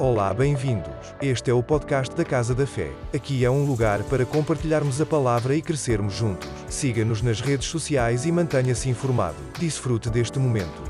Olá, 0.00 0.32
bem-vindos. 0.32 1.12
Este 1.20 1.50
é 1.50 1.52
o 1.52 1.60
podcast 1.60 2.14
da 2.14 2.24
Casa 2.24 2.54
da 2.54 2.64
Fé. 2.64 2.92
Aqui 3.12 3.44
é 3.44 3.50
um 3.50 3.66
lugar 3.66 4.00
para 4.04 4.24
compartilharmos 4.24 5.00
a 5.00 5.06
palavra 5.06 5.56
e 5.56 5.60
crescermos 5.60 6.14
juntos. 6.14 6.48
Siga-nos 6.68 7.20
nas 7.20 7.40
redes 7.40 7.66
sociais 7.66 8.24
e 8.24 8.30
mantenha-se 8.30 8.88
informado. 8.88 9.34
Desfrute 9.58 10.08
deste 10.08 10.38
momento. 10.38 10.84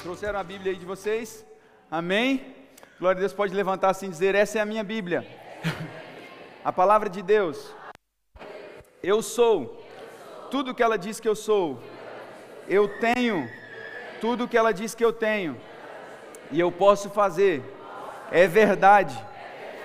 Trouxeram 0.00 0.40
a 0.40 0.42
Bíblia 0.42 0.72
aí 0.72 0.76
de 0.76 0.84
vocês? 0.84 1.46
Amém? 1.88 2.52
Glória 2.98 3.18
a 3.18 3.20
Deus, 3.20 3.32
pode 3.32 3.54
levantar 3.54 3.90
assim 3.90 4.06
e 4.06 4.10
dizer: 4.10 4.34
Essa 4.34 4.58
é 4.58 4.62
a 4.62 4.66
minha 4.66 4.82
Bíblia. 4.82 5.24
A 6.64 6.72
palavra 6.72 7.08
de 7.08 7.22
Deus. 7.22 7.72
Eu 9.00 9.22
sou 9.22 9.86
tudo 10.50 10.74
que 10.74 10.82
ela 10.82 10.98
diz 10.98 11.20
que 11.20 11.28
eu 11.28 11.36
sou. 11.36 11.80
Eu 12.68 12.88
tenho 12.98 13.48
tudo 14.20 14.48
que 14.48 14.58
ela 14.58 14.72
diz 14.72 14.96
que 14.96 15.04
eu 15.04 15.12
tenho 15.12 15.56
e 16.50 16.58
eu 16.58 16.70
posso 16.70 17.10
fazer. 17.10 17.62
É 18.30 18.46
verdade. 18.46 19.16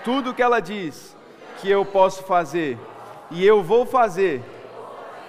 Tudo 0.04 0.34
que 0.34 0.42
ela 0.42 0.60
diz 0.60 1.16
que 1.60 1.70
eu 1.70 1.86
posso 1.86 2.24
fazer 2.24 2.78
e 3.32 3.46
eu 3.46 3.64
vou 3.64 3.86
fazer. 3.86 4.42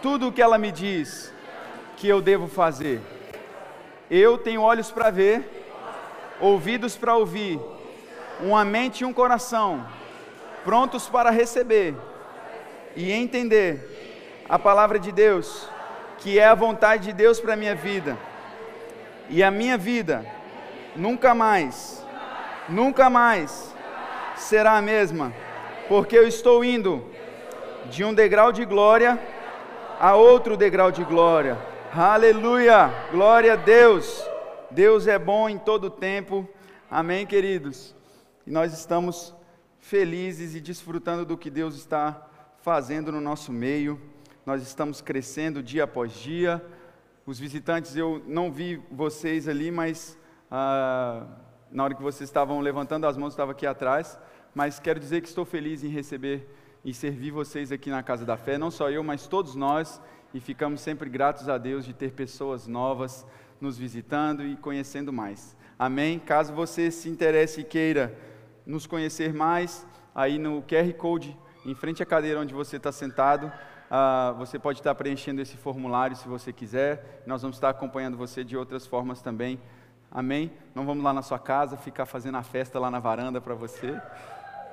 Tudo 0.03 0.29
o 0.29 0.33
que 0.33 0.43
ela 0.43 0.59
me 0.59 0.71
diz 0.71 1.33
que 1.97 2.09
eu 2.09 2.21
devo 2.21 2.47
fazer. 2.47 3.01
Eu 4.11 4.39
tenho 4.39 4.63
olhos 4.63 4.91
para 4.91 5.11
ver, 5.11 5.67
ouvidos 6.41 6.97
para 6.97 7.17
ouvir, 7.17 7.59
uma 8.41 8.65
mente 8.65 9.01
e 9.01 9.05
um 9.05 9.13
coração 9.13 9.85
prontos 10.65 11.09
para 11.09 11.31
receber 11.31 11.95
e 12.97 13.13
entender 13.13 14.45
a 14.49 14.59
palavra 14.59 14.99
de 14.99 15.13
Deus, 15.13 15.69
que 16.19 16.41
é 16.41 16.47
a 16.47 16.55
vontade 16.55 17.05
de 17.05 17.13
Deus 17.13 17.39
para 17.39 17.53
a 17.53 17.57
minha 17.57 17.75
vida. 17.75 18.19
E 19.29 19.43
a 19.43 19.51
minha 19.51 19.79
vida 19.79 20.27
nunca 20.97 21.35
mais, 21.35 22.05
nunca 22.69 23.11
mais 23.11 23.75
será 24.37 24.77
a 24.77 24.83
mesma, 24.83 25.33
porque 25.89 26.17
eu 26.17 26.27
estou 26.27 26.65
indo 26.65 27.05
de 27.91 28.05
um 28.05 28.13
degrau 28.13 28.53
de 28.53 28.65
glória 28.65 29.19
a 30.01 30.15
outro 30.15 30.57
degrau 30.57 30.91
de 30.91 31.05
glória. 31.05 31.59
Aleluia! 31.93 32.93
Glória 33.11 33.55
a 33.55 33.57
Deus! 33.57 34.23
Deus 34.71 35.07
é 35.07 35.19
bom 35.19 35.49
em 35.49 35.59
todo 35.59 35.89
tempo. 35.89 36.49
Amém, 36.91 37.25
queridos. 37.25 37.95
E 38.47 38.51
nós 38.51 38.73
estamos 38.73 39.35
felizes 39.79 40.55
e 40.55 40.61
desfrutando 40.61 41.25
do 41.25 41.39
que 41.39 41.49
Deus 41.49 41.77
está 41.77 42.29
fazendo 42.61 43.13
no 43.13 43.21
nosso 43.21 43.53
meio. 43.53 44.01
Nós 44.45 44.63
estamos 44.63 45.01
crescendo 45.01 45.63
dia 45.63 45.85
após 45.85 46.13
dia. 46.13 46.63
Os 47.25 47.39
visitantes, 47.39 47.97
eu 47.97 48.23
não 48.27 48.53
vi 48.53 48.83
vocês 48.91 49.49
ali, 49.49 49.71
mas 49.71 50.19
ah, 50.51 51.25
na 51.71 51.85
hora 51.85 51.95
que 51.95 52.03
vocês 52.03 52.29
estavam 52.29 52.61
levantando 52.61 53.07
as 53.07 53.17
mãos, 53.17 53.33
estava 53.33 53.53
aqui 53.53 53.67
atrás, 53.67 54.19
mas 54.55 54.79
quero 54.79 55.01
dizer 55.01 55.21
que 55.21 55.29
estou 55.29 55.45
feliz 55.45 55.83
em 55.83 55.89
receber 55.89 56.49
e 56.85 56.95
servir 56.95 57.31
vocês 57.31 57.73
aqui 57.73 57.91
na 57.91 58.03
Casa 58.03 58.25
da 58.25 58.37
Fé, 58.37 58.57
não 58.57 58.71
só 58.71 58.91
eu, 58.91 59.03
mas 59.03 59.27
todos 59.27 59.55
nós, 59.55 60.01
e 60.33 60.41
ficamos 60.41 60.81
sempre 60.81 61.11
gratos 61.11 61.49
a 61.49 61.59
Deus 61.59 61.85
de 61.85 61.93
ter 61.93 62.13
pessoas 62.13 62.67
novas 62.67 63.27
nos 63.61 63.77
visitando 63.77 64.45
e 64.45 64.57
conhecendo 64.57 65.13
mais. 65.13 65.57
Amém? 65.79 66.19
Caso 66.19 66.53
você 66.53 66.91
se 66.91 67.09
interesse 67.09 67.63
e 67.63 67.65
queira 67.65 68.17
nos 68.65 68.87
conhecer 68.87 69.35
mais, 69.35 69.87
aí 70.15 70.39
no 70.39 70.63
QR 70.63 70.93
Code, 70.95 71.37
em 71.65 71.75
frente 71.75 72.03
à 72.03 72.07
cadeira 72.07 72.41
onde 72.41 72.55
você 72.55 72.77
está 72.77 72.93
sentado, 72.93 73.53
Uh, 73.89 74.35
você 74.35 74.59
pode 74.59 74.81
estar 74.81 74.93
preenchendo 74.97 75.41
esse 75.41 75.57
formulário 75.57 76.17
se 76.17 76.27
você 76.27 76.53
quiser. 76.53 77.23
Nós 77.25 77.43
vamos 77.43 77.57
estar 77.57 77.69
acompanhando 77.69 78.17
você 78.17 78.43
de 78.43 78.57
outras 78.57 78.85
formas 78.85 79.23
também 79.23 79.61
Amém? 80.11 80.51
Não 80.75 80.87
vamos 80.87 81.05
lá 81.05 81.13
na 81.13 81.23
sua 81.23 81.39
casa 81.39 81.77
ficar 81.77 82.07
fazendo 82.07 82.37
a 82.37 82.43
festa 82.43 82.79
lá 82.79 82.91
na 82.91 82.99
varanda 82.99 83.41
para 83.41 83.55
você. 83.55 84.01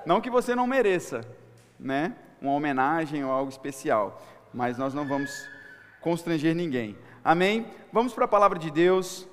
Não 0.06 0.22
que 0.22 0.30
você 0.30 0.56
não 0.56 0.67
mereça, 0.67 1.22
né? 1.80 2.16
Uma 2.42 2.53
homenagem 2.53 3.24
ou 3.24 3.31
algo 3.31 3.50
especial, 3.50 4.22
mas 4.53 4.78
nós 4.78 4.94
não 4.94 5.08
vamos 5.08 5.47
constranger 6.02 6.53
ninguém. 6.53 6.97
Amém? 7.24 7.66
Vamos 7.91 8.13
para 8.13 8.25
a 8.25 8.28
palavra 8.28 8.59
de 8.59 8.69
Deus. 8.69 9.28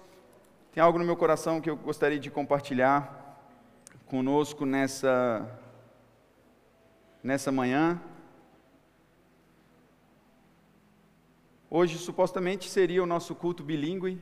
Tem 0.72 0.82
algo 0.82 0.98
no 0.98 1.04
meu 1.04 1.16
coração 1.16 1.60
que 1.60 1.68
eu 1.68 1.76
gostaria 1.76 2.18
de 2.18 2.30
compartilhar 2.30 3.38
conosco 4.06 4.64
nessa 4.64 5.58
nessa 7.22 7.52
manhã. 7.52 8.00
Hoje 11.68 11.98
supostamente 11.98 12.68
seria 12.68 13.02
o 13.02 13.06
nosso 13.06 13.34
culto 13.34 13.62
bilíngue, 13.62 14.20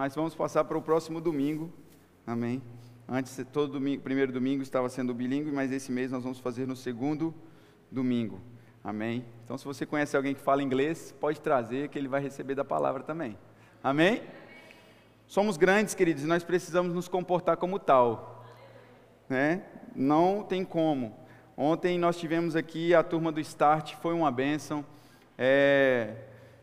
mas 0.00 0.14
vamos 0.14 0.34
passar 0.34 0.64
para 0.64 0.78
o 0.78 0.80
próximo 0.80 1.20
domingo. 1.20 1.70
Amém. 2.26 2.62
Antes, 3.06 3.38
todo 3.52 3.74
domingo, 3.74 4.02
primeiro 4.02 4.32
domingo 4.32 4.62
estava 4.62 4.88
sendo 4.88 5.12
bilíngue, 5.12 5.52
mas 5.52 5.70
esse 5.70 5.92
mês 5.92 6.10
nós 6.10 6.22
vamos 6.22 6.38
fazer 6.38 6.66
no 6.66 6.74
segundo 6.74 7.34
domingo. 7.90 8.40
Amém. 8.82 9.26
Então, 9.44 9.58
se 9.58 9.64
você 9.66 9.84
conhece 9.84 10.16
alguém 10.16 10.34
que 10.34 10.40
fala 10.40 10.62
inglês, 10.62 11.14
pode 11.20 11.38
trazer, 11.42 11.90
que 11.90 11.98
ele 11.98 12.08
vai 12.08 12.22
receber 12.22 12.54
da 12.54 12.64
palavra 12.64 13.02
também. 13.02 13.36
Amém? 13.84 14.22
Somos 15.26 15.58
grandes, 15.58 15.92
queridos, 15.92 16.24
e 16.24 16.26
nós 16.26 16.42
precisamos 16.42 16.94
nos 16.94 17.06
comportar 17.06 17.58
como 17.58 17.78
tal. 17.78 18.42
Né? 19.28 19.62
Não 19.94 20.42
tem 20.42 20.64
como. 20.64 21.14
Ontem 21.54 21.98
nós 21.98 22.18
tivemos 22.18 22.56
aqui 22.56 22.94
a 22.94 23.02
turma 23.02 23.30
do 23.30 23.38
Start, 23.40 23.96
foi 23.96 24.14
uma 24.14 24.30
bênção. 24.30 24.82
É, 25.36 26.14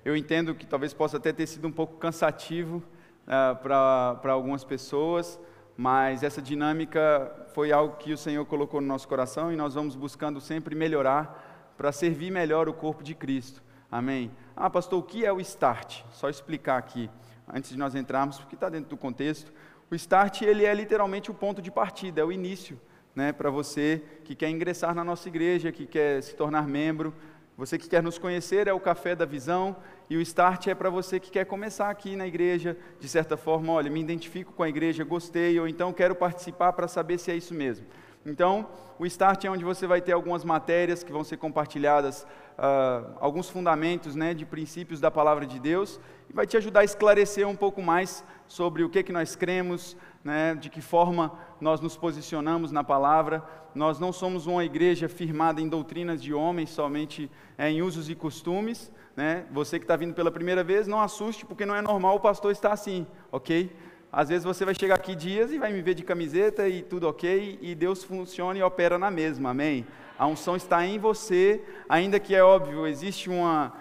eu 0.03 0.17
entendo 0.17 0.55
que 0.55 0.65
talvez 0.65 0.91
possa 0.91 1.17
até 1.17 1.31
ter 1.31 1.45
sido 1.45 1.67
um 1.67 1.71
pouco 1.71 1.97
cansativo, 1.97 2.81
ah, 3.27 3.57
para 3.61 4.31
algumas 4.31 4.63
pessoas, 4.63 5.39
mas 5.75 6.23
essa 6.23 6.41
dinâmica 6.41 7.31
foi 7.53 7.71
algo 7.71 7.97
que 7.97 8.13
o 8.13 8.17
Senhor 8.17 8.45
colocou 8.45 8.79
no 8.79 8.88
nosso 8.88 9.07
coração 9.07 9.51
e 9.51 9.55
nós 9.55 9.73
vamos 9.73 9.95
buscando 9.95 10.39
sempre 10.39 10.73
melhorar 10.73 11.73
para 11.77 11.91
servir 11.91 12.31
melhor 12.31 12.69
o 12.69 12.73
corpo 12.73 13.03
de 13.03 13.13
Cristo. 13.13 13.61
Amém? 13.91 14.31
Ah, 14.55 14.69
pastor, 14.69 14.99
o 14.99 15.03
que 15.03 15.25
é 15.25 15.31
o 15.31 15.39
start? 15.39 16.03
Só 16.11 16.29
explicar 16.29 16.77
aqui, 16.77 17.09
antes 17.53 17.69
de 17.69 17.77
nós 17.77 17.95
entrarmos, 17.95 18.39
porque 18.39 18.55
está 18.55 18.69
dentro 18.69 18.89
do 18.89 18.97
contexto. 18.97 19.51
O 19.89 19.95
start, 19.95 20.41
ele 20.41 20.66
é 20.66 20.73
literalmente 20.73 21.29
o 21.29 21.33
ponto 21.33 21.61
de 21.61 21.69
partida, 21.69 22.21
é 22.21 22.23
o 22.23 22.31
início, 22.31 22.79
né, 23.16 23.31
para 23.31 23.49
você 23.49 24.03
que 24.23 24.35
quer 24.35 24.49
ingressar 24.49 24.93
na 24.93 25.03
nossa 25.03 25.27
igreja, 25.27 25.71
que 25.71 25.85
quer 25.85 26.21
se 26.21 26.35
tornar 26.35 26.67
membro, 26.67 27.13
você 27.57 27.75
que 27.75 27.90
quer 27.90 28.03
nos 28.03 28.19
conhecer, 28.19 28.68
é 28.68 28.73
o 28.73 28.79
Café 28.79 29.16
da 29.16 29.25
Visão, 29.25 29.75
e 30.07 30.16
o 30.16 30.22
start 30.22 30.68
é 30.68 30.75
para 30.75 30.91
você 30.91 31.19
que 31.19 31.31
quer 31.31 31.44
começar 31.44 31.90
aqui 31.90 32.16
na 32.16 32.28
igreja, 32.28 32.78
de 33.00 33.09
certa 33.09 33.35
forma, 33.35 33.73
olha, 33.73 33.90
me 33.90 34.00
identifico 34.00 34.53
com 34.53 34.62
a 34.62 34.69
igreja, 34.69 35.03
gostei, 35.03 35.59
ou 35.59 35.67
então 35.67 35.91
quero 35.91 36.13
participar 36.13 36.73
para 36.73 36.88
saber 36.88 37.17
se 37.17 37.31
é 37.31 37.35
isso 37.35 37.56
mesmo. 37.56 37.88
Então, 38.23 38.69
o 39.00 39.07
Start 39.07 39.46
é 39.46 39.50
onde 39.50 39.63
você 39.63 39.88
vai 39.88 40.01
ter 40.01 40.12
algumas 40.12 40.44
matérias 40.44 41.03
que 41.03 41.12
vão 41.12 41.23
ser 41.23 41.38
compartilhadas, 41.38 42.28
uh, 42.59 43.17
alguns 43.19 43.50
fundamentos 43.50 44.16
né, 44.16 44.35
de 44.35 44.46
princípios 44.46 45.00
da 45.00 45.09
palavra 45.09 45.46
de 45.46 45.59
Deus, 45.59 46.00
e 46.29 46.34
vai 46.34 46.46
te 46.46 46.57
ajudar 46.57 46.81
a 46.81 46.84
esclarecer 46.84 47.47
um 47.47 47.56
pouco 47.56 47.81
mais 47.81 48.23
sobre 48.47 48.84
o 48.84 48.90
que, 48.90 49.01
que 49.01 49.12
nós 49.12 49.35
cremos, 49.35 49.97
né, 50.27 50.55
de 50.55 50.69
que 50.69 50.81
forma 50.81 51.31
nós 51.61 51.79
nos 51.79 51.95
posicionamos 51.95 52.69
na 52.69 52.83
palavra. 52.83 53.41
Nós 53.73 53.97
não 53.97 54.11
somos 54.11 54.45
uma 54.45 54.65
igreja 54.65 55.07
firmada 55.07 55.61
em 55.61 55.69
doutrinas 55.69 56.21
de 56.21 56.33
homens, 56.33 56.69
somente 56.69 57.31
é, 57.57 57.69
em 57.71 57.81
usos 57.81 58.09
e 58.09 58.15
costumes, 58.15 58.91
né? 59.16 59.45
Você 59.51 59.79
que 59.79 59.85
está 59.85 59.95
vindo 59.95 60.13
pela 60.13 60.29
primeira 60.29 60.66
vez, 60.66 60.85
não 60.85 60.99
assuste, 60.99 61.45
porque 61.45 61.66
não 61.66 61.73
é 61.73 61.81
normal 61.81 62.17
o 62.17 62.19
pastor 62.19 62.51
estar 62.51 62.73
assim, 62.73 63.07
ok? 63.31 63.73
Às 64.11 64.27
vezes 64.27 64.43
você 64.43 64.66
vai 64.66 64.75
chegar 64.75 64.95
aqui 64.95 65.16
dias 65.16 65.49
e 65.53 65.57
vai 65.57 65.71
me 65.71 65.81
ver 65.81 65.93
de 65.93 66.03
camiseta 66.03 66.67
e 66.67 66.81
tudo 66.81 67.07
ok, 67.07 67.57
e 67.61 67.73
Deus 67.73 68.03
funciona 68.03 68.59
e 68.59 68.63
opera 68.63 68.99
na 68.99 69.09
mesma, 69.09 69.51
amém? 69.51 69.87
A 70.19 70.27
unção 70.27 70.57
está 70.57 70.85
em 70.85 70.99
você, 70.99 71.63
ainda 71.87 72.19
que 72.19 72.35
é 72.35 72.43
óbvio, 72.43 72.85
existe 72.85 73.29
uma 73.29 73.71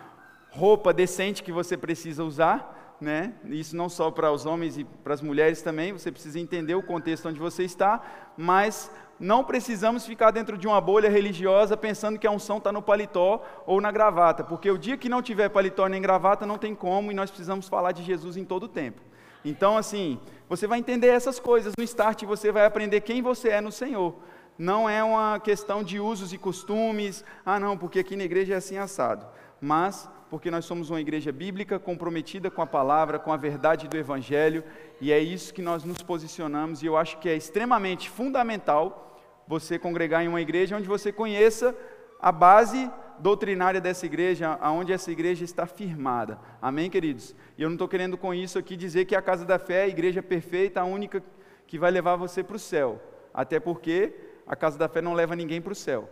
roupa 0.51 0.93
decente 0.93 1.43
que 1.43 1.51
você 1.51 1.77
precisa 1.77 2.23
usar, 2.23 2.76
né? 3.01 3.35
Isso 3.45 3.77
não 3.77 3.89
só 3.89 4.11
para 4.11 4.33
os 4.33 4.47
homens 4.47 4.79
e 4.79 4.85
para 4.85 5.15
as 5.15 5.21
mulheres 5.21 5.63
também, 5.63 5.93
você 5.93 6.11
precisa 6.11 6.39
entender 6.41 6.75
o 6.75 6.83
contexto 6.83 7.29
onde 7.29 7.39
você 7.39 7.65
está, 7.65 8.01
mas 8.37 8.91
não 9.19 9.45
precisamos 9.45 10.07
ficar 10.07 10.31
dentro 10.31 10.59
de 10.59 10.67
uma 10.67 10.81
bolha 10.81 11.09
religiosa 11.09 11.77
pensando 11.77 12.19
que 12.19 12.27
a 12.27 12.31
unção 12.31 12.59
está 12.59 12.71
no 12.71 12.83
paletó 12.83 13.43
ou 13.67 13.81
na 13.81 13.91
gravata, 13.91 14.45
porque 14.45 14.71
o 14.71 14.79
dia 14.79 14.97
que 14.97 15.09
não 15.09 15.23
tiver 15.23 15.49
paletó 15.49 15.87
nem 15.87 16.03
gravata 16.03 16.47
não 16.47 16.59
tem 16.59 16.75
como 16.75 17.11
e 17.11 17.15
nós 17.15 17.31
precisamos 17.31 17.69
falar 17.69 17.93
de 17.93 18.03
Jesus 18.03 18.37
em 18.37 18.45
todo 18.45 18.65
o 18.65 18.69
tempo. 18.69 19.01
Então, 19.45 19.77
assim, 19.77 20.19
você 20.49 20.67
vai 20.67 20.79
entender 20.79 21.09
essas 21.09 21.39
coisas 21.39 21.73
no 21.79 21.85
start 21.85 22.25
você 22.25 22.51
vai 22.51 22.67
aprender 22.67 23.01
quem 23.03 23.23
você 23.23 23.51
é 23.51 23.61
no 23.61 23.71
Senhor. 23.71 24.15
Não 24.59 24.89
é 24.89 25.05
uma 25.05 25.39
questão 25.39 25.85
de 25.85 26.01
usos 26.01 26.33
e 26.33 26.39
costumes, 26.39 27.25
ah, 27.45 27.61
não, 27.61 27.77
porque 27.77 28.01
aqui 28.01 28.17
na 28.17 28.25
igreja 28.25 28.55
é 28.55 28.57
assim 28.57 28.79
assado. 28.79 29.27
Mas 29.61 30.09
porque 30.31 30.51
nós 30.51 30.65
somos 30.65 30.91
uma 30.91 31.01
igreja 31.01 31.31
bíblica 31.33 31.79
comprometida 31.79 32.51
com 32.51 32.63
a 32.63 32.67
palavra, 32.67 33.19
com 33.19 33.33
a 33.33 33.37
verdade 33.37 33.89
do 33.89 33.97
Evangelho, 33.97 34.65
e 35.01 35.13
é 35.13 35.19
isso 35.19 35.55
que 35.55 35.63
nós 35.63 35.85
nos 35.85 36.03
posicionamos, 36.03 36.83
e 36.83 36.87
eu 36.87 36.97
acho 36.97 37.19
que 37.19 37.29
é 37.29 37.37
extremamente 37.37 38.11
fundamental 38.11 39.21
você 39.47 39.79
congregar 39.79 40.25
em 40.25 40.29
uma 40.29 40.41
igreja 40.41 40.77
onde 40.77 40.89
você 40.89 41.13
conheça 41.13 41.75
a 42.21 42.33
base 42.33 42.91
doutrinária 43.19 43.81
dessa 43.81 44.05
igreja, 44.05 44.59
aonde 44.61 44.93
essa 44.93 45.11
igreja 45.11 45.45
está 45.45 45.67
firmada. 45.67 46.39
Amém, 46.61 46.91
queridos? 46.91 47.35
E 47.57 47.63
eu 47.63 47.69
não 47.69 47.77
estou 47.77 47.89
querendo 47.89 48.19
com 48.19 48.35
isso 48.35 48.59
aqui 48.59 48.77
dizer 48.77 49.05
que 49.05 49.15
a 49.15 49.23
casa 49.23 49.45
da 49.45 49.59
fé 49.59 49.81
é 49.81 49.83
a 49.85 49.89
igreja 49.89 50.23
perfeita, 50.23 50.81
a 50.81 50.85
única 50.85 51.23
que 51.67 51.79
vai 51.79 51.91
levar 51.91 52.17
você 52.17 52.43
para 52.43 52.57
o 52.57 52.59
céu, 52.59 53.01
até 53.33 53.59
porque 53.59 54.15
a 54.47 54.55
casa 54.55 54.79
da 54.79 54.89
fé 54.89 55.01
não 55.01 55.15
leva 55.15 55.35
ninguém 55.35 55.61
para 55.61 55.73
o 55.73 55.77
céu. 55.77 56.09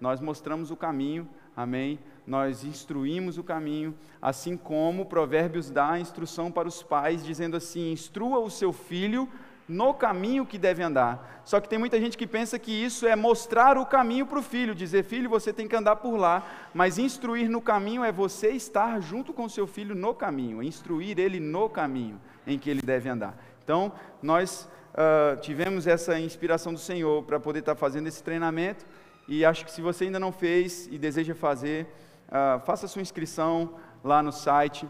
Nós 0.00 0.20
mostramos 0.20 0.70
o 0.70 0.76
caminho, 0.76 1.28
amém? 1.56 1.98
Nós 2.28 2.62
instruímos 2.62 3.38
o 3.38 3.42
caminho, 3.42 3.94
assim 4.20 4.54
como 4.54 5.06
Provérbios 5.06 5.70
dá 5.70 5.92
a 5.92 5.98
instrução 5.98 6.52
para 6.52 6.68
os 6.68 6.82
pais, 6.82 7.24
dizendo 7.24 7.56
assim: 7.56 7.90
instrua 7.90 8.38
o 8.38 8.50
seu 8.50 8.70
filho 8.70 9.26
no 9.66 9.94
caminho 9.94 10.44
que 10.44 10.58
deve 10.58 10.82
andar. 10.82 11.40
Só 11.42 11.58
que 11.58 11.68
tem 11.68 11.78
muita 11.78 11.98
gente 11.98 12.18
que 12.18 12.26
pensa 12.26 12.58
que 12.58 12.70
isso 12.70 13.06
é 13.06 13.16
mostrar 13.16 13.78
o 13.78 13.86
caminho 13.86 14.26
para 14.26 14.38
o 14.38 14.42
filho, 14.42 14.74
dizer, 14.74 15.04
filho, 15.04 15.30
você 15.30 15.54
tem 15.54 15.66
que 15.66 15.74
andar 15.74 15.96
por 15.96 16.18
lá, 16.18 16.46
mas 16.74 16.98
instruir 16.98 17.48
no 17.48 17.62
caminho 17.62 18.04
é 18.04 18.12
você 18.12 18.50
estar 18.50 19.00
junto 19.00 19.32
com 19.32 19.44
o 19.44 19.50
seu 19.50 19.66
filho 19.66 19.94
no 19.94 20.14
caminho, 20.14 20.62
instruir 20.62 21.18
ele 21.18 21.40
no 21.40 21.66
caminho 21.70 22.20
em 22.46 22.58
que 22.58 22.68
ele 22.68 22.82
deve 22.82 23.08
andar. 23.08 23.42
Então, 23.64 23.90
nós 24.22 24.68
uh, 24.92 25.40
tivemos 25.40 25.86
essa 25.86 26.20
inspiração 26.20 26.74
do 26.74 26.78
Senhor 26.78 27.22
para 27.24 27.40
poder 27.40 27.60
estar 27.60 27.74
fazendo 27.74 28.06
esse 28.06 28.22
treinamento, 28.22 28.84
e 29.26 29.46
acho 29.46 29.64
que 29.64 29.70
se 29.70 29.80
você 29.80 30.04
ainda 30.04 30.20
não 30.20 30.32
fez 30.32 30.86
e 30.90 30.98
deseja 30.98 31.34
fazer, 31.34 31.86
uh, 32.28 32.60
faça 32.64 32.86
sua 32.88 33.02
inscrição 33.02 33.74
lá 34.02 34.22
no 34.22 34.32
site, 34.32 34.88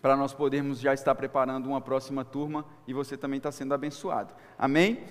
para 0.00 0.16
nós 0.16 0.32
podermos 0.32 0.78
já 0.78 0.94
estar 0.94 1.14
preparando 1.14 1.66
uma 1.66 1.80
próxima 1.80 2.24
turma 2.24 2.64
e 2.86 2.92
você 2.92 3.16
também 3.16 3.38
está 3.38 3.50
sendo 3.50 3.74
abençoado. 3.74 4.32
Amém? 4.56 5.04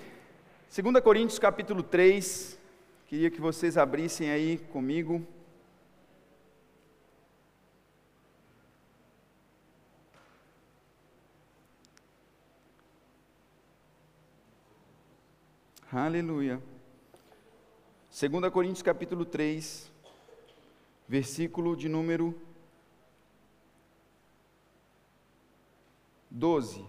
2 0.74 1.02
Coríntios 1.02 1.38
capítulo 1.38 1.82
3, 1.82 2.58
queria 3.06 3.30
que 3.30 3.40
vocês 3.40 3.76
abrissem 3.76 4.30
aí 4.30 4.58
comigo. 4.72 5.26
Aleluia. 15.90 16.60
2 18.10 18.52
Coríntios 18.52 18.82
capítulo 18.82 19.24
3, 19.24 19.90
versículo 21.08 21.74
de 21.74 21.88
número 21.88 22.38
12. 26.30 26.84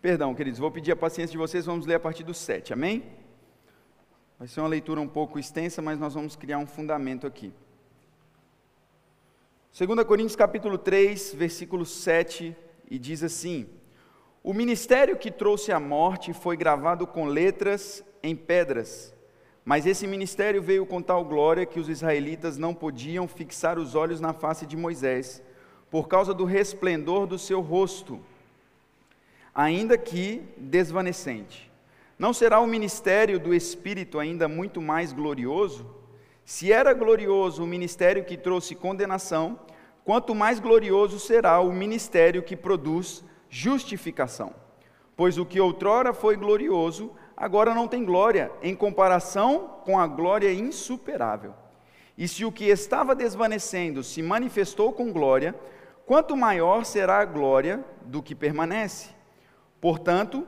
Perdão, 0.00 0.32
queridos, 0.34 0.60
vou 0.60 0.70
pedir 0.70 0.92
a 0.92 0.96
paciência 0.96 1.32
de 1.32 1.38
vocês, 1.38 1.66
vamos 1.66 1.84
ler 1.84 1.96
a 1.96 2.00
partir 2.00 2.22
do 2.22 2.32
7, 2.32 2.72
amém? 2.72 3.04
Vai 4.38 4.46
ser 4.46 4.60
uma 4.60 4.68
leitura 4.68 5.00
um 5.00 5.08
pouco 5.08 5.40
extensa, 5.40 5.82
mas 5.82 5.98
nós 5.98 6.14
vamos 6.14 6.36
criar 6.36 6.58
um 6.58 6.66
fundamento 6.66 7.26
aqui. 7.26 7.52
2 9.76 10.04
Coríntios 10.04 10.36
capítulo 10.36 10.78
3, 10.78 11.34
versículo 11.34 11.84
7, 11.84 12.56
e 12.88 12.98
diz 12.98 13.24
assim: 13.24 13.68
O 14.42 14.54
ministério 14.54 15.18
que 15.18 15.32
trouxe 15.32 15.72
a 15.72 15.80
morte 15.80 16.32
foi 16.32 16.56
gravado 16.56 17.04
com 17.06 17.26
letras 17.26 18.04
em 18.22 18.36
pedras, 18.36 19.12
mas 19.68 19.84
esse 19.84 20.06
ministério 20.06 20.62
veio 20.62 20.86
com 20.86 21.02
tal 21.02 21.22
glória 21.22 21.66
que 21.66 21.78
os 21.78 21.90
israelitas 21.90 22.56
não 22.56 22.72
podiam 22.72 23.28
fixar 23.28 23.78
os 23.78 23.94
olhos 23.94 24.18
na 24.18 24.32
face 24.32 24.64
de 24.64 24.78
Moisés 24.78 25.42
por 25.90 26.08
causa 26.08 26.32
do 26.32 26.46
resplendor 26.46 27.26
do 27.26 27.38
seu 27.38 27.60
rosto, 27.60 28.18
ainda 29.54 29.98
que 29.98 30.42
desvanecente. 30.56 31.70
Não 32.18 32.32
será 32.32 32.60
o 32.60 32.66
ministério 32.66 33.38
do 33.38 33.52
Espírito 33.52 34.18
ainda 34.18 34.48
muito 34.48 34.80
mais 34.80 35.12
glorioso? 35.12 35.84
Se 36.46 36.72
era 36.72 36.94
glorioso 36.94 37.62
o 37.62 37.66
ministério 37.66 38.24
que 38.24 38.38
trouxe 38.38 38.74
condenação, 38.74 39.60
quanto 40.02 40.34
mais 40.34 40.58
glorioso 40.58 41.18
será 41.18 41.60
o 41.60 41.74
ministério 41.74 42.42
que 42.42 42.56
produz 42.56 43.22
justificação. 43.50 44.54
Pois 45.14 45.36
o 45.36 45.44
que 45.44 45.60
outrora 45.60 46.14
foi 46.14 46.36
glorioso, 46.36 47.12
agora 47.38 47.72
não 47.72 47.86
tem 47.86 48.04
glória, 48.04 48.50
em 48.60 48.74
comparação 48.74 49.78
com 49.84 49.96
a 49.96 50.08
glória 50.08 50.52
insuperável. 50.52 51.54
E 52.16 52.26
se 52.26 52.44
o 52.44 52.50
que 52.50 52.64
estava 52.64 53.14
desvanecendo 53.14 54.02
se 54.02 54.20
manifestou 54.20 54.92
com 54.92 55.12
glória, 55.12 55.54
quanto 56.04 56.36
maior 56.36 56.84
será 56.84 57.20
a 57.20 57.24
glória 57.24 57.84
do 58.04 58.20
que 58.20 58.34
permanece. 58.34 59.10
Portanto, 59.80 60.44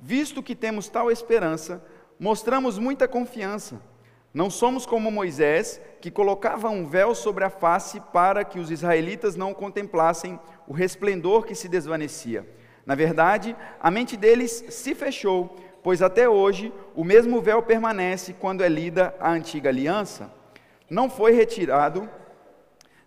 visto 0.00 0.42
que 0.42 0.56
temos 0.56 0.88
tal 0.88 1.12
esperança, 1.12 1.80
mostramos 2.18 2.76
muita 2.76 3.06
confiança. 3.06 3.80
Não 4.34 4.50
somos 4.50 4.84
como 4.84 5.12
Moisés, 5.12 5.80
que 6.00 6.10
colocava 6.10 6.68
um 6.68 6.88
véu 6.88 7.14
sobre 7.14 7.44
a 7.44 7.50
face 7.50 8.00
para 8.12 8.44
que 8.44 8.58
os 8.58 8.68
israelitas 8.68 9.36
não 9.36 9.54
contemplassem 9.54 10.40
o 10.66 10.72
resplendor 10.72 11.44
que 11.44 11.54
se 11.54 11.68
desvanecia. 11.68 12.44
Na 12.84 12.96
verdade, 12.96 13.54
a 13.80 13.92
mente 13.92 14.16
deles 14.16 14.64
se 14.70 14.92
fechou, 14.92 15.56
pois 15.82 16.02
até 16.02 16.28
hoje 16.28 16.72
o 16.94 17.04
mesmo 17.04 17.40
véu 17.40 17.62
permanece 17.62 18.32
quando 18.32 18.62
é 18.62 18.68
lida 18.68 19.14
a 19.18 19.30
antiga 19.30 19.68
aliança. 19.68 20.30
Não 20.88 21.08
foi 21.08 21.32
retirado 21.32 22.08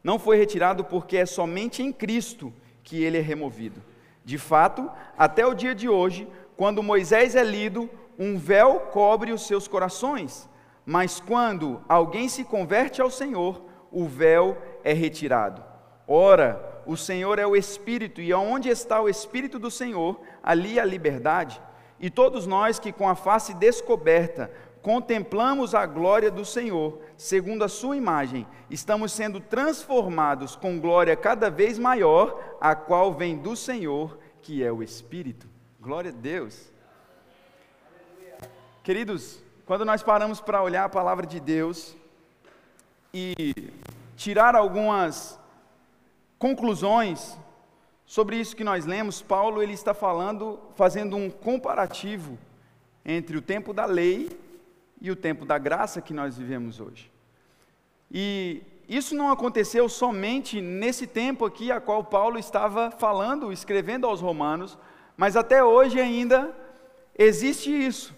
não 0.06 0.19
foi 0.19 0.38
retirado 0.38 0.83
porque 0.83 1.18
é 1.18 1.25
somente 1.25 1.81
em 1.81 1.92
Cristo 1.92 2.54
que 2.83 3.04
ele 3.04 3.18
é 3.18 3.22
removido. 3.22 3.81
De 4.24 4.38
fato, 4.38 4.88
até 5.18 5.44
o 5.48 5.56
dia 5.56 5.74
de 5.74 5.89
hoje, 5.89 6.27
quando 6.56 6.83
Moisés 6.83 7.36
é 7.36 7.44
lido, 7.44 7.89
um 8.18 8.38
véu 8.38 8.81
cobre 8.92 9.31
os 9.31 9.48
seus 9.48 9.68
corações, 9.68 10.48
mas 10.86 11.19
quando 11.19 11.81
alguém 11.89 12.30
se 12.30 12.44
converte 12.44 13.01
ao 13.01 13.10
Senhor, 13.10 13.63
o 13.92 14.06
véu 14.06 14.56
é 14.83 14.94
retirado. 14.94 15.63
Ora, 16.07 16.83
o 16.86 16.95
Senhor 16.95 17.39
é 17.39 17.48
o 17.48 17.56
Espírito, 17.56 18.21
e 18.21 18.31
onde 18.31 18.69
está 18.69 19.01
o 19.01 19.10
Espírito 19.10 19.57
do 19.57 19.71
Senhor, 19.71 20.19
ali 20.44 20.80
a 20.80 20.86
liberdade. 20.86 21.60
E 22.00 22.09
todos 22.09 22.45
nós 22.45 22.80
que 22.80 22.92
com 22.92 23.07
a 23.07 23.15
face 23.15 23.53
descoberta 23.53 24.51
contemplamos 24.81 25.74
a 25.74 25.86
glória 25.86 26.30
do 26.30 26.45
Senhor, 26.45 27.00
segundo 27.18 27.63
a 27.63 27.68
Sua 27.68 27.97
imagem, 27.97 28.45
estamos 28.69 29.12
sendo 29.12 29.39
transformados 29.39 30.56
com 30.56 30.80
glória 30.80 31.15
cada 31.15 31.50
vez 31.50 31.80
maior, 31.80 32.57
a 32.62 32.75
qual 32.75 33.12
vem 33.12 33.36
do 33.38 33.56
Senhor, 33.56 34.19
que 34.44 34.63
é 34.63 34.71
o 34.71 34.83
Espírito. 34.83 35.47
Glória 35.81 36.12
a 36.12 36.13
Deus. 36.13 36.71
Queridos, 38.83 39.44
quando 39.65 39.83
nós 39.83 40.03
paramos 40.03 40.39
para 40.39 40.62
olhar 40.62 40.83
a 40.83 40.89
palavra 40.89 41.25
de 41.25 41.39
Deus 41.39 41.97
e 43.12 43.74
tirar 44.15 44.56
algumas 44.56 45.39
conclusões 46.38 47.36
sobre 48.06 48.38
isso 48.38 48.56
que 48.56 48.63
nós 48.63 48.86
lemos, 48.86 49.22
Paulo 49.22 49.62
ele 49.62 49.74
está 49.74 49.94
falando, 49.94 50.59
fazendo 50.76 51.16
um 51.16 51.30
comparativo 51.30 52.38
entre 53.04 53.38
o 53.38 53.42
tempo 53.42 53.74
da 53.74 53.85
lei 53.85 54.30
e 55.02 55.09
o 55.09 55.16
tempo 55.16 55.45
da 55.45 55.57
graça 55.57 56.02
que 56.02 56.14
nós 56.14 56.38
vivemos 56.38 56.80
hoje. 56.80 57.12
E 58.12 58.62
isso 58.88 59.16
não 59.16 59.31
aconteceu 59.31 59.90
somente 59.90 60.62
nesse 60.62 61.07
tempo 61.07 61.45
aqui 61.45 61.71
a 61.71 61.81
qual 61.81 62.04
Paulo 62.04 62.38
estava 62.38 62.92
falando, 62.92 63.52
escrevendo 63.52 64.06
aos 64.06 64.21
romanos, 64.21 64.78
mas 65.18 65.35
até 65.35 65.64
hoje 65.64 66.00
ainda 66.00 66.56
existe 67.18 67.71
isso, 67.71 68.14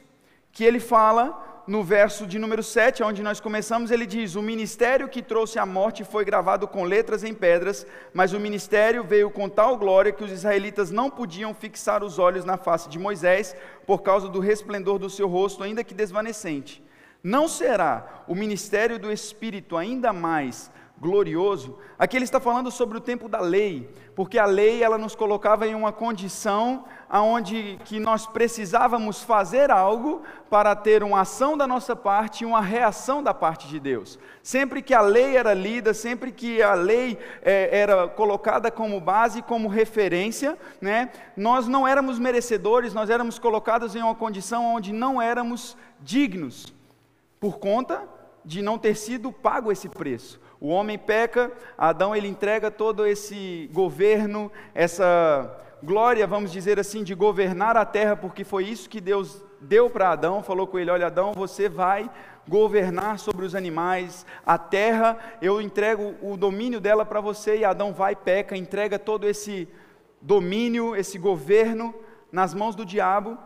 que 0.52 0.64
ele 0.64 0.80
fala 0.80 1.47
no 1.68 1.84
verso 1.84 2.26
de 2.26 2.40
número 2.40 2.64
7, 2.64 3.04
onde 3.04 3.22
nós 3.22 3.42
começamos, 3.42 3.92
ele 3.92 4.06
diz: 4.06 4.36
O 4.36 4.42
ministério 4.42 5.10
que 5.10 5.22
trouxe 5.22 5.60
a 5.60 5.66
morte 5.66 6.06
foi 6.06 6.24
gravado 6.24 6.66
com 6.66 6.84
letras 6.84 7.26
em 7.26 7.34
pedras, 7.34 7.86
mas 8.14 8.32
o 8.32 8.40
ministério 8.40 9.04
veio 9.04 9.30
com 9.30 9.50
tal 9.50 9.78
glória 9.78 10.14
que 10.14 10.24
os 10.24 10.32
israelitas 10.32 10.92
não 10.92 11.10
podiam 11.10 11.54
fixar 11.54 12.04
os 12.04 12.18
olhos 12.18 12.46
na 12.46 12.58
face 12.58 12.88
de 12.88 12.98
Moisés, 12.98 13.54
por 13.86 14.02
causa 14.02 14.30
do 14.30 14.40
resplendor 14.40 14.98
do 14.98 15.10
seu 15.10 15.28
rosto, 15.28 15.62
ainda 15.62 15.84
que 15.84 15.94
desvanecente. 15.94 16.82
Não 17.22 17.50
será 17.50 18.24
o 18.28 18.34
ministério 18.34 18.98
do 18.98 19.12
Espírito 19.12 19.76
ainda 19.76 20.14
mais 20.14 20.72
glorioso. 21.00 21.78
Aqui 21.98 22.18
ele 22.18 22.26
está 22.26 22.40
falando 22.40 22.72
sobre 22.72 22.98
o 22.98 23.02
tempo 23.02 23.28
da 23.28 23.40
lei, 23.40 23.90
porque 24.16 24.40
a 24.40 24.46
lei 24.46 24.82
ela 24.82 24.98
nos 24.98 25.16
colocava 25.16 25.68
em 25.68 25.76
uma 25.76 25.92
condição 25.92 26.86
aonde 27.10 27.80
que 27.86 28.00
nós 28.00 28.26
precisávamos 28.26 29.22
fazer 29.22 29.72
algo 29.72 30.22
para 30.50 30.76
ter 30.76 31.04
uma 31.04 31.22
ação 31.22 31.58
da 31.58 31.66
nossa 31.66 31.96
parte 31.96 32.42
e 32.42 32.46
uma 32.46 32.62
reação 32.62 33.24
da 33.24 33.34
parte 33.34 33.68
de 33.68 33.80
Deus. 33.80 34.20
Sempre 34.44 34.82
que 34.82 34.94
a 34.94 35.02
lei 35.02 35.38
era 35.38 35.54
lida, 35.54 35.94
sempre 35.94 36.32
que 36.32 36.62
a 36.62 36.74
lei 36.74 37.18
é, 37.42 37.70
era 37.72 38.08
colocada 38.08 38.70
como 38.70 39.00
base, 39.00 39.42
como 39.42 39.68
referência, 39.68 40.58
né, 40.82 41.10
nós 41.36 41.68
não 41.68 41.88
éramos 41.88 42.20
merecedores, 42.20 42.94
nós 42.94 43.10
éramos 43.10 43.40
colocados 43.40 43.96
em 43.96 44.02
uma 44.02 44.16
condição 44.16 44.76
onde 44.76 44.92
não 44.92 45.22
éramos 45.22 45.78
dignos, 46.02 46.74
por 47.40 47.60
conta 47.60 48.04
de 48.44 48.62
não 48.62 48.78
ter 48.78 48.96
sido 48.96 49.32
pago 49.32 49.72
esse 49.72 49.90
preço. 49.90 50.40
O 50.60 50.70
homem 50.70 50.98
peca, 50.98 51.52
Adão 51.78 52.16
ele 52.16 52.28
entrega 52.28 52.72
todo 52.72 53.06
esse 53.06 53.70
governo, 53.72 54.52
essa 54.74 55.67
glória, 55.84 56.26
vamos 56.26 56.52
dizer 56.52 56.80
assim, 56.80 57.04
de 57.04 57.14
governar 57.14 57.78
a 57.78 57.86
terra, 57.86 58.16
porque 58.16 58.44
foi 58.44 58.66
isso 58.66 58.90
que 58.90 59.00
Deus 59.00 59.42
deu 59.62 59.90
para 59.90 60.12
Adão, 60.12 60.44
falou 60.44 60.68
com 60.68 60.80
ele: 60.80 60.92
Olha, 60.92 61.08
Adão, 61.08 61.34
você 61.34 61.70
vai 61.70 62.10
governar 62.48 63.20
sobre 63.20 63.46
os 63.46 63.54
animais, 63.54 64.26
a 64.46 64.58
terra, 64.58 65.18
eu 65.42 65.62
entrego 65.62 66.16
o 66.22 66.38
domínio 66.38 66.80
dela 66.80 67.06
para 67.06 67.20
você, 67.20 67.58
e 67.58 67.66
Adão 67.66 67.94
vai, 67.94 68.16
peca, 68.16 68.56
entrega 68.56 68.98
todo 68.98 69.28
esse 69.28 69.68
domínio, 70.22 70.96
esse 70.96 71.18
governo 71.18 71.94
nas 72.32 72.54
mãos 72.54 72.74
do 72.74 72.86
diabo, 72.86 73.38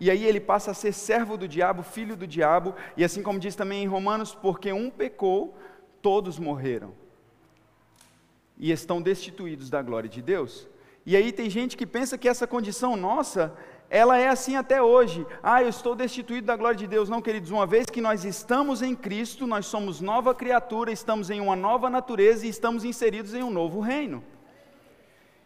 e 0.00 0.10
aí 0.10 0.24
ele 0.24 0.40
passa 0.40 0.70
a 0.70 0.74
ser 0.74 0.92
servo 0.92 1.36
do 1.36 1.46
diabo, 1.46 1.82
filho 1.82 2.16
do 2.16 2.26
diabo, 2.26 2.74
e 2.96 3.04
assim 3.04 3.22
como 3.22 3.38
diz 3.38 3.54
também 3.54 3.82
em 3.82 3.86
Romanos, 3.86 4.34
porque 4.34 4.72
um 4.72 4.88
pecou, 4.88 5.54
todos 6.00 6.38
morreram. 6.38 6.92
E 8.56 8.72
estão 8.72 9.00
destituídos 9.02 9.70
da 9.70 9.82
glória 9.82 10.08
de 10.08 10.22
Deus. 10.22 10.68
E 11.10 11.16
aí 11.16 11.32
tem 11.32 11.48
gente 11.48 11.74
que 11.74 11.86
pensa 11.86 12.18
que 12.18 12.28
essa 12.28 12.46
condição 12.46 12.94
nossa, 12.94 13.54
ela 13.88 14.18
é 14.18 14.28
assim 14.28 14.56
até 14.56 14.82
hoje. 14.82 15.26
Ah, 15.42 15.62
eu 15.62 15.70
estou 15.70 15.94
destituído 15.94 16.46
da 16.46 16.54
glória 16.54 16.76
de 16.76 16.86
Deus. 16.86 17.08
Não, 17.08 17.22
queridos, 17.22 17.50
uma 17.50 17.66
vez 17.66 17.86
que 17.86 18.02
nós 18.02 18.26
estamos 18.26 18.82
em 18.82 18.94
Cristo, 18.94 19.46
nós 19.46 19.64
somos 19.64 20.02
nova 20.02 20.34
criatura, 20.34 20.92
estamos 20.92 21.30
em 21.30 21.40
uma 21.40 21.56
nova 21.56 21.88
natureza 21.88 22.44
e 22.44 22.50
estamos 22.50 22.84
inseridos 22.84 23.32
em 23.32 23.42
um 23.42 23.48
novo 23.48 23.80
reino. 23.80 24.22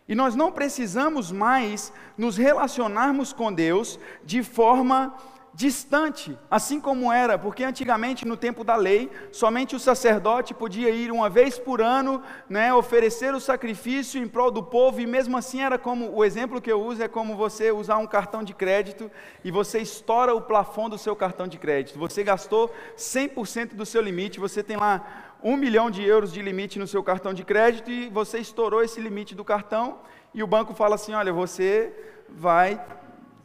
E 0.08 0.16
nós 0.16 0.34
não 0.34 0.50
precisamos 0.50 1.30
mais 1.30 1.92
nos 2.18 2.36
relacionarmos 2.36 3.32
com 3.32 3.52
Deus 3.52 4.00
de 4.24 4.42
forma 4.42 5.14
distante, 5.54 6.38
assim 6.50 6.80
como 6.80 7.12
era, 7.12 7.38
porque 7.38 7.62
antigamente 7.62 8.26
no 8.26 8.36
tempo 8.36 8.64
da 8.64 8.74
lei, 8.74 9.10
somente 9.30 9.76
o 9.76 9.78
sacerdote 9.78 10.54
podia 10.54 10.88
ir 10.88 11.12
uma 11.12 11.28
vez 11.28 11.58
por 11.58 11.82
ano, 11.82 12.22
né, 12.48 12.72
oferecer 12.72 13.34
o 13.34 13.40
sacrifício 13.40 14.22
em 14.22 14.26
prol 14.26 14.50
do 14.50 14.62
povo, 14.62 15.00
e 15.00 15.06
mesmo 15.06 15.36
assim 15.36 15.60
era 15.60 15.78
como, 15.78 16.10
o 16.14 16.24
exemplo 16.24 16.60
que 16.60 16.72
eu 16.72 16.80
uso 16.80 17.02
é 17.02 17.08
como 17.08 17.36
você 17.36 17.70
usar 17.70 17.98
um 17.98 18.06
cartão 18.06 18.42
de 18.42 18.54
crédito 18.54 19.10
e 19.44 19.50
você 19.50 19.78
estoura 19.80 20.34
o 20.34 20.40
plafond 20.40 20.90
do 20.90 20.98
seu 20.98 21.14
cartão 21.14 21.46
de 21.46 21.58
crédito, 21.58 21.98
você 21.98 22.24
gastou 22.24 22.74
100% 22.96 23.74
do 23.74 23.84
seu 23.84 24.00
limite, 24.00 24.40
você 24.40 24.62
tem 24.62 24.76
lá 24.78 25.36
um 25.42 25.56
milhão 25.56 25.90
de 25.90 26.02
euros 26.02 26.32
de 26.32 26.40
limite 26.40 26.78
no 26.78 26.86
seu 26.86 27.02
cartão 27.02 27.34
de 27.34 27.44
crédito 27.44 27.90
e 27.90 28.08
você 28.08 28.38
estourou 28.38 28.82
esse 28.82 29.00
limite 29.00 29.34
do 29.34 29.44
cartão 29.44 29.98
e 30.32 30.42
o 30.42 30.46
banco 30.46 30.72
fala 30.72 30.94
assim, 30.94 31.12
olha, 31.12 31.32
você 31.32 31.92
vai 32.28 32.80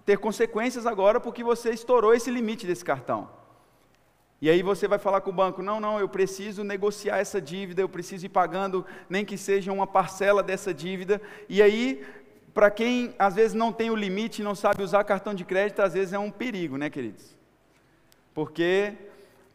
ter 0.08 0.18
consequências 0.18 0.86
agora 0.86 1.20
porque 1.20 1.44
você 1.44 1.70
estourou 1.72 2.14
esse 2.14 2.32
limite 2.32 2.66
desse 2.66 2.86
cartão. 2.86 3.30
E 4.42 4.50
aí 4.50 4.64
você 4.64 4.88
vai 4.88 4.98
falar 4.98 5.20
com 5.20 5.32
o 5.32 5.34
banco: 5.34 5.62
não, 5.62 5.82
não, 5.82 6.00
eu 6.00 6.08
preciso 6.08 6.64
negociar 6.64 7.18
essa 7.18 7.42
dívida, 7.42 7.82
eu 7.82 7.90
preciso 7.90 8.26
ir 8.26 8.30
pagando, 8.30 8.86
nem 9.10 9.26
que 9.26 9.38
seja 9.38 9.74
uma 9.74 9.86
parcela 9.86 10.42
dessa 10.42 10.74
dívida. 10.74 11.22
E 11.50 11.62
aí, 11.62 12.06
para 12.54 12.72
quem 12.72 13.14
às 13.20 13.36
vezes 13.36 13.54
não 13.54 13.74
tem 13.74 13.92
o 13.92 13.96
limite 13.96 14.42
não 14.42 14.56
sabe 14.56 14.82
usar 14.82 15.04
cartão 15.04 15.34
de 15.34 15.44
crédito, 15.44 15.82
às 15.82 15.94
vezes 15.94 16.14
é 16.14 16.20
um 16.20 16.32
perigo, 16.32 16.78
né, 16.78 16.90
queridos? 16.90 17.36
Porque 18.34 18.94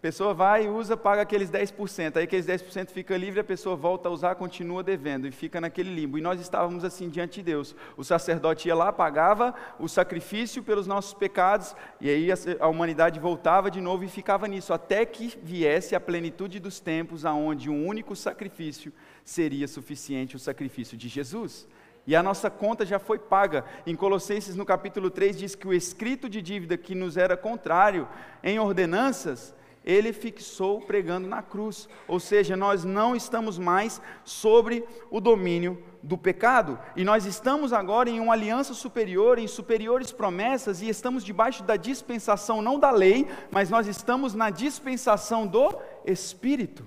pessoa 0.02 0.34
vai, 0.34 0.68
usa, 0.68 0.96
paga 0.96 1.22
aqueles 1.22 1.48
10%, 1.48 2.16
aí 2.16 2.24
aqueles 2.24 2.44
10% 2.44 2.90
fica 2.90 3.16
livre, 3.16 3.38
a 3.38 3.44
pessoa 3.44 3.76
volta 3.76 4.08
a 4.08 4.12
usar, 4.12 4.34
continua 4.34 4.82
devendo 4.82 5.28
e 5.28 5.30
fica 5.30 5.60
naquele 5.60 5.94
limbo. 5.94 6.18
E 6.18 6.20
nós 6.20 6.40
estávamos 6.40 6.84
assim 6.84 7.08
diante 7.08 7.34
de 7.34 7.44
Deus. 7.44 7.76
O 7.96 8.02
sacerdote 8.02 8.66
ia 8.66 8.74
lá, 8.74 8.92
pagava 8.92 9.54
o 9.78 9.88
sacrifício 9.88 10.60
pelos 10.60 10.88
nossos 10.88 11.14
pecados, 11.14 11.76
e 12.00 12.10
aí 12.10 12.32
a, 12.32 12.34
a 12.58 12.66
humanidade 12.66 13.20
voltava 13.20 13.70
de 13.70 13.80
novo 13.80 14.02
e 14.02 14.08
ficava 14.08 14.48
nisso, 14.48 14.72
até 14.72 15.06
que 15.06 15.38
viesse 15.40 15.94
a 15.94 16.00
plenitude 16.00 16.58
dos 16.58 16.80
tempos, 16.80 17.24
aonde 17.24 17.70
um 17.70 17.86
único 17.86 18.16
sacrifício 18.16 18.92
seria 19.24 19.68
suficiente, 19.68 20.34
o 20.34 20.40
sacrifício 20.40 20.96
de 20.96 21.08
Jesus. 21.08 21.68
E 22.04 22.16
a 22.16 22.24
nossa 22.24 22.50
conta 22.50 22.84
já 22.84 22.98
foi 22.98 23.20
paga. 23.20 23.64
Em 23.86 23.94
Colossenses, 23.94 24.56
no 24.56 24.66
capítulo 24.66 25.10
3, 25.10 25.38
diz 25.38 25.54
que 25.54 25.68
o 25.68 25.72
escrito 25.72 26.28
de 26.28 26.42
dívida 26.42 26.76
que 26.76 26.92
nos 26.92 27.16
era 27.16 27.36
contrário 27.36 28.08
em 28.42 28.58
ordenanças, 28.58 29.54
ele 29.84 30.12
fixou 30.12 30.80
pregando 30.80 31.28
na 31.28 31.42
cruz. 31.42 31.88
Ou 32.06 32.20
seja, 32.20 32.56
nós 32.56 32.84
não 32.84 33.16
estamos 33.16 33.58
mais 33.58 34.00
sobre 34.24 34.84
o 35.10 35.20
domínio 35.20 35.82
do 36.02 36.18
pecado, 36.18 36.78
e 36.96 37.04
nós 37.04 37.26
estamos 37.26 37.72
agora 37.72 38.10
em 38.10 38.18
uma 38.18 38.32
aliança 38.32 38.74
superior, 38.74 39.38
em 39.38 39.46
superiores 39.46 40.10
promessas, 40.10 40.82
e 40.82 40.88
estamos 40.88 41.24
debaixo 41.24 41.62
da 41.62 41.76
dispensação 41.76 42.60
não 42.60 42.76
da 42.78 42.90
lei, 42.90 43.28
mas 43.52 43.70
nós 43.70 43.86
estamos 43.86 44.34
na 44.34 44.50
dispensação 44.50 45.46
do 45.46 45.72
Espírito. 46.04 46.84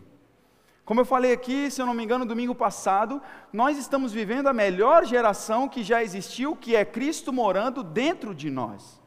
Como 0.83 1.01
eu 1.01 1.05
falei 1.05 1.33
aqui, 1.33 1.71
se 1.71 1.81
eu 1.81 1.85
não 1.85 1.95
me 1.95 2.03
engano, 2.03 2.25
domingo 2.25 2.53
passado, 2.53 3.19
nós 3.51 3.77
estamos 3.77 4.13
vivendo 4.13 4.47
a 4.47 4.53
melhor 4.53 5.03
geração 5.05 5.67
que 5.67 5.81
já 5.81 6.03
existiu, 6.03 6.55
que 6.55 6.75
é 6.75 6.85
Cristo 6.85 7.33
morando 7.33 7.83
dentro 7.83 8.35
de 8.35 8.51
nós. 8.51 9.01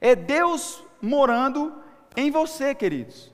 É 0.00 0.14
Deus 0.14 0.84
morando 1.00 1.81
em 2.16 2.30
você, 2.30 2.74
queridos. 2.74 3.32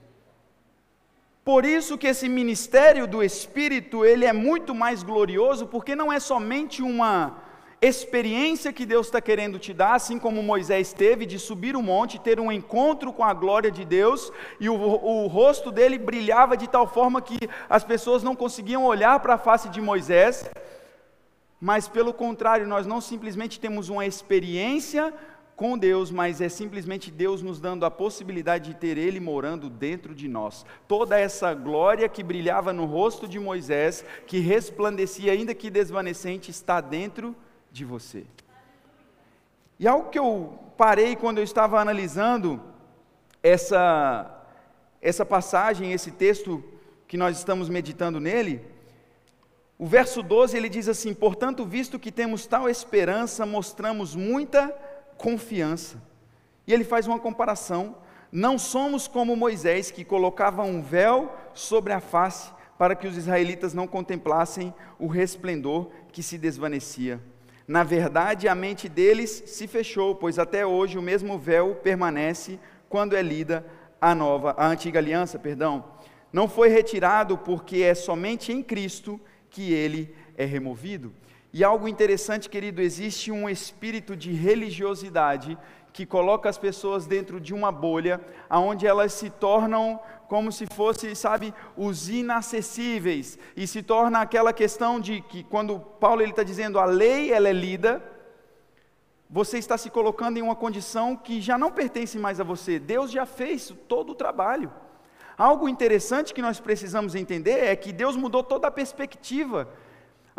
Por 1.43 1.65
isso 1.65 1.97
que 1.97 2.07
esse 2.07 2.29
ministério 2.29 3.07
do 3.07 3.23
Espírito, 3.23 4.05
ele 4.05 4.25
é 4.25 4.33
muito 4.33 4.75
mais 4.75 5.01
glorioso, 5.01 5.65
porque 5.67 5.95
não 5.95 6.11
é 6.11 6.19
somente 6.19 6.81
uma 6.81 7.41
experiência 7.81 8.73
que 8.73 8.85
Deus 8.85 9.07
está 9.07 9.21
querendo 9.21 9.57
te 9.57 9.73
dar, 9.73 9.95
assim 9.95 10.19
como 10.19 10.43
Moisés 10.43 10.91
teve, 10.91 11.25
de 11.25 11.39
subir 11.39 11.75
o 11.75 11.81
monte, 11.81 12.19
ter 12.19 12.39
um 12.39 12.51
encontro 12.51 13.13
com 13.13 13.23
a 13.23 13.33
glória 13.33 13.71
de 13.71 13.85
Deus, 13.85 14.31
e 14.59 14.69
o, 14.69 14.75
o 14.75 15.27
rosto 15.27 15.71
dele 15.71 15.97
brilhava 15.97 16.57
de 16.57 16.67
tal 16.67 16.85
forma 16.85 17.21
que 17.21 17.37
as 17.69 17.83
pessoas 17.83 18.21
não 18.21 18.35
conseguiam 18.35 18.85
olhar 18.85 19.19
para 19.21 19.35
a 19.35 19.37
face 19.37 19.69
de 19.69 19.79
Moisés, 19.79 20.49
mas 21.59 21.87
pelo 21.87 22.13
contrário, 22.13 22.67
nós 22.67 22.85
não 22.85 23.01
simplesmente 23.01 23.59
temos 23.59 23.89
uma 23.89 24.05
experiência 24.05 25.13
com 25.59 25.77
Deus, 25.77 26.09
mas 26.09 26.39
é 26.39 26.47
simplesmente 26.47 27.11
Deus 27.11 27.41
nos 27.41 27.59
dando 27.59 27.85
a 27.85 27.91
possibilidade 27.91 28.69
de 28.69 28.79
ter 28.79 28.97
Ele 28.97 29.19
morando 29.19 29.69
dentro 29.69 30.15
de 30.15 30.25
nós. 30.25 30.65
Toda 30.87 31.19
essa 31.19 31.53
glória 31.53 32.07
que 32.07 32.23
brilhava 32.23 32.71
no 32.71 32.85
rosto 32.85 33.27
de 33.27 33.37
Moisés, 33.37 34.05
que 34.25 34.39
resplandecia, 34.39 35.33
ainda 35.33 35.53
que 35.53 35.69
desvanecente, 35.69 36.49
está 36.49 36.79
dentro 36.79 37.35
de 37.73 37.83
você. 37.83 38.23
E 39.77 39.85
algo 39.85 40.09
que 40.09 40.17
eu 40.17 40.57
parei 40.77 41.17
quando 41.17 41.39
eu 41.39 41.43
estava 41.43 41.77
analisando 41.77 42.61
essa, 43.43 44.45
essa 45.01 45.25
passagem, 45.25 45.91
esse 45.91 46.11
texto 46.11 46.63
que 47.05 47.17
nós 47.17 47.37
estamos 47.37 47.67
meditando 47.67 48.17
nele, 48.21 48.61
o 49.77 49.85
verso 49.85 50.23
12 50.23 50.55
ele 50.55 50.69
diz 50.69 50.87
assim: 50.87 51.13
Portanto, 51.13 51.65
visto 51.65 51.99
que 51.99 52.13
temos 52.13 52.45
tal 52.45 52.69
esperança, 52.69 53.45
mostramos 53.45 54.15
muita 54.15 54.73
confiança. 55.19 56.01
E 56.65 56.73
ele 56.73 56.83
faz 56.83 57.05
uma 57.05 57.19
comparação. 57.19 57.97
Não 58.31 58.57
somos 58.57 59.07
como 59.07 59.35
Moisés, 59.35 59.91
que 59.91 60.03
colocava 60.03 60.63
um 60.63 60.81
véu 60.81 61.31
sobre 61.53 61.93
a 61.93 61.99
face 61.99 62.51
para 62.77 62.95
que 62.95 63.07
os 63.07 63.17
israelitas 63.17 63.73
não 63.73 63.85
contemplassem 63.85 64.73
o 64.97 65.05
resplendor 65.05 65.89
que 66.11 66.23
se 66.23 66.37
desvanecia. 66.37 67.19
Na 67.67 67.83
verdade, 67.83 68.47
a 68.47 68.55
mente 68.55 68.87
deles 68.87 69.43
se 69.45 69.67
fechou, 69.67 70.15
pois 70.15 70.39
até 70.39 70.65
hoje 70.65 70.97
o 70.97 71.01
mesmo 71.01 71.37
véu 71.37 71.75
permanece 71.75 72.57
quando 72.87 73.15
é 73.15 73.21
lida 73.21 73.65
a 74.01 74.15
nova, 74.15 74.55
a 74.57 74.67
antiga 74.67 74.99
aliança, 74.99 75.37
perdão. 75.37 75.83
Não 76.31 76.47
foi 76.47 76.69
retirado 76.69 77.37
porque 77.37 77.81
é 77.83 77.93
somente 77.93 78.51
em 78.51 78.63
Cristo 78.63 79.19
que 79.49 79.73
ele 79.73 80.15
é 80.37 80.45
removido. 80.45 81.13
E 81.51 81.63
algo 81.63 81.87
interessante, 81.87 82.49
querido, 82.49 82.79
existe 82.81 83.31
um 83.31 83.49
espírito 83.49 84.15
de 84.15 84.31
religiosidade 84.31 85.57
que 85.91 86.05
coloca 86.05 86.47
as 86.47 86.57
pessoas 86.57 87.07
dentro 87.07 87.41
de 87.41 87.53
uma 87.53 87.71
bolha, 87.71 88.21
aonde 88.47 88.85
elas 88.85 89.13
se 89.13 89.29
tornam 89.31 89.99
como 90.27 90.51
se 90.51 90.67
fossem, 90.67 91.15
sabe, 91.15 91.51
os 91.75 92.07
inacessíveis, 92.07 93.39
e 93.57 93.65
se 93.65 93.81
torna 93.81 94.21
aquela 94.21 94.53
questão 94.53 94.99
de 94.99 95.21
que 95.21 95.43
quando 95.43 95.79
Paulo 95.79 96.21
ele 96.21 96.29
está 96.29 96.43
dizendo 96.43 96.77
a 96.77 96.85
lei 96.85 97.33
ela 97.33 97.49
é 97.49 97.53
lida, 97.53 97.99
você 99.27 99.57
está 99.57 99.75
se 99.75 99.89
colocando 99.89 100.37
em 100.37 100.43
uma 100.43 100.55
condição 100.55 101.15
que 101.15 101.41
já 101.41 101.57
não 101.57 101.71
pertence 101.71 102.17
mais 102.19 102.39
a 102.39 102.43
você. 102.43 102.77
Deus 102.77 103.11
já 103.11 103.25
fez 103.25 103.73
todo 103.87 104.11
o 104.11 104.15
trabalho. 104.15 104.71
Algo 105.35 105.67
interessante 105.67 106.33
que 106.33 106.41
nós 106.41 106.59
precisamos 106.59 107.15
entender 107.15 107.63
é 107.63 107.75
que 107.75 107.91
Deus 107.91 108.15
mudou 108.15 108.43
toda 108.43 108.67
a 108.67 108.71
perspectiva 108.71 109.67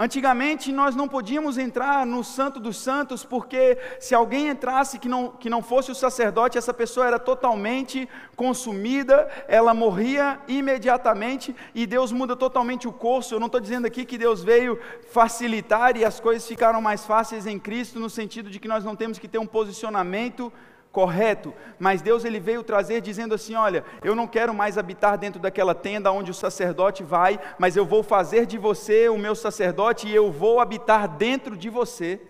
Antigamente 0.03 0.73
nós 0.73 0.97
não 0.97 1.07
podíamos 1.07 1.59
entrar 1.59 2.07
no 2.07 2.25
Santo 2.25 2.59
dos 2.59 2.79
Santos, 2.79 3.23
porque 3.23 3.77
se 3.99 4.15
alguém 4.15 4.49
entrasse 4.49 4.99
que 4.99 5.07
não, 5.07 5.29
que 5.29 5.51
não 5.51 5.63
fosse 5.63 5.91
o 5.91 5.95
sacerdote, 5.95 6.57
essa 6.57 6.73
pessoa 6.73 7.07
era 7.07 7.19
totalmente 7.19 8.09
consumida, 8.35 9.29
ela 9.47 9.75
morria 9.75 10.41
imediatamente 10.49 11.55
e 11.75 11.87
Deus 11.87 12.13
muda 12.13 12.35
totalmente 12.35 12.89
o 12.89 12.93
curso. 12.93 13.35
Eu 13.35 13.41
não 13.41 13.45
estou 13.45 13.61
dizendo 13.61 13.87
aqui 13.87 14.07
que 14.07 14.17
Deus 14.17 14.43
veio 14.43 14.81
facilitar 15.13 15.95
e 15.95 16.03
as 16.03 16.19
coisas 16.19 16.49
ficaram 16.49 16.81
mais 16.81 17.05
fáceis 17.05 17.47
em 17.47 17.59
Cristo, 17.59 18.01
no 18.01 18.09
sentido 18.09 18.49
de 18.49 18.59
que 18.59 18.69
nós 18.69 18.83
não 18.83 18.97
temos 18.97 19.19
que 19.19 19.29
ter 19.29 19.37
um 19.37 19.47
posicionamento 19.47 20.51
correto, 20.93 21.55
mas 21.79 22.03
Deus 22.03 22.25
ele 22.25 22.41
veio 22.41 22.63
trazer 22.63 23.01
dizendo 23.01 23.35
assim: 23.35 23.55
olha, 23.55 23.85
eu 24.03 24.15
não 24.15 24.27
quero 24.27 24.53
mais 24.53 24.77
habitar 24.77 25.17
dentro 25.17 25.41
daquela 25.41 25.75
tenda 25.75 26.11
onde 26.11 26.31
o 26.31 26.35
sacerdote 26.35 27.03
vai, 27.03 27.39
mas 27.59 27.77
eu 27.77 27.87
vou 27.87 28.03
fazer 28.03 28.47
de 28.47 28.59
você 28.59 29.09
o 29.09 29.19
meu 29.19 29.35
sacerdote 29.35 30.09
e 30.09 30.15
eu 30.15 30.31
vou 30.31 30.61
habitar 30.61 31.09
dentro 31.09 31.57
de 31.57 31.69
você. 31.69 32.21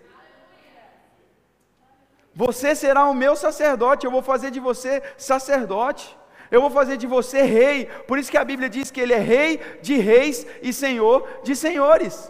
Você 2.33 2.75
será 2.75 3.05
o 3.05 3.13
meu 3.13 3.35
sacerdote, 3.35 4.05
eu 4.05 4.11
vou 4.11 4.21
fazer 4.21 4.51
de 4.51 4.59
você 4.59 5.01
sacerdote. 5.17 6.17
Eu 6.49 6.59
vou 6.59 6.69
fazer 6.69 6.97
de 6.97 7.07
você 7.07 7.43
rei. 7.43 7.85
Por 7.85 8.19
isso 8.19 8.29
que 8.29 8.37
a 8.37 8.43
Bíblia 8.43 8.69
diz 8.69 8.91
que 8.91 8.99
ele 8.99 9.13
é 9.13 9.19
rei 9.19 9.59
de 9.81 9.95
reis 9.95 10.45
e 10.61 10.73
senhor 10.73 11.25
de 11.43 11.55
senhores. 11.55 12.29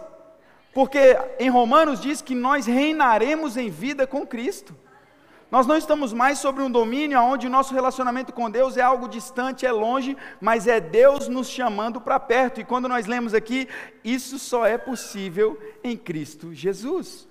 Porque 0.72 1.18
em 1.40 1.50
Romanos 1.50 2.00
diz 2.00 2.22
que 2.22 2.34
nós 2.34 2.66
reinaremos 2.66 3.56
em 3.56 3.68
vida 3.68 4.06
com 4.06 4.24
Cristo. 4.24 4.74
Nós 5.52 5.66
não 5.66 5.76
estamos 5.76 6.14
mais 6.14 6.38
sobre 6.38 6.62
um 6.62 6.70
domínio 6.70 7.20
onde 7.20 7.46
o 7.46 7.50
nosso 7.50 7.74
relacionamento 7.74 8.32
com 8.32 8.50
Deus 8.50 8.78
é 8.78 8.80
algo 8.80 9.06
distante, 9.06 9.66
é 9.66 9.70
longe, 9.70 10.16
mas 10.40 10.66
é 10.66 10.80
Deus 10.80 11.28
nos 11.28 11.46
chamando 11.46 12.00
para 12.00 12.18
perto. 12.18 12.58
E 12.58 12.64
quando 12.64 12.88
nós 12.88 13.04
lemos 13.04 13.34
aqui, 13.34 13.68
isso 14.02 14.38
só 14.38 14.64
é 14.64 14.78
possível 14.78 15.60
em 15.84 15.94
Cristo 15.94 16.54
Jesus. 16.54 17.28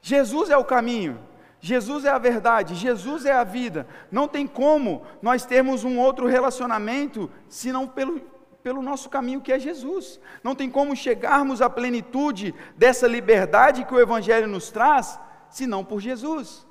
Jesus 0.00 0.48
é 0.48 0.56
o 0.56 0.64
caminho, 0.64 1.18
Jesus 1.60 2.04
é 2.04 2.10
a 2.10 2.18
verdade, 2.18 2.76
Jesus 2.76 3.26
é 3.26 3.32
a 3.32 3.42
vida. 3.42 3.88
Não 4.12 4.28
tem 4.28 4.46
como 4.46 5.02
nós 5.20 5.44
termos 5.44 5.82
um 5.82 5.98
outro 5.98 6.28
relacionamento 6.28 7.28
senão 7.48 7.88
pelo, 7.88 8.20
pelo 8.62 8.80
nosso 8.80 9.10
caminho 9.10 9.40
que 9.40 9.52
é 9.52 9.58
Jesus. 9.58 10.20
Não 10.40 10.54
tem 10.54 10.70
como 10.70 10.94
chegarmos 10.94 11.60
à 11.60 11.68
plenitude 11.68 12.54
dessa 12.76 13.08
liberdade 13.08 13.84
que 13.84 13.92
o 13.92 13.98
Evangelho 14.00 14.46
nos 14.46 14.70
traz 14.70 15.18
senão 15.50 15.84
por 15.84 15.98
Jesus. 15.98 16.67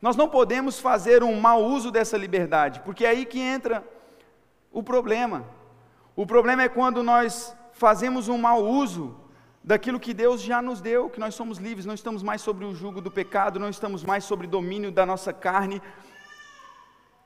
Nós 0.00 0.16
não 0.16 0.28
podemos 0.28 0.78
fazer 0.78 1.22
um 1.22 1.40
mau 1.40 1.64
uso 1.64 1.90
dessa 1.90 2.16
liberdade, 2.16 2.80
porque 2.80 3.04
é 3.04 3.10
aí 3.10 3.24
que 3.24 3.40
entra 3.40 3.82
o 4.70 4.82
problema. 4.82 5.44
O 6.14 6.26
problema 6.26 6.62
é 6.62 6.68
quando 6.68 7.02
nós 7.02 7.56
fazemos 7.72 8.28
um 8.28 8.38
mau 8.38 8.64
uso 8.64 9.16
daquilo 9.64 9.98
que 9.98 10.14
Deus 10.14 10.40
já 10.40 10.62
nos 10.62 10.80
deu, 10.80 11.10
que 11.10 11.18
nós 11.18 11.34
somos 11.34 11.58
livres, 11.58 11.86
não 11.86 11.94
estamos 11.94 12.22
mais 12.22 12.40
sobre 12.40 12.64
o 12.64 12.74
jugo 12.74 13.00
do 13.00 13.10
pecado, 13.10 13.58
não 13.58 13.68
estamos 13.68 14.04
mais 14.04 14.24
sobre 14.24 14.46
domínio 14.46 14.92
da 14.92 15.04
nossa 15.04 15.32
carne. 15.32 15.82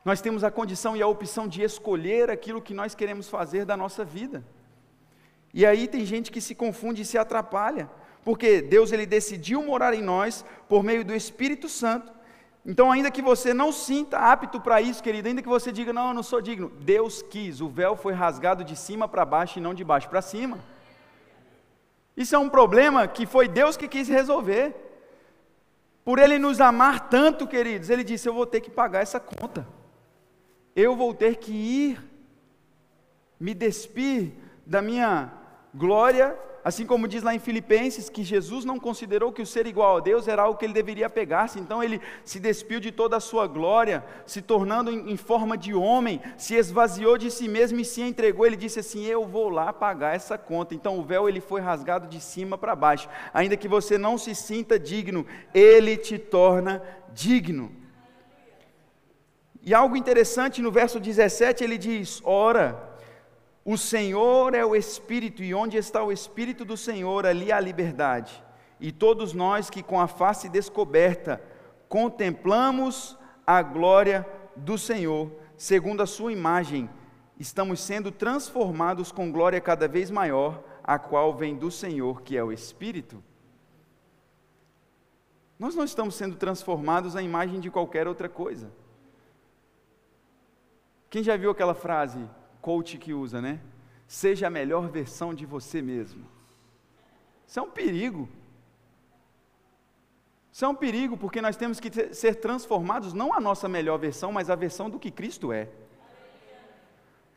Nós 0.05 0.21
temos 0.21 0.43
a 0.43 0.51
condição 0.51 0.97
e 0.97 1.03
a 1.03 1.07
opção 1.07 1.47
de 1.47 1.63
escolher 1.63 2.31
aquilo 2.31 2.63
que 2.63 2.73
nós 2.73 2.95
queremos 2.95 3.29
fazer 3.29 3.65
da 3.65 3.77
nossa 3.77 4.05
vida. 4.05 4.43
E 5.53 5.67
aí 5.67 5.87
tem 5.87 6.07
gente 6.07 6.31
que 6.31 6.41
se 6.41 6.55
confunde 6.55 7.03
e 7.03 7.05
se 7.05 7.19
atrapalha, 7.19 7.91
porque 8.25 8.63
Deus 8.63 8.93
ele 8.93 9.05
decidiu 9.05 9.63
morar 9.63 9.93
em 9.93 10.03
nós 10.03 10.45
por 10.69 10.83
meio 10.83 11.05
do 11.05 11.15
Espírito 11.15 11.69
Santo 11.69 12.20
então, 12.65 12.93
ainda 12.93 13.11
que 13.11 13.23
você 13.23 13.55
não 13.55 13.73
sinta 13.73 14.19
apto 14.19 14.61
para 14.61 14.83
isso, 14.83 15.03
querido, 15.03 15.29
ainda 15.29 15.41
que 15.43 15.49
você 15.49 15.73
diga, 15.73 15.93
não, 15.93 16.09
eu 16.09 16.15
não 16.15 16.23
sou 16.23 16.43
digno, 16.43 16.71
Deus 16.81 17.23
quis, 17.23 17.61
o 17.61 17.69
véu 17.69 17.97
foi 17.97 18.13
rasgado 18.13 18.63
de 18.63 18.77
cima 18.77 19.09
para 19.09 19.25
baixo 19.25 19.59
e 19.59 19.63
não 19.63 19.73
de 19.73 19.83
baixo 19.83 20.09
para 20.09 20.21
cima. 20.21 20.59
Isso 22.17 22.35
é 22.35 22.39
um 22.39 22.51
problema 22.51 23.09
que 23.09 23.25
foi 23.25 23.49
Deus 23.49 23.77
que 23.77 23.89
quis 23.89 24.09
resolver. 24.09 24.75
Por 26.05 26.19
Ele 26.19 26.39
nos 26.39 26.61
amar 26.61 27.09
tanto, 27.09 27.47
queridos, 27.47 27.89
Ele 27.89 28.05
disse: 28.05 28.29
Eu 28.29 28.35
vou 28.35 28.45
ter 28.45 28.61
que 28.61 28.71
pagar 28.71 29.01
essa 29.01 29.19
conta. 29.19 29.67
Eu 30.77 30.95
vou 30.95 31.15
ter 31.15 31.37
que 31.37 31.53
ir, 31.53 32.05
me 33.39 33.55
despir 33.55 34.33
da 34.67 34.83
minha 34.83 35.33
glória 35.75 36.37
assim 36.65 36.85
como 36.85 37.09
diz 37.09 37.23
lá 37.23 37.35
em 37.35 37.39
Filipenses, 37.39 38.09
que 38.09 38.23
Jesus 38.23 38.65
não 38.65 38.79
considerou 38.79 39.33
que 39.33 39.43
o 39.43 39.47
ser 39.47 39.67
igual 39.67 39.97
a 39.97 40.01
Deus 40.01 40.29
era 40.29 40.43
algo 40.43 40.59
que 40.59 40.65
ele 40.65 40.73
deveria 40.73 41.09
pegar-se, 41.09 41.59
então 41.59 41.83
ele 41.83 42.01
se 42.25 42.39
despiu 42.39 42.81
de 42.81 42.93
toda 42.93 43.17
a 43.17 43.21
sua 43.21 43.47
glória, 43.47 44.05
se 44.27 44.43
tornando 44.43 44.91
em, 44.91 45.17
forma 45.17 45.57
de 45.57 45.75
homem, 45.75 46.21
se 46.37 46.55
esvaziou 46.55 47.17
de 47.17 47.31
si 47.31 47.49
mesmo 47.49 47.81
e 47.81 47.85
se 47.85 48.03
entregou. 48.03 48.47
Ele 48.47 48.57
disse 48.57 48.81
assim: 48.81 49.05
Eu 49.05 49.27
vou 49.27 49.49
lá 49.49 49.73
pagar 49.73 50.15
essa 50.15 50.37
conta. 50.37 50.75
Então 50.75 50.99
o 50.99 51.03
véu 51.03 51.29
ele 51.29 51.41
foi 51.41 51.61
rasgado 51.61 52.07
de 52.07 52.21
cima 52.21 52.59
para 52.59 52.77
baixo, 52.77 53.09
ainda 53.33 53.57
que 53.57 53.69
você 53.69 53.97
não 53.97 54.19
se 54.19 54.35
sinta 54.35 54.79
digno, 54.79 55.27
ele 55.55 55.97
te 55.97 56.19
torna 56.19 56.83
digno. 57.13 57.81
E 59.63 59.75
algo 59.75 59.97
interessante 59.97 60.63
no 60.63 60.71
verso 60.71 60.99
17 60.99 61.63
ele 61.63 61.77
diz: 61.77 62.21
Ora, 62.25 62.90
o 63.65 63.77
Senhor 63.77 64.55
é 64.55 64.65
o 64.65 64.75
Espírito, 64.75 65.43
e 65.43 65.55
onde 65.55 65.77
está 65.77 66.03
o 66.03 66.11
Espírito 66.11 66.65
do 66.65 66.77
Senhor, 66.77 67.27
ali 67.27 67.53
há 67.53 67.61
liberdade. 67.61 68.43
E 68.81 68.91
todos 68.91 69.35
nós 69.35 69.69
que 69.69 69.83
com 69.83 70.01
a 70.01 70.07
face 70.07 70.49
descoberta 70.49 71.43
contemplamos 71.89 73.19
a 73.47 73.61
glória 73.63 74.27
do 74.57 74.79
Senhor, 74.79 75.31
segundo 75.57 76.03
a 76.03 76.07
Sua 76.07 76.33
imagem, 76.33 76.89
estamos 77.39 77.81
sendo 77.81 78.11
transformados 78.11 79.13
com 79.13 79.31
glória 79.31 79.61
cada 79.61 79.87
vez 79.87 80.11
maior, 80.11 80.63
a 80.83 80.99
qual 80.99 81.35
vem 81.35 81.55
do 81.55 81.71
Senhor, 81.71 82.23
que 82.23 82.37
é 82.37 82.43
o 82.43 82.53
Espírito. 82.53 83.23
Nós 85.59 85.75
não 85.75 85.85
estamos 85.85 86.15
sendo 86.15 86.37
transformados 86.37 87.15
à 87.15 87.21
imagem 87.21 87.61
de 87.61 87.71
qualquer 87.71 88.09
outra 88.09 88.29
coisa. 88.31 88.73
Quem 91.11 91.23
já 91.23 91.37
viu 91.37 91.51
aquela 91.51 91.75
frase? 91.75 92.27
Coach 92.61 92.99
que 92.99 93.13
usa, 93.13 93.41
né? 93.41 93.61
Seja 94.07 94.47
a 94.47 94.51
melhor 94.51 94.89
versão 94.89 95.33
de 95.33 95.47
você 95.47 95.81
mesmo. 95.81 96.27
Isso 97.47 97.59
é 97.59 97.63
um 97.63 97.71
perigo. 97.71 98.29
Isso 100.53 100.65
é 100.65 100.69
um 100.69 100.75
perigo, 100.75 101.17
porque 101.17 101.41
nós 101.41 101.57
temos 101.57 101.79
que 101.81 102.15
ser 102.15 102.35
transformados 102.37 103.13
não 103.13 103.33
a 103.33 103.41
nossa 103.41 103.69
melhor 103.69 103.99
versão, 103.99 104.33
mas 104.33 104.51
a 104.51 104.55
versão 104.55 104.91
do 104.91 104.99
que 104.99 105.11
Cristo 105.11 105.53
é. 105.53 105.69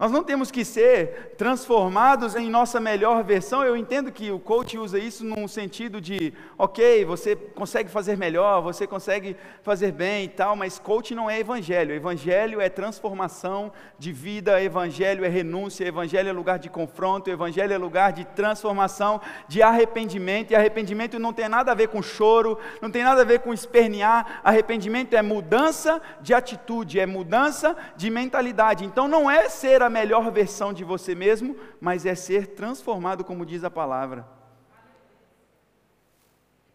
Nós 0.04 0.12
não 0.12 0.22
temos 0.22 0.52
que 0.52 0.66
ser 0.66 1.34
transformados 1.38 2.36
em 2.36 2.50
nossa 2.50 2.78
melhor 2.78 3.24
versão. 3.24 3.64
Eu 3.64 3.78
entendo 3.78 4.12
que 4.12 4.30
o 4.32 4.38
coach 4.38 4.78
usa 4.78 5.00
isso 5.00 5.24
num 5.24 5.48
sentido 5.48 6.02
de, 6.02 6.34
ok, 6.58 7.06
você 7.06 7.38
consegue 7.38 7.90
fazer 7.90 8.18
melhor, 8.18 8.62
você 8.62 8.86
consegue 8.86 9.38
fazer 9.62 9.94
bem 9.94 10.26
e 10.26 10.28
tal, 10.28 10.58
mas 10.58 10.78
coach 10.78 11.16
não 11.16 11.30
é 11.30 11.40
evangelho. 11.40 11.96
Evangelho 11.96 12.60
é 12.60 12.68
transformação 12.68 13.72
de 13.98 14.12
vida, 14.12 14.62
evangelho 14.62 15.24
é 15.24 15.30
renúncia, 15.30 15.88
evangelho 15.88 16.28
é 16.28 16.34
lugar 16.34 16.60
de 16.60 16.70
confronto, 16.70 17.30
evangelho 17.30 17.72
é 17.72 17.78
lugar 17.78 18.12
de 18.12 18.26
transformação, 18.26 19.22
de 19.48 19.62
arrependimento. 19.62 20.52
E 20.52 20.56
arrependimento 20.58 21.18
não 21.18 21.32
tem 21.32 21.48
nada 21.48 21.72
a 21.72 21.76
ver 21.76 21.88
com 21.88 22.02
choro, 22.02 22.60
não 22.82 22.92
tem 22.92 23.06
nada 23.06 23.22
a 23.22 23.26
ver 23.26 23.40
com 23.40 23.54
espernear. 23.54 24.42
Arrependimento 24.44 25.16
é 25.16 25.22
mudança 25.22 26.02
de 26.20 26.34
atitude, 26.34 27.00
é 27.00 27.06
mudança 27.06 27.74
de 27.96 28.10
mentalidade. 28.10 28.84
Então 28.84 29.08
não 29.08 29.32
é 29.32 29.48
ser 29.48 29.82
a 29.82 29.93
melhor 29.94 30.32
versão 30.32 30.74
de 30.74 30.84
você 30.84 31.16
mesmo, 31.16 31.56
mas 31.80 32.06
é 32.06 32.16
ser 32.16 32.48
transformado, 32.48 33.24
como 33.24 33.46
diz 33.46 33.64
a 33.64 33.72
palavra. 33.72 34.28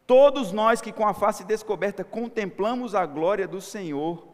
Todos 0.06 0.52
nós 0.52 0.80
que 0.80 0.90
com 0.90 1.06
a 1.06 1.12
face 1.12 1.44
descoberta 1.44 2.02
contemplamos 2.02 2.94
a 2.94 3.04
glória 3.04 3.46
do 3.46 3.60
Senhor, 3.60 4.26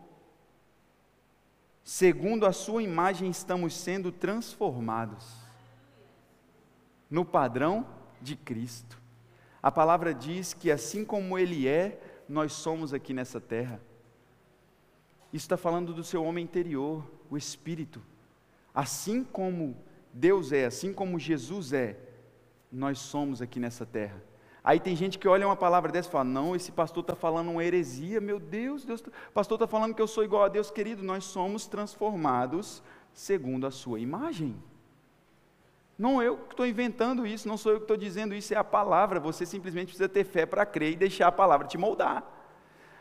segundo 1.83 2.47
a 2.47 2.53
Sua 2.53 2.83
imagem 2.83 3.29
estamos 3.29 3.75
sendo 3.75 4.12
transformados 4.12 5.27
no 7.11 7.25
padrão 7.25 7.85
de 8.20 8.37
Cristo. 8.37 9.03
A 9.61 9.73
palavra 9.73 10.14
diz 10.14 10.55
que 10.55 10.70
assim 10.70 11.05
como 11.05 11.37
Ele 11.37 11.66
é, 11.66 12.01
nós 12.29 12.53
somos 12.53 12.94
aqui 12.94 13.12
nessa 13.12 13.40
terra. 13.40 13.81
Isso 15.33 15.47
está 15.47 15.57
falando 15.57 15.92
do 15.92 16.05
seu 16.05 16.23
homem 16.23 16.44
interior, 16.44 17.05
o 17.29 17.37
Espírito. 17.37 18.01
Assim 18.74 19.22
como 19.22 19.76
Deus 20.12 20.52
é, 20.52 20.64
assim 20.64 20.92
como 20.92 21.18
Jesus 21.18 21.72
é, 21.72 21.96
nós 22.70 22.98
somos 22.98 23.40
aqui 23.40 23.60
nessa 23.60 23.87
terra. 23.87 24.20
Aí 24.64 24.80
tem 24.80 24.96
gente 24.96 25.18
que 25.18 25.28
olha 25.28 25.46
uma 25.46 25.54
palavra 25.54 25.92
dessa 25.92 26.08
e 26.08 26.12
fala: 26.12 26.24
Não, 26.24 26.56
esse 26.56 26.72
pastor 26.72 27.02
está 27.02 27.14
falando 27.14 27.50
uma 27.50 27.62
heresia, 27.62 28.20
meu 28.20 28.40
Deus, 28.40 28.84
Deus 28.84 29.02
tá... 29.02 29.10
pastor 29.32 29.56
está 29.56 29.66
falando 29.66 29.94
que 29.94 30.00
eu 30.02 30.06
sou 30.06 30.24
igual 30.24 30.44
a 30.44 30.48
Deus, 30.48 30.70
querido. 30.70 31.02
Nós 31.02 31.24
somos 31.24 31.66
transformados 31.66 32.82
segundo 33.12 33.66
a 33.66 33.70
sua 33.70 34.00
imagem. 34.00 34.56
Não 35.96 36.20
eu 36.20 36.38
que 36.38 36.54
estou 36.54 36.66
inventando 36.66 37.26
isso, 37.26 37.46
não 37.46 37.56
sou 37.56 37.72
eu 37.72 37.78
que 37.78 37.84
estou 37.84 37.96
dizendo 37.96 38.34
isso, 38.34 38.52
é 38.52 38.56
a 38.56 38.64
palavra. 38.64 39.20
Você 39.20 39.46
simplesmente 39.46 39.88
precisa 39.88 40.08
ter 40.08 40.24
fé 40.24 40.44
para 40.44 40.66
crer 40.66 40.92
e 40.92 40.96
deixar 40.96 41.28
a 41.28 41.32
palavra 41.32 41.68
te 41.68 41.78
moldar. 41.78 42.24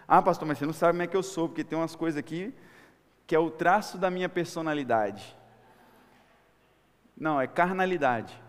Ah, 0.07 0.21
pastor, 0.21 0.47
mas 0.47 0.57
você 0.57 0.65
não 0.65 0.73
sabe 0.73 0.91
como 0.91 1.01
é 1.03 1.07
que 1.07 1.17
eu 1.17 1.23
sou, 1.23 1.47
porque 1.47 1.63
tem 1.63 1.77
umas 1.77 1.95
coisas 1.95 2.19
aqui 2.19 2.53
que 3.25 3.33
é 3.33 3.39
o 3.39 3.49
traço 3.49 3.97
da 3.97 4.12
minha 4.12 4.27
personalidade. 4.27 5.36
Não, 7.15 7.39
é 7.39 7.47
carnalidade. 7.47 8.41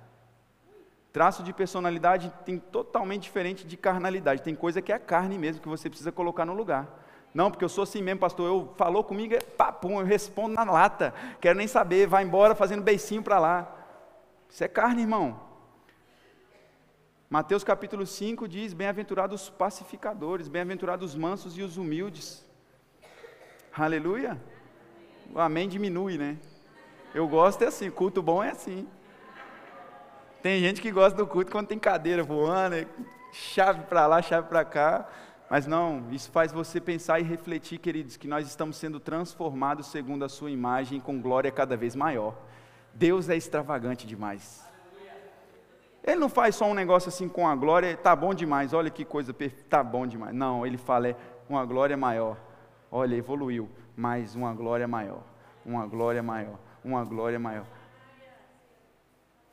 Traço 1.13 1.43
de 1.45 1.53
personalidade 1.53 2.33
tem 2.45 2.59
totalmente 2.59 3.23
diferente 3.23 3.65
de 3.65 3.77
carnalidade. 3.77 4.43
Tem 4.43 4.55
coisa 4.55 4.83
que 4.83 4.93
é 4.93 4.99
carne 4.99 5.39
mesmo, 5.39 5.63
que 5.63 5.69
você 5.69 5.89
precisa 5.89 6.11
colocar 6.11 6.45
no 6.45 6.55
lugar. 6.55 6.89
Não, 7.33 7.51
porque 7.51 7.65
eu 7.65 7.69
sou 7.69 7.85
assim 7.85 8.03
mesmo, 8.03 8.21
pastor. 8.21 8.49
Eu 8.49 8.75
falou 8.77 9.05
comigo, 9.05 9.35
é 9.35 9.41
papum, 9.41 10.01
eu 10.01 10.07
respondo 10.07 10.55
na 10.55 10.65
lata. 10.65 11.15
Quero 11.41 11.59
nem 11.59 11.69
saber, 11.69 12.07
vai 12.07 12.25
embora 12.25 12.55
fazendo 12.55 12.83
beicinho 12.83 13.23
para 13.23 13.39
lá. 13.39 13.77
Isso 14.49 14.65
é 14.65 14.69
carne, 14.69 15.03
irmão. 15.03 15.41
Mateus 17.29 17.65
capítulo 17.65 18.07
5 18.07 18.47
diz: 18.47 18.73
Bem-aventurados 18.73 19.43
os 19.43 19.51
pacificadores, 19.51 20.49
bem-aventurados 20.49 21.11
os 21.11 21.17
mansos 21.17 21.59
e 21.59 21.63
os 21.63 21.77
humildes. 21.77 22.45
Aleluia. 23.77 24.41
O 25.33 25.41
amém 25.41 25.69
diminui, 25.69 26.17
né? 26.17 26.39
Eu 27.15 27.29
gosto 27.29 27.63
é 27.63 27.69
assim, 27.69 27.91
culto 27.91 28.21
bom 28.21 28.43
é 28.43 28.51
assim. 28.51 28.89
Tem 30.43 30.61
gente 30.61 30.83
que 30.83 30.91
gosta 30.91 31.17
do 31.17 31.27
culto 31.27 31.51
quando 31.53 31.69
tem 31.69 31.79
cadeira 31.79 32.23
voando, 32.23 32.87
chave 33.33 33.85
para 33.85 34.07
lá, 34.07 34.21
chave 34.21 34.49
para 34.49 34.65
cá. 34.65 35.09
Mas 35.49 35.67
não, 35.67 36.05
isso 36.11 36.31
faz 36.31 36.51
você 36.51 36.81
pensar 36.81 37.21
e 37.21 37.23
refletir, 37.23 37.79
queridos, 37.79 38.17
que 38.17 38.27
nós 38.27 38.47
estamos 38.47 38.77
sendo 38.77 38.99
transformados 38.99 39.87
segundo 39.87 40.25
a 40.25 40.29
sua 40.29 40.51
imagem 40.51 41.01
com 41.01 41.21
glória 41.21 41.51
cada 41.53 41.77
vez 41.77 41.95
maior. 41.95 42.35
Deus 42.93 43.29
é 43.29 43.37
extravagante 43.37 44.07
demais. 44.07 44.65
Ele 46.03 46.21
não 46.21 46.29
faz 46.29 46.57
só 46.57 46.67
um 46.67 46.75
negócio 46.75 47.09
assim 47.09 47.29
com 47.29 47.49
a 47.49 47.55
glória, 47.55 47.97
tá 47.97 48.15
bom 48.15 48.35
demais, 48.35 48.75
olha 48.75 48.91
que 48.91 49.05
coisa 49.05 49.33
perfeita, 49.33 49.65
tá 49.71 49.83
bom 49.83 50.07
demais. 50.07 50.35
Não, 50.35 50.67
ele 50.67 50.77
fala 50.77 51.09
é 51.09 51.17
uma 51.49 51.65
glória 51.65 51.97
maior. 51.97 52.37
Olha, 52.91 53.17
evoluiu, 53.17 53.71
mas 53.97 54.35
uma 54.35 54.53
glória 54.53 54.87
maior, 54.87 55.23
uma 55.65 55.87
glória 55.87 56.23
maior, 56.23 56.59
uma 56.85 57.05
glória 57.05 57.39
maior. 57.39 57.67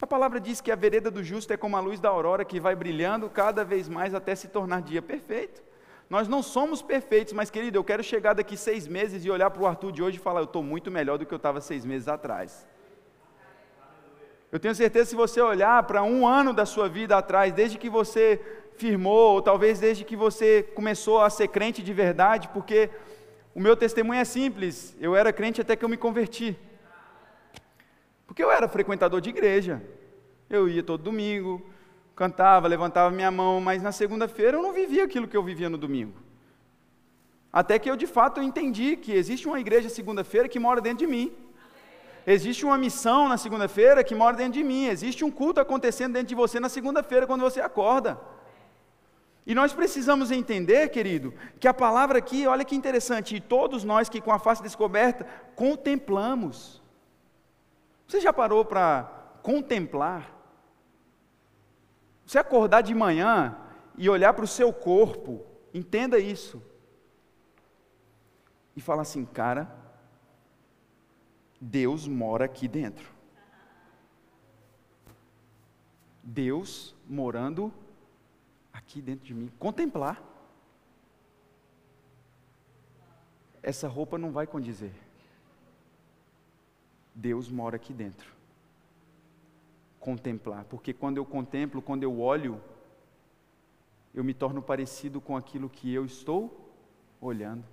A 0.02 0.08
palavra 0.08 0.40
diz 0.40 0.60
que 0.60 0.72
a 0.72 0.76
vereda 0.76 1.12
do 1.12 1.24
justo 1.24 1.54
é 1.54 1.58
como 1.58 1.78
a 1.78 1.80
luz 1.80 2.00
da 2.00 2.10
aurora 2.10 2.44
que 2.44 2.60
vai 2.60 2.76
brilhando 2.76 3.30
cada 3.30 3.64
vez 3.64 3.88
mais 3.88 4.16
até 4.16 4.36
se 4.36 4.48
tornar 4.48 4.82
dia 4.82 5.02
perfeito. 5.02 5.62
Nós 6.10 6.28
não 6.28 6.42
somos 6.44 6.82
perfeitos, 6.82 7.34
mas 7.34 7.50
querido, 7.50 7.78
eu 7.78 7.84
quero 7.84 8.04
chegar 8.04 8.34
daqui 8.34 8.58
seis 8.58 8.88
meses 8.88 9.24
e 9.24 9.30
olhar 9.30 9.50
para 9.52 9.62
o 9.62 9.66
Arthur 9.66 9.92
de 9.92 10.04
hoje 10.04 10.18
e 10.18 10.20
falar: 10.20 10.42
eu 10.42 10.46
estou 10.46 10.64
muito 10.64 10.92
melhor 10.92 11.18
do 11.18 11.26
que 11.26 11.34
eu 11.34 11.38
estava 11.38 11.62
seis 11.62 11.86
meses 11.86 12.08
atrás. 12.08 12.68
Eu 14.52 14.60
tenho 14.60 14.76
certeza, 14.76 15.12
se 15.12 15.16
você 15.16 15.40
olhar 15.40 15.82
para 15.84 16.04
um 16.04 16.28
ano 16.28 16.52
da 16.52 16.66
sua 16.66 16.90
vida 16.90 17.18
atrás, 17.18 17.54
desde 17.54 17.78
que 17.78 17.90
você 17.90 18.42
firmou, 18.76 19.36
ou 19.36 19.42
talvez 19.42 19.80
desde 19.80 20.04
que 20.04 20.16
você 20.16 20.64
começou 20.76 21.22
a 21.22 21.30
ser 21.30 21.48
crente 21.48 21.82
de 21.82 21.94
verdade, 21.94 22.50
porque 22.50 22.90
o 23.56 23.62
meu 23.62 23.78
testemunho 23.78 24.20
é 24.20 24.26
simples: 24.26 24.98
eu 25.00 25.16
era 25.16 25.32
crente 25.32 25.62
até 25.62 25.76
que 25.76 25.86
eu 25.86 25.90
me 25.90 25.96
converti. 25.96 26.58
Porque 28.32 28.42
eu 28.42 28.50
era 28.50 28.66
frequentador 28.66 29.20
de 29.20 29.30
igreja, 29.30 29.84
eu 30.50 30.70
ia 30.70 30.82
todo 30.82 31.04
domingo, 31.04 31.62
cantava, 32.16 32.66
levantava 32.66 33.14
minha 33.14 33.30
mão, 33.30 33.60
mas 33.60 33.84
na 33.84 33.92
segunda-feira 33.92 34.56
eu 34.56 34.64
não 34.64 34.72
vivia 34.72 35.04
aquilo 35.04 35.28
que 35.28 35.36
eu 35.36 35.44
vivia 35.44 35.70
no 35.70 35.78
domingo. 35.78 36.14
Até 37.52 37.78
que 37.78 37.92
eu 37.92 37.98
de 37.98 38.08
fato 38.08 38.42
entendi 38.42 38.96
que 38.96 39.12
existe 39.12 39.50
uma 39.50 39.60
igreja 39.60 39.90
segunda-feira 39.90 40.48
que 40.48 40.58
mora 40.60 40.80
dentro 40.80 41.00
de 41.00 41.08
mim. 41.08 41.30
Existe 42.26 42.64
uma 42.66 42.78
missão 42.78 43.28
na 43.28 43.36
segunda-feira 43.36 44.02
que 44.02 44.16
mora 44.16 44.38
dentro 44.38 44.54
de 44.54 44.64
mim. 44.64 44.86
Existe 44.86 45.26
um 45.26 45.30
culto 45.30 45.60
acontecendo 45.60 46.14
dentro 46.14 46.30
de 46.30 46.36
você 46.36 46.58
na 46.58 46.70
segunda-feira 46.70 47.28
quando 47.28 47.42
você 47.42 47.60
acorda. 47.60 48.18
E 49.46 49.54
nós 49.54 49.74
precisamos 49.74 50.32
entender, 50.32 50.88
querido, 50.88 51.34
que 51.60 51.68
a 51.68 51.74
palavra 51.74 52.20
aqui, 52.20 52.48
olha 52.48 52.64
que 52.64 52.78
interessante, 52.78 53.36
e 53.36 53.42
todos 53.42 53.84
nós 53.84 54.08
que 54.08 54.22
com 54.22 54.32
a 54.32 54.40
face 54.40 54.64
descoberta 54.64 55.28
contemplamos. 55.54 56.81
Você 58.12 58.20
já 58.20 58.34
parou 58.34 58.66
para 58.66 59.04
contemplar 59.42 60.42
você 62.26 62.40
acordar 62.40 62.82
de 62.82 62.94
manhã 62.94 63.58
e 63.98 64.10
olhar 64.10 64.34
para 64.34 64.44
o 64.44 64.48
seu 64.48 64.74
corpo, 64.74 65.46
entenda 65.74 66.20
isso. 66.20 66.62
E 68.76 68.82
falar 68.82 69.04
assim, 69.04 69.26
cara, 69.26 69.74
Deus 71.60 72.06
mora 72.06 72.46
aqui 72.46 72.68
dentro. 72.68 73.10
Deus 76.22 76.94
morando 77.08 77.74
aqui 78.74 79.02
dentro 79.02 79.26
de 79.26 79.34
mim. 79.34 79.52
Contemplar. 79.58 80.22
Essa 83.64 83.88
roupa 83.88 84.18
não 84.18 84.32
vai 84.32 84.46
condizer. 84.46 84.94
Deus 87.14 87.50
mora 87.50 87.76
aqui 87.76 87.94
dentro 87.94 88.42
contemplar, 90.02 90.66
porque 90.66 90.92
quando 90.94 91.18
eu 91.18 91.26
contemplo, 91.26 91.82
quando 91.82 92.04
eu 92.04 92.20
olho, 92.20 92.60
eu 94.14 94.24
me 94.24 94.34
torno 94.34 94.62
parecido 94.62 95.22
com 95.22 95.38
aquilo 95.38 95.70
que 95.70 95.94
eu 95.94 96.04
estou 96.04 96.74
olhando. 97.22 97.64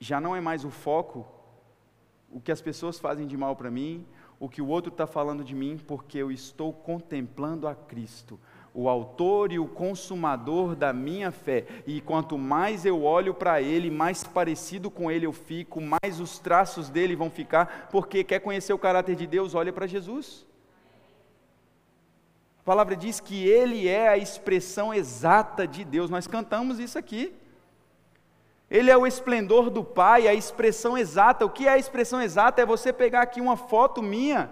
Já 0.00 0.20
não 0.20 0.34
é 0.34 0.40
mais 0.40 0.64
o 0.64 0.70
foco, 0.70 1.24
o 2.28 2.40
que 2.40 2.50
as 2.50 2.60
pessoas 2.60 2.98
fazem 2.98 3.26
de 3.26 3.36
mal 3.36 3.54
para 3.54 3.70
mim, 3.70 4.04
o 4.40 4.48
que 4.48 4.60
o 4.60 4.66
outro 4.66 4.90
está 4.90 5.06
falando 5.06 5.44
de 5.44 5.54
mim, 5.54 5.78
porque 5.86 6.18
eu 6.18 6.32
estou 6.32 6.72
contemplando 6.72 7.68
a 7.68 7.74
Cristo, 7.74 8.38
o 8.74 8.88
autor 8.88 9.52
e 9.52 9.58
o 9.58 9.66
consumador 9.66 10.74
da 10.74 10.92
minha 10.92 11.30
fé. 11.30 11.66
E 11.86 12.00
quanto 12.00 12.38
mais 12.38 12.86
eu 12.86 13.02
olho 13.04 13.34
para 13.34 13.60
ele, 13.60 13.90
mais 13.90 14.24
parecido 14.24 14.90
com 14.90 15.10
ele 15.10 15.26
eu 15.26 15.32
fico, 15.32 15.80
mais 15.80 16.20
os 16.20 16.38
traços 16.38 16.88
dele 16.88 17.14
vão 17.14 17.30
ficar, 17.30 17.88
porque 17.90 18.24
quer 18.24 18.40
conhecer 18.40 18.72
o 18.72 18.78
caráter 18.78 19.14
de 19.14 19.26
Deus, 19.26 19.54
olha 19.54 19.72
para 19.72 19.86
Jesus. 19.86 20.46
A 22.60 22.64
palavra 22.64 22.94
diz 22.94 23.18
que 23.18 23.46
ele 23.46 23.88
é 23.88 24.08
a 24.08 24.16
expressão 24.16 24.94
exata 24.94 25.66
de 25.66 25.84
Deus. 25.84 26.08
Nós 26.08 26.28
cantamos 26.28 26.78
isso 26.78 26.96
aqui. 26.96 27.34
Ele 28.70 28.88
é 28.88 28.96
o 28.96 29.06
esplendor 29.06 29.68
do 29.68 29.82
Pai, 29.82 30.28
a 30.28 30.32
expressão 30.32 30.96
exata. 30.96 31.44
O 31.44 31.50
que 31.50 31.66
é 31.66 31.70
a 31.70 31.78
expressão 31.78 32.22
exata? 32.22 32.62
É 32.62 32.64
você 32.64 32.92
pegar 32.92 33.22
aqui 33.22 33.40
uma 33.40 33.56
foto 33.56 34.00
minha 34.00 34.48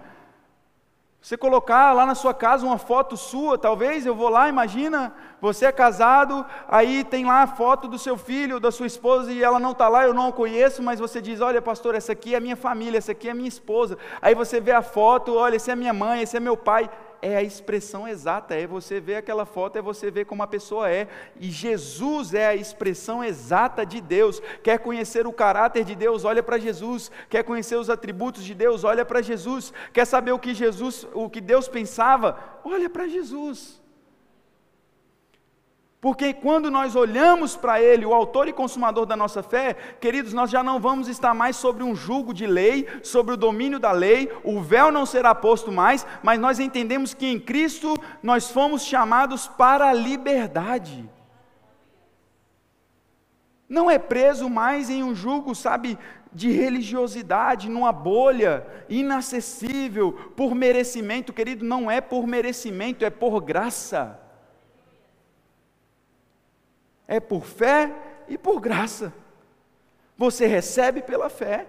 você 1.21 1.37
colocar 1.37 1.93
lá 1.93 2.03
na 2.03 2.15
sua 2.15 2.33
casa 2.33 2.65
uma 2.65 2.79
foto 2.79 3.15
sua, 3.15 3.55
talvez 3.55 4.07
eu 4.07 4.15
vou 4.15 4.27
lá, 4.27 4.49
imagina, 4.49 5.13
você 5.39 5.67
é 5.67 5.71
casado, 5.71 6.43
aí 6.67 7.03
tem 7.03 7.25
lá 7.25 7.43
a 7.43 7.47
foto 7.47 7.87
do 7.87 7.99
seu 7.99 8.17
filho, 8.17 8.59
da 8.59 8.71
sua 8.71 8.87
esposa, 8.87 9.31
e 9.31 9.43
ela 9.43 9.59
não 9.59 9.71
está 9.71 9.87
lá, 9.87 10.03
eu 10.03 10.15
não 10.15 10.29
a 10.29 10.33
conheço, 10.33 10.81
mas 10.81 10.99
você 10.99 11.21
diz: 11.21 11.39
Olha, 11.39 11.61
pastor, 11.61 11.93
essa 11.93 12.13
aqui 12.13 12.33
é 12.33 12.37
a 12.37 12.41
minha 12.41 12.55
família, 12.55 12.97
essa 12.97 13.11
aqui 13.11 13.27
é 13.27 13.31
a 13.31 13.35
minha 13.35 13.47
esposa. 13.47 13.99
Aí 14.19 14.33
você 14.33 14.59
vê 14.59 14.71
a 14.71 14.81
foto, 14.81 15.35
olha, 15.35 15.57
esse 15.57 15.69
é 15.69 15.75
minha 15.75 15.93
mãe, 15.93 16.23
esse 16.23 16.35
é 16.35 16.39
meu 16.39 16.57
pai 16.57 16.89
é 17.21 17.35
a 17.35 17.43
expressão 17.43 18.07
exata, 18.07 18.55
é 18.55 18.65
você 18.65 18.99
ver 18.99 19.15
aquela 19.15 19.45
foto, 19.45 19.77
é 19.77 19.81
você 19.81 20.09
ver 20.09 20.25
como 20.25 20.43
a 20.43 20.47
pessoa 20.47 20.89
é. 20.89 21.07
E 21.39 21.49
Jesus 21.49 22.33
é 22.33 22.47
a 22.47 22.55
expressão 22.55 23.23
exata 23.23 23.85
de 23.85 23.99
Deus. 23.99 24.41
Quer 24.63 24.79
conhecer 24.79 25.27
o 25.27 25.33
caráter 25.33 25.83
de 25.83 25.95
Deus? 25.95 26.23
Olha 26.23 26.43
para 26.43 26.57
Jesus. 26.57 27.11
Quer 27.29 27.43
conhecer 27.43 27.75
os 27.75 27.89
atributos 27.89 28.43
de 28.43 28.53
Deus? 28.53 28.83
Olha 28.83 29.03
para 29.03 29.21
Jesus. 29.21 29.73
Quer 29.91 30.05
saber 30.05 30.31
o 30.31 30.39
que 30.39 30.53
Jesus, 30.53 31.07
o 31.13 31.29
que 31.29 31.41
Deus 31.41 31.67
pensava? 31.67 32.39
Olha 32.63 32.89
para 32.89 33.07
Jesus. 33.07 33.80
Porque 36.01 36.33
quando 36.33 36.71
nós 36.71 36.95
olhamos 36.95 37.55
para 37.55 37.79
Ele, 37.79 38.07
o 38.07 38.13
autor 38.13 38.47
e 38.47 38.53
consumador 38.53 39.05
da 39.05 39.15
nossa 39.15 39.43
fé, 39.43 39.75
queridos, 40.01 40.33
nós 40.33 40.49
já 40.49 40.63
não 40.63 40.79
vamos 40.79 41.07
estar 41.07 41.31
mais 41.35 41.55
sobre 41.55 41.83
um 41.83 41.95
julgo 41.95 42.33
de 42.33 42.47
lei, 42.47 42.87
sobre 43.03 43.35
o 43.35 43.37
domínio 43.37 43.79
da 43.79 43.91
lei, 43.91 44.31
o 44.43 44.59
véu 44.59 44.91
não 44.91 45.05
será 45.05 45.35
posto 45.35 45.71
mais, 45.71 46.03
mas 46.23 46.39
nós 46.39 46.59
entendemos 46.59 47.13
que 47.13 47.27
em 47.27 47.39
Cristo 47.39 47.95
nós 48.23 48.49
fomos 48.49 48.83
chamados 48.83 49.47
para 49.47 49.89
a 49.89 49.93
liberdade. 49.93 51.07
Não 53.69 53.89
é 53.89 53.99
preso 53.99 54.49
mais 54.49 54.89
em 54.89 55.03
um 55.03 55.13
julgo, 55.13 55.53
sabe, 55.53 55.99
de 56.33 56.49
religiosidade, 56.51 57.69
numa 57.69 57.91
bolha 57.91 58.65
inacessível, 58.89 60.13
por 60.35 60.55
merecimento, 60.55 61.31
querido, 61.31 61.63
não 61.63 61.91
é 61.91 62.01
por 62.01 62.25
merecimento, 62.25 63.05
é 63.05 63.11
por 63.11 63.39
graça 63.39 64.19
é 67.11 67.19
por 67.19 67.43
fé 67.43 67.91
e 68.29 68.37
por 68.37 68.61
graça. 68.61 69.13
Você 70.17 70.47
recebe 70.47 71.01
pela 71.01 71.29
fé. 71.29 71.67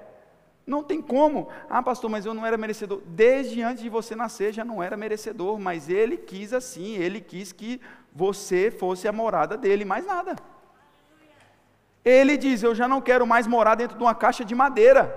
Não 0.64 0.84
tem 0.84 1.02
como. 1.02 1.48
Ah, 1.68 1.82
pastor, 1.82 2.08
mas 2.08 2.24
eu 2.24 2.32
não 2.32 2.46
era 2.46 2.56
merecedor. 2.56 3.02
Desde 3.04 3.60
antes 3.60 3.82
de 3.82 3.88
você 3.88 4.14
nascer 4.14 4.52
já 4.52 4.64
não 4.64 4.80
era 4.80 4.96
merecedor, 4.96 5.58
mas 5.58 5.88
ele 5.88 6.16
quis 6.16 6.52
assim, 6.52 6.94
ele 6.94 7.20
quis 7.20 7.50
que 7.50 7.80
você 8.14 8.70
fosse 8.70 9.08
a 9.08 9.12
morada 9.12 9.56
dele, 9.56 9.84
mais 9.84 10.06
nada. 10.06 10.36
Ele 12.04 12.36
diz: 12.36 12.62
Eu 12.62 12.72
já 12.72 12.86
não 12.86 13.00
quero 13.00 13.26
mais 13.26 13.48
morar 13.48 13.74
dentro 13.74 13.98
de 13.98 14.04
uma 14.04 14.14
caixa 14.14 14.44
de 14.44 14.54
madeira. 14.54 15.12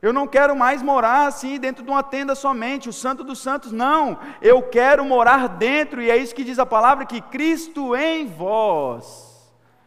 Eu 0.00 0.12
não 0.12 0.28
quero 0.28 0.54
mais 0.54 0.82
morar 0.82 1.26
assim 1.26 1.58
dentro 1.58 1.82
de 1.82 1.90
uma 1.90 2.02
tenda 2.04 2.36
somente, 2.36 2.88
o 2.88 2.92
Santo 2.92 3.24
dos 3.24 3.40
Santos, 3.40 3.72
não. 3.72 4.20
Eu 4.40 4.62
quero 4.62 5.04
morar 5.04 5.48
dentro, 5.48 6.00
e 6.00 6.12
é 6.12 6.16
isso 6.16 6.32
que 6.32 6.44
diz 6.44 6.60
a 6.60 6.66
palavra: 6.66 7.04
que 7.04 7.20
Cristo 7.20 7.96
em 7.96 8.24
vós 8.28 9.31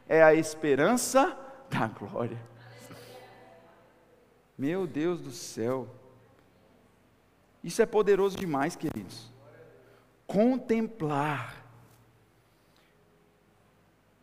é 0.07 0.23
a 0.23 0.33
esperança 0.33 1.37
da 1.69 1.87
glória. 1.87 2.39
Meu 4.57 4.87
Deus 4.87 5.19
do 5.19 5.31
céu. 5.31 5.87
Isso 7.63 7.81
é 7.81 7.85
poderoso 7.85 8.37
demais, 8.37 8.75
queridos. 8.75 9.31
Contemplar. 10.27 11.65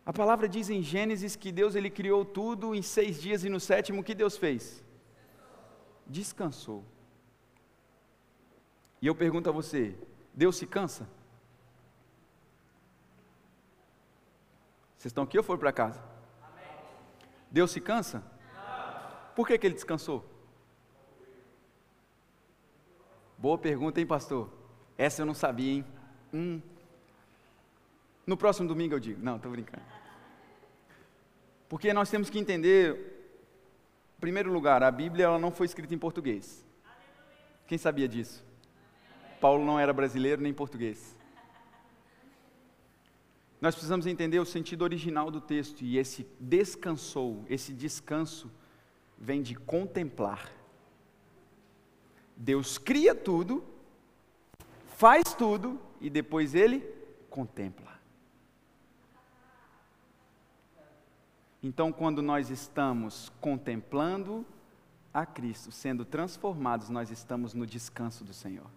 A 0.05 0.11
palavra 0.11 0.49
diz 0.49 0.69
em 0.69 0.81
Gênesis 0.81 1.35
que 1.35 1.51
Deus 1.51 1.75
ele 1.75 1.89
criou 1.89 2.25
tudo 2.25 2.73
em 2.73 2.81
seis 2.81 3.21
dias 3.21 3.43
e 3.43 3.49
no 3.49 3.59
sétimo 3.59 4.01
o 4.01 4.03
que 4.03 4.15
Deus 4.15 4.37
fez? 4.37 4.83
Descansou. 6.05 6.83
E 9.01 9.07
eu 9.07 9.15
pergunto 9.15 9.49
a 9.49 9.53
você: 9.53 9.95
Deus 10.33 10.57
se 10.57 10.65
cansa? 10.65 11.07
Vocês 15.03 15.11
estão 15.11 15.25
aqui 15.25 15.37
ou 15.37 15.43
foram 15.43 15.59
para 15.59 15.73
casa? 15.73 16.01
Amém. 16.41 16.63
Deus 17.51 17.71
se 17.71 17.81
cansa? 17.81 18.23
Não. 18.55 19.33
Por 19.35 19.45
que, 19.45 19.57
que 19.57 19.67
ele 19.67 19.73
descansou? 19.73 20.23
Boa 23.37 23.57
pergunta, 23.57 23.99
hein, 23.99 24.07
pastor? 24.07 24.49
Essa 24.97 25.21
eu 25.21 25.25
não 25.25 25.33
sabia, 25.33 25.73
hein? 25.73 25.85
Hum. 26.33 26.61
No 28.25 28.37
próximo 28.37 28.65
domingo 28.65 28.95
eu 28.95 28.99
digo. 29.01 29.21
Não, 29.21 29.35
estou 29.35 29.51
brincando. 29.51 29.83
Porque 31.67 31.91
nós 31.91 32.09
temos 32.09 32.29
que 32.29 32.39
entender, 32.39 32.95
em 34.17 34.21
primeiro 34.21 34.53
lugar, 34.53 34.83
a 34.83 34.89
Bíblia 34.89 35.25
ela 35.25 35.37
não 35.37 35.51
foi 35.51 35.65
escrita 35.65 35.93
em 35.93 35.99
português. 35.99 36.65
Quem 37.67 37.77
sabia 37.77 38.07
disso? 38.07 38.41
Paulo 39.41 39.65
não 39.65 39.77
era 39.77 39.91
brasileiro 39.91 40.41
nem 40.41 40.53
português. 40.53 41.13
Nós 43.63 43.75
precisamos 43.75 44.05
entender 44.05 44.39
o 44.39 44.45
sentido 44.45 44.81
original 44.81 45.31
do 45.31 45.39
texto 45.39 45.85
e 45.85 45.97
esse 45.97 46.27
descansou, 46.37 47.45
esse 47.47 47.71
descanso 47.71 48.51
vem 49.17 49.41
de 49.41 49.55
contemplar. 49.55 50.51
Deus 52.35 52.77
cria 52.77 53.15
tudo, 53.15 53.63
faz 54.97 55.33
tudo 55.33 55.79
e 56.01 56.09
depois 56.09 56.53
ele 56.53 56.81
contempla. 57.29 57.97
Então, 61.63 61.89
quando 61.89 62.21
nós 62.21 62.49
estamos 62.49 63.31
contemplando 63.39 64.45
a 65.13 65.25
Cristo, 65.25 65.71
sendo 65.71 66.03
transformados, 66.03 66.89
nós 66.89 67.09
estamos 67.11 67.53
no 67.53 67.65
descanso 67.65 68.25
do 68.25 68.33
Senhor. 68.33 68.69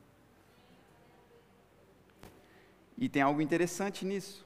E 2.97 3.09
tem 3.09 3.21
algo 3.21 3.43
interessante 3.43 4.05
nisso. 4.05 4.46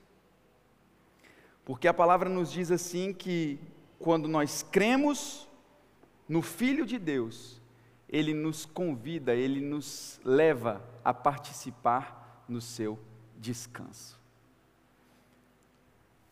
Porque 1.64 1.86
a 1.86 1.94
palavra 1.94 2.28
nos 2.28 2.50
diz 2.50 2.70
assim 2.70 3.12
que 3.12 3.60
quando 3.98 4.26
nós 4.28 4.62
cremos 4.62 5.48
no 6.28 6.42
Filho 6.42 6.86
de 6.86 6.98
Deus, 6.98 7.60
ele 8.08 8.34
nos 8.34 8.64
convida, 8.64 9.34
ele 9.34 9.60
nos 9.60 10.20
leva 10.24 10.82
a 11.04 11.14
participar 11.14 12.44
no 12.48 12.60
seu 12.60 12.98
descanso. 13.36 14.18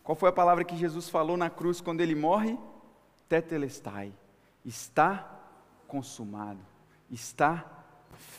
Qual 0.02 0.16
foi 0.16 0.30
a 0.30 0.32
palavra 0.32 0.64
que 0.64 0.76
Jesus 0.76 1.08
falou 1.08 1.36
na 1.36 1.50
cruz 1.50 1.80
quando 1.80 2.00
ele 2.00 2.14
morre? 2.14 2.58
Tetelestai. 3.28 4.12
Está 4.64 5.38
consumado, 5.86 6.60
está 7.10 7.64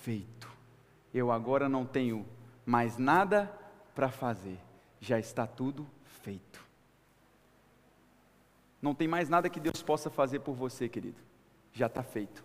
feito. 0.02 0.49
Eu 1.13 1.32
agora 1.32 1.69
não 1.69 1.86
tenho 1.86 2.25
mais 2.65 2.97
nada 2.97 3.52
para 3.95 4.10
fazer, 4.10 4.60
já 4.99 5.19
está 5.19 5.47
tudo 5.47 5.88
feito. 6.23 6.68
Não 8.82 8.96
tem 8.96 9.08
mais 9.08 9.30
nada 9.30 9.50
que 9.50 9.60
Deus 9.60 9.82
possa 9.82 10.10
fazer 10.10 10.39
por 10.39 10.54
você, 10.54 10.88
querido, 10.88 11.22
já 11.74 11.88
está 11.88 12.02
feito. 12.02 12.44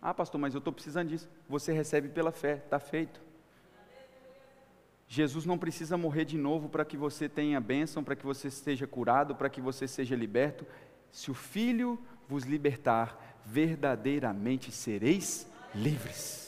Ah, 0.00 0.14
pastor, 0.14 0.40
mas 0.40 0.54
eu 0.54 0.58
estou 0.58 0.72
precisando 0.72 1.08
disso. 1.08 1.28
Você 1.48 1.72
recebe 1.72 2.08
pela 2.08 2.30
fé, 2.30 2.56
está 2.64 2.78
feito. 2.78 3.20
Jesus 5.08 5.46
não 5.46 5.56
precisa 5.56 5.96
morrer 5.96 6.24
de 6.24 6.36
novo 6.36 6.68
para 6.68 6.84
que 6.84 6.96
você 6.96 7.28
tenha 7.28 7.60
bênção, 7.60 8.02
para 8.02 8.16
que 8.16 8.26
você 8.26 8.48
esteja 8.48 8.86
curado, 8.86 9.34
para 9.34 9.48
que 9.48 9.60
você 9.60 9.86
seja 9.86 10.16
liberto. 10.16 10.66
Se 11.10 11.30
o 11.30 11.34
Filho 11.34 11.98
vos 12.28 12.44
libertar, 12.44 13.40
verdadeiramente 13.44 14.72
sereis 14.72 15.48
livres. 15.74 16.45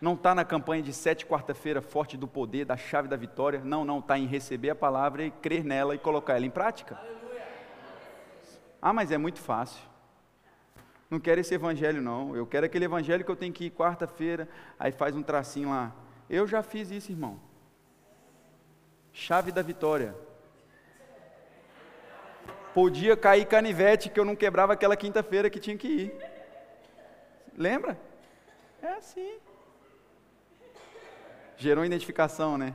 Não 0.00 0.14
está 0.14 0.34
na 0.34 0.44
campanha 0.44 0.82
de 0.82 0.92
sete 0.92 1.24
quarta-feira 1.24 1.80
forte 1.80 2.16
do 2.16 2.28
poder, 2.28 2.64
da 2.66 2.76
chave 2.76 3.08
da 3.08 3.16
vitória. 3.16 3.60
Não, 3.64 3.84
não, 3.84 3.98
está 3.98 4.18
em 4.18 4.26
receber 4.26 4.70
a 4.70 4.74
palavra 4.74 5.24
e 5.24 5.30
crer 5.30 5.64
nela 5.64 5.94
e 5.94 5.98
colocar 5.98 6.36
ela 6.36 6.44
em 6.44 6.50
prática. 6.50 7.00
Ah, 8.80 8.92
mas 8.92 9.10
é 9.10 9.16
muito 9.16 9.40
fácil. 9.40 9.82
Não 11.08 11.18
quero 11.18 11.40
esse 11.40 11.54
evangelho, 11.54 12.02
não. 12.02 12.36
Eu 12.36 12.46
quero 12.46 12.66
aquele 12.66 12.84
evangelho 12.84 13.24
que 13.24 13.30
eu 13.30 13.36
tenho 13.36 13.52
que 13.52 13.66
ir 13.66 13.70
quarta-feira, 13.70 14.48
aí 14.78 14.92
faz 14.92 15.14
um 15.16 15.22
tracinho 15.22 15.70
lá. 15.70 15.92
Eu 16.28 16.46
já 16.46 16.62
fiz 16.62 16.90
isso, 16.90 17.10
irmão. 17.10 17.40
Chave 19.12 19.50
da 19.50 19.62
vitória. 19.62 20.14
Podia 22.74 23.16
cair 23.16 23.46
canivete 23.46 24.10
que 24.10 24.20
eu 24.20 24.24
não 24.24 24.36
quebrava 24.36 24.74
aquela 24.74 24.96
quinta-feira 24.96 25.48
que 25.48 25.58
tinha 25.58 25.78
que 25.78 25.88
ir. 25.88 26.14
Lembra? 27.56 27.98
É 28.82 28.88
assim. 28.88 29.38
Gerou 31.56 31.84
identificação, 31.84 32.58
né? 32.58 32.74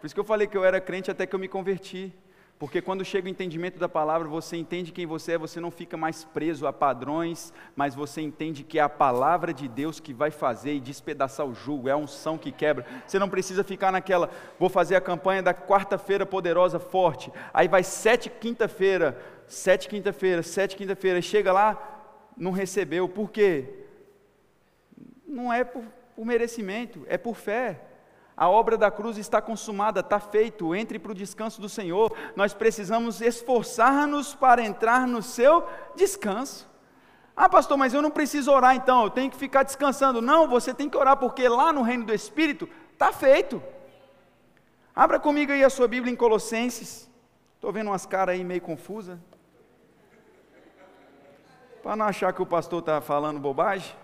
Por 0.00 0.06
isso 0.06 0.14
que 0.14 0.20
eu 0.20 0.24
falei 0.24 0.46
que 0.46 0.56
eu 0.56 0.64
era 0.64 0.80
crente 0.80 1.10
até 1.10 1.26
que 1.26 1.34
eu 1.34 1.38
me 1.38 1.48
converti. 1.48 2.12
Porque 2.58 2.80
quando 2.80 3.04
chega 3.04 3.26
o 3.26 3.30
entendimento 3.30 3.78
da 3.78 3.88
palavra, 3.88 4.26
você 4.26 4.56
entende 4.56 4.90
quem 4.90 5.04
você 5.04 5.32
é, 5.32 5.38
você 5.38 5.60
não 5.60 5.70
fica 5.70 5.94
mais 5.94 6.24
preso 6.24 6.66
a 6.66 6.72
padrões, 6.72 7.52
mas 7.74 7.94
você 7.94 8.22
entende 8.22 8.64
que 8.64 8.78
é 8.78 8.82
a 8.82 8.88
palavra 8.88 9.52
de 9.52 9.68
Deus 9.68 10.00
que 10.00 10.14
vai 10.14 10.30
fazer 10.30 10.72
e 10.72 10.80
despedaçar 10.80 11.46
o 11.46 11.54
jugo, 11.54 11.86
é 11.88 11.92
a 11.92 11.96
unção 11.98 12.38
que 12.38 12.50
quebra. 12.50 12.86
Você 13.06 13.18
não 13.18 13.28
precisa 13.28 13.62
ficar 13.62 13.92
naquela, 13.92 14.30
vou 14.58 14.70
fazer 14.70 14.96
a 14.96 15.02
campanha 15.02 15.42
da 15.42 15.52
quarta-feira 15.52 16.24
poderosa, 16.24 16.78
forte. 16.78 17.30
Aí 17.52 17.68
vai 17.68 17.82
sete 17.82 18.30
quinta-feira, 18.30 19.20
sete 19.46 19.86
quinta-feira, 19.86 20.42
sete 20.42 20.76
quinta-feira, 20.76 21.20
chega 21.20 21.52
lá, 21.52 22.30
não 22.38 22.52
recebeu. 22.52 23.06
Por 23.06 23.30
quê? 23.30 23.84
Não 25.26 25.52
é 25.52 25.62
por, 25.62 25.84
por 26.16 26.24
merecimento, 26.24 27.04
é 27.08 27.18
por 27.18 27.36
fé. 27.36 27.82
A 28.34 28.48
obra 28.48 28.76
da 28.76 28.90
cruz 28.90 29.18
está 29.18 29.40
consumada, 29.40 30.00
está 30.00 30.18
feito, 30.18 30.74
entre 30.74 30.98
para 30.98 31.12
o 31.12 31.14
descanso 31.14 31.60
do 31.60 31.68
Senhor. 31.68 32.14
Nós 32.34 32.54
precisamos 32.54 33.20
esforçar-nos 33.20 34.34
para 34.34 34.62
entrar 34.62 35.06
no 35.06 35.22
seu 35.22 35.66
descanso. 35.94 36.68
Ah, 37.36 37.50
pastor, 37.50 37.76
mas 37.76 37.92
eu 37.92 38.00
não 38.00 38.10
preciso 38.10 38.50
orar 38.50 38.74
então, 38.74 39.04
eu 39.04 39.10
tenho 39.10 39.30
que 39.30 39.36
ficar 39.36 39.62
descansando. 39.62 40.22
Não, 40.22 40.48
você 40.48 40.72
tem 40.72 40.88
que 40.88 40.96
orar, 40.96 41.18
porque 41.18 41.46
lá 41.46 41.70
no 41.70 41.82
reino 41.82 42.04
do 42.04 42.14
Espírito 42.14 42.66
está 42.92 43.12
feito. 43.12 43.62
Abra 44.94 45.20
comigo 45.20 45.52
aí 45.52 45.62
a 45.62 45.68
sua 45.68 45.86
Bíblia 45.86 46.10
em 46.10 46.16
Colossenses. 46.16 47.10
Estou 47.54 47.70
vendo 47.70 47.88
umas 47.88 48.06
caras 48.06 48.34
aí 48.34 48.42
meio 48.42 48.62
confusas. 48.62 49.18
Para 51.82 51.96
não 51.96 52.06
achar 52.06 52.32
que 52.32 52.40
o 52.40 52.46
pastor 52.46 52.80
está 52.80 53.02
falando 53.02 53.38
bobagem. 53.38 53.94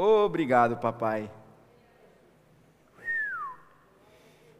Obrigado, 0.00 0.76
papai. 0.76 1.28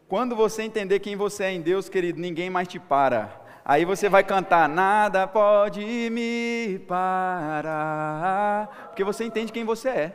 Quando 0.08 0.34
você 0.34 0.64
entender 0.64 0.98
quem 0.98 1.14
você 1.14 1.44
é 1.44 1.52
em 1.52 1.60
Deus, 1.60 1.88
querido, 1.88 2.18
ninguém 2.18 2.50
mais 2.50 2.66
te 2.66 2.80
para. 2.80 3.40
Aí 3.64 3.84
você 3.84 4.08
vai 4.08 4.24
cantar: 4.24 4.68
Nada 4.68 5.28
pode 5.28 6.10
me 6.10 6.80
parar. 6.88 8.66
Porque 8.88 9.04
você 9.04 9.22
entende 9.26 9.52
quem 9.52 9.62
você 9.62 9.88
é. 9.88 10.12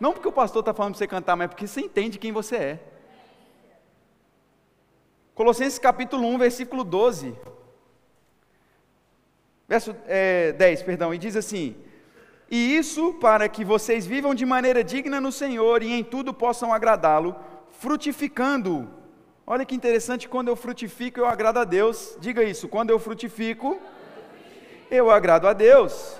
Não 0.00 0.14
porque 0.14 0.28
o 0.28 0.32
pastor 0.32 0.60
está 0.60 0.72
falando 0.72 0.92
para 0.92 1.00
você 1.00 1.06
cantar, 1.06 1.36
mas 1.36 1.48
porque 1.48 1.66
você 1.66 1.82
entende 1.82 2.18
quem 2.18 2.32
você 2.32 2.56
é. 2.56 2.80
Colossenses 5.34 5.78
capítulo 5.78 6.26
1, 6.28 6.38
versículo 6.38 6.84
12. 6.84 7.36
Verso 9.68 9.94
é, 10.06 10.52
10, 10.52 10.82
perdão, 10.84 11.12
e 11.12 11.18
diz 11.18 11.36
assim: 11.36 11.83
e 12.56 12.76
isso 12.76 13.14
para 13.14 13.48
que 13.48 13.64
vocês 13.64 14.06
vivam 14.06 14.32
de 14.32 14.46
maneira 14.46 14.84
digna 14.84 15.20
no 15.20 15.32
Senhor 15.32 15.82
e 15.82 15.92
em 15.92 16.04
tudo 16.04 16.32
possam 16.32 16.72
agradá-lo, 16.72 17.34
frutificando. 17.80 18.88
Olha 19.44 19.64
que 19.64 19.74
interessante, 19.74 20.28
quando 20.28 20.46
eu 20.46 20.54
frutifico, 20.54 21.18
eu 21.18 21.26
agrado 21.26 21.58
a 21.58 21.64
Deus. 21.64 22.16
Diga 22.20 22.44
isso, 22.44 22.68
quando 22.68 22.90
eu 22.90 22.98
frutifico, 23.00 23.76
eu 24.88 25.10
agrado 25.10 25.48
a 25.48 25.52
Deus. 25.52 26.16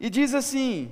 E 0.00 0.08
diz 0.08 0.32
assim: 0.32 0.90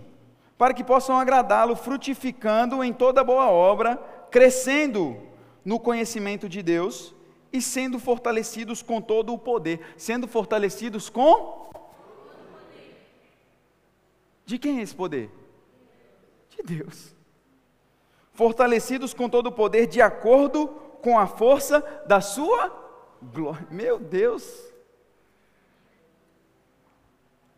para 0.58 0.74
que 0.74 0.84
possam 0.84 1.18
agradá-lo, 1.18 1.74
frutificando 1.76 2.84
em 2.84 2.92
toda 2.92 3.24
boa 3.24 3.48
obra, 3.48 3.96
crescendo 4.30 5.16
no 5.64 5.80
conhecimento 5.80 6.46
de 6.46 6.62
Deus 6.62 7.14
e 7.50 7.62
sendo 7.62 7.98
fortalecidos 7.98 8.82
com 8.82 9.00
todo 9.00 9.32
o 9.32 9.38
poder, 9.38 9.80
sendo 9.96 10.28
fortalecidos 10.28 11.08
com 11.08 11.57
de 14.48 14.58
quem 14.58 14.78
é 14.78 14.82
esse 14.82 14.96
poder? 14.96 15.30
De 16.48 16.62
Deus. 16.62 17.14
Fortalecidos 18.32 19.12
com 19.12 19.28
todo 19.28 19.48
o 19.48 19.52
poder, 19.52 19.86
de 19.86 20.00
acordo 20.00 20.68
com 21.02 21.18
a 21.18 21.26
força 21.26 21.82
da 22.06 22.22
sua 22.22 22.72
glória. 23.22 23.66
Meu 23.70 23.98
Deus! 23.98 24.72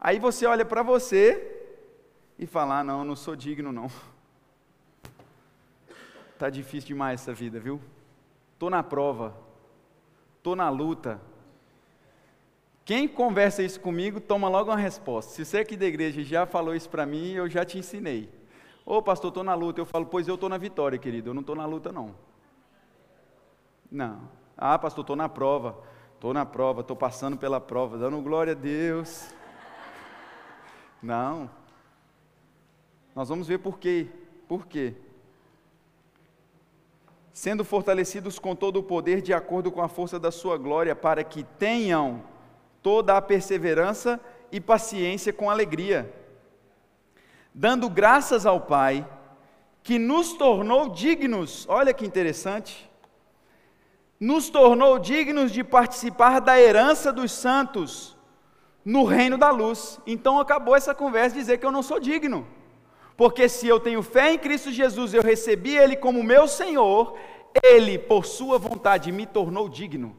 Aí 0.01 0.19
você 0.19 0.47
olha 0.47 0.65
para 0.65 0.83
você 0.83 1.79
e 2.37 2.45
fala: 2.45 2.81
ah, 2.81 2.85
não, 2.85 3.05
não 3.05 3.15
sou 3.15 3.37
digno, 3.37 3.71
não. 3.71 3.89
Tá 6.37 6.51
difícil 6.51 6.89
demais 6.89 7.21
essa 7.21 7.33
vida, 7.33 7.61
viu? 7.61 7.81
Tô 8.59 8.69
na 8.69 8.83
prova, 8.83 9.33
tô 10.43 10.57
na 10.57 10.69
luta, 10.69 11.21
quem 12.91 13.07
conversa 13.07 13.63
isso 13.63 13.79
comigo, 13.81 14.21
toma 14.21 14.49
logo 14.49 14.69
uma 14.69 14.77
resposta. 14.77 15.31
Se 15.31 15.45
você 15.45 15.59
aqui 15.59 15.77
da 15.77 15.87
igreja 15.87 16.25
já 16.25 16.45
falou 16.45 16.75
isso 16.75 16.91
para 16.91 17.07
mim, 17.07 17.31
eu 17.31 17.49
já 17.49 17.65
te 17.65 17.79
ensinei. 17.79 18.29
Ô 18.85 19.01
pastor, 19.01 19.29
estou 19.29 19.45
na 19.45 19.55
luta. 19.55 19.81
Eu 19.81 19.87
falo, 19.87 20.07
pois 20.07 20.27
eu 20.27 20.35
estou 20.35 20.49
na 20.49 20.59
vitória, 20.59 20.99
querido. 20.99 21.31
Eu 21.31 21.35
não 21.35 21.41
estou 21.41 21.55
na 21.55 21.65
luta, 21.67 21.93
não. 21.93 22.17
Não. 23.89 24.29
Ah, 24.57 24.77
pastor, 24.77 25.05
estou 25.05 25.15
na 25.15 25.29
prova. 25.29 25.79
Estou 26.17 26.35
na 26.35 26.45
prova, 26.45 26.81
estou 26.81 26.97
passando 26.97 27.37
pela 27.37 27.61
prova, 27.61 27.97
dando 27.97 28.21
glória 28.23 28.55
a 28.55 28.57
Deus. 28.57 29.33
Não. 31.01 31.49
Nós 33.15 33.29
vamos 33.29 33.47
ver 33.47 33.59
por 33.59 33.79
quê. 33.79 34.09
Por 34.49 34.67
quê? 34.67 34.97
sendo 37.33 37.65
fortalecidos 37.65 38.37
com 38.41 38.57
todo 38.57 38.81
o 38.81 38.83
poder 38.83 39.23
de 39.23 39.33
acordo 39.33 39.71
com 39.71 39.81
a 39.81 39.89
força 39.89 40.19
da 40.19 40.33
sua 40.33 40.59
glória, 40.59 40.97
para 40.97 41.23
que 41.23 41.45
tenham 41.45 42.25
toda 42.83 43.17
a 43.17 43.23
perseverança 43.23 44.21
e 44.51 44.61
paciência 44.61 45.33
com 45.33 45.51
alegria, 45.51 46.13
dando 47.55 47.89
graças 47.89 48.47
ao 48.47 48.61
Pai, 48.61 49.07
que 49.83 49.99
nos 49.99 50.35
tornou 50.35 50.89
dignos, 50.89 51.67
olha 51.69 51.95
que 51.95 52.07
interessante, 52.07 52.91
nos 54.19 54.51
tornou 54.51 54.99
dignos 54.99 55.51
de 55.51 55.65
participar 55.65 56.41
da 56.41 56.61
herança 56.61 57.11
dos 57.13 57.33
santos 57.33 58.17
no 58.85 59.05
reino 59.05 59.39
da 59.39 59.51
luz. 59.51 59.99
Então 60.07 60.39
acabou 60.39 60.77
essa 60.77 60.95
conversa 60.95 61.35
de 61.35 61.41
dizer 61.41 61.59
que 61.59 61.65
eu 61.65 61.73
não 61.73 61.83
sou 61.83 61.99
digno. 61.99 62.47
Porque 63.17 63.49
se 63.49 63.67
eu 63.67 63.81
tenho 63.81 64.03
fé 64.03 64.33
em 64.33 64.39
Cristo 64.39 64.71
Jesus, 64.71 65.15
eu 65.15 65.23
recebi 65.23 65.77
Ele 65.77 65.97
como 65.97 66.23
meu 66.23 66.47
Senhor, 66.47 67.17
Ele, 67.63 67.99
por 67.99 68.27
Sua 68.27 68.59
vontade, 68.59 69.11
me 69.11 69.27
tornou 69.27 69.69
digno. 69.69 70.17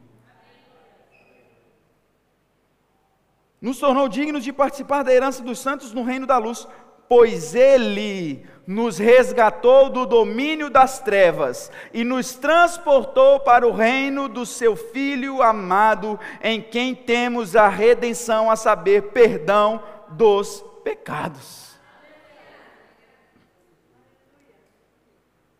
Nos 3.62 3.78
tornou 3.78 4.08
dignos 4.08 4.42
de 4.42 4.52
participar 4.52 5.04
da 5.04 5.14
herança 5.14 5.40
dos 5.40 5.60
santos 5.60 5.92
no 5.92 6.02
reino 6.02 6.26
da 6.26 6.36
luz, 6.36 6.66
pois 7.08 7.54
Ele 7.54 8.44
nos 8.66 8.98
resgatou 8.98 9.88
do 9.88 10.04
domínio 10.04 10.68
das 10.68 10.98
trevas 10.98 11.70
e 11.94 12.02
nos 12.02 12.34
transportou 12.34 13.38
para 13.38 13.64
o 13.64 13.70
reino 13.70 14.28
do 14.28 14.44
Seu 14.44 14.74
Filho 14.74 15.40
amado, 15.40 16.18
em 16.42 16.60
quem 16.60 16.92
temos 16.92 17.54
a 17.54 17.68
redenção, 17.68 18.50
a 18.50 18.56
saber, 18.56 19.12
perdão 19.12 19.80
dos 20.08 20.64
pecados. 20.82 21.78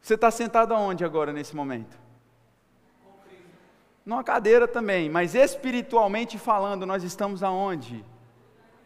Você 0.00 0.14
está 0.14 0.32
sentado 0.32 0.74
aonde 0.74 1.04
agora 1.04 1.32
nesse 1.32 1.54
momento? 1.54 2.01
Numa 4.04 4.24
cadeira 4.24 4.66
também, 4.66 5.08
mas 5.08 5.34
espiritualmente 5.34 6.38
falando, 6.38 6.84
nós 6.84 7.04
estamos 7.04 7.42
aonde? 7.42 8.04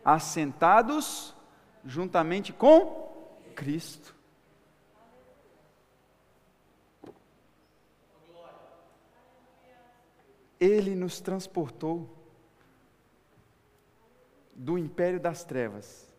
Assentados 0.04 1.34
juntamente 1.84 2.52
com 2.52 3.06
Cristo. 3.54 4.14
Ele 10.60 10.94
nos 10.94 11.20
transportou 11.20 12.14
do 14.54 14.78
império 14.78 15.20
das 15.20 15.44
trevas. 15.44 16.10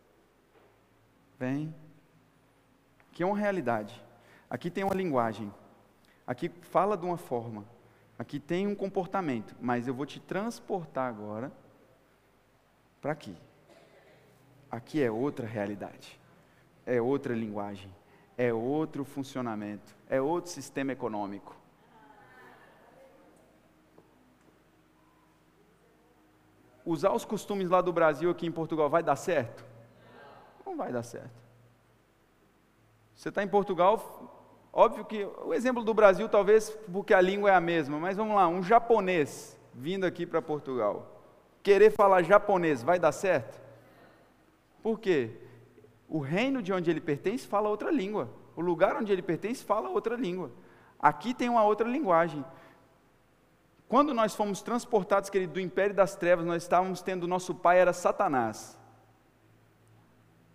Vem, 1.40 1.74
que 3.12 3.24
é 3.24 3.26
uma 3.26 3.38
realidade. 3.38 4.04
Aqui 4.50 4.70
tem 4.70 4.84
uma 4.84 4.94
linguagem. 4.94 5.54
Aqui 6.26 6.50
fala 6.62 6.98
de 6.98 7.06
uma 7.06 7.18
forma. 7.18 7.66
Aqui 8.18 8.40
tem 8.40 8.68
um 8.68 8.76
comportamento. 8.76 9.56
Mas 9.60 9.88
eu 9.88 9.94
vou 9.94 10.06
te 10.06 10.20
transportar 10.20 11.08
agora 11.08 11.52
para 13.02 13.12
aqui. 13.12 13.36
Aqui 14.70 15.02
é 15.02 15.10
outra 15.10 15.48
realidade 15.48 16.20
é 16.88 17.02
outra 17.02 17.36
linguagem, 17.36 17.94
é 18.38 18.54
outro 18.54 19.04
funcionamento, 19.04 19.94
é 20.10 20.22
outro 20.22 20.50
sistema 20.50 20.94
econômico. 20.94 21.54
Usar 26.86 27.12
os 27.12 27.26
costumes 27.26 27.70
lá 27.70 27.82
do 27.82 27.92
Brasil 27.92 28.32
aqui 28.32 28.48
em 28.48 28.52
Portugal 28.52 28.90
vai 28.90 29.04
dar 29.04 29.18
certo? 29.18 29.66
Não 30.66 30.78
vai 30.78 30.94
dar 30.94 31.04
certo. 31.04 31.46
Você 33.14 33.28
está 33.28 33.44
em 33.44 33.48
Portugal, 33.50 34.37
óbvio 34.78 35.04
que 35.04 35.28
o 35.44 35.56
exemplo 35.56 35.84
do 35.84 35.92
Brasil 35.92 36.30
talvez 36.30 36.70
porque 36.94 37.12
a 37.12 37.20
língua 37.20 37.50
é 37.50 37.56
a 37.56 37.60
mesma, 37.60 37.98
mas 37.98 38.16
vamos 38.16 38.36
lá, 38.36 38.48
um 38.48 38.62
japonês 38.62 39.58
vindo 39.74 40.06
aqui 40.06 40.24
para 40.24 40.40
Portugal, 40.40 41.24
querer 41.64 41.92
falar 41.92 42.22
japonês 42.22 42.84
vai 42.84 43.00
dar 43.00 43.12
certo? 43.12 43.60
Por 44.84 45.00
quê? 45.00 45.32
O 46.08 46.20
reino 46.20 46.62
de 46.62 46.72
onde 46.72 46.92
ele 46.92 47.02
pertence 47.02 47.46
fala 47.48 47.68
outra 47.70 47.92
língua. 47.92 48.30
O 48.56 48.62
lugar 48.62 48.96
onde 48.96 49.12
ele 49.12 49.22
pertence 49.22 49.64
fala 49.64 49.90
outra 49.90 50.16
língua. 50.16 50.52
Aqui 51.00 51.34
tem 51.34 51.50
uma 51.50 51.64
outra 51.64 51.88
linguagem. 51.88 52.46
Quando 53.90 54.14
nós 54.14 54.36
fomos 54.36 54.62
transportados, 54.62 55.30
querido, 55.30 55.54
do 55.54 55.60
império 55.60 55.96
das 55.96 56.16
trevas, 56.16 56.46
nós 56.46 56.64
estávamos 56.64 57.02
tendo, 57.02 57.28
nosso 57.28 57.54
pai 57.54 57.80
era 57.80 57.94
Satanás. 57.94 58.78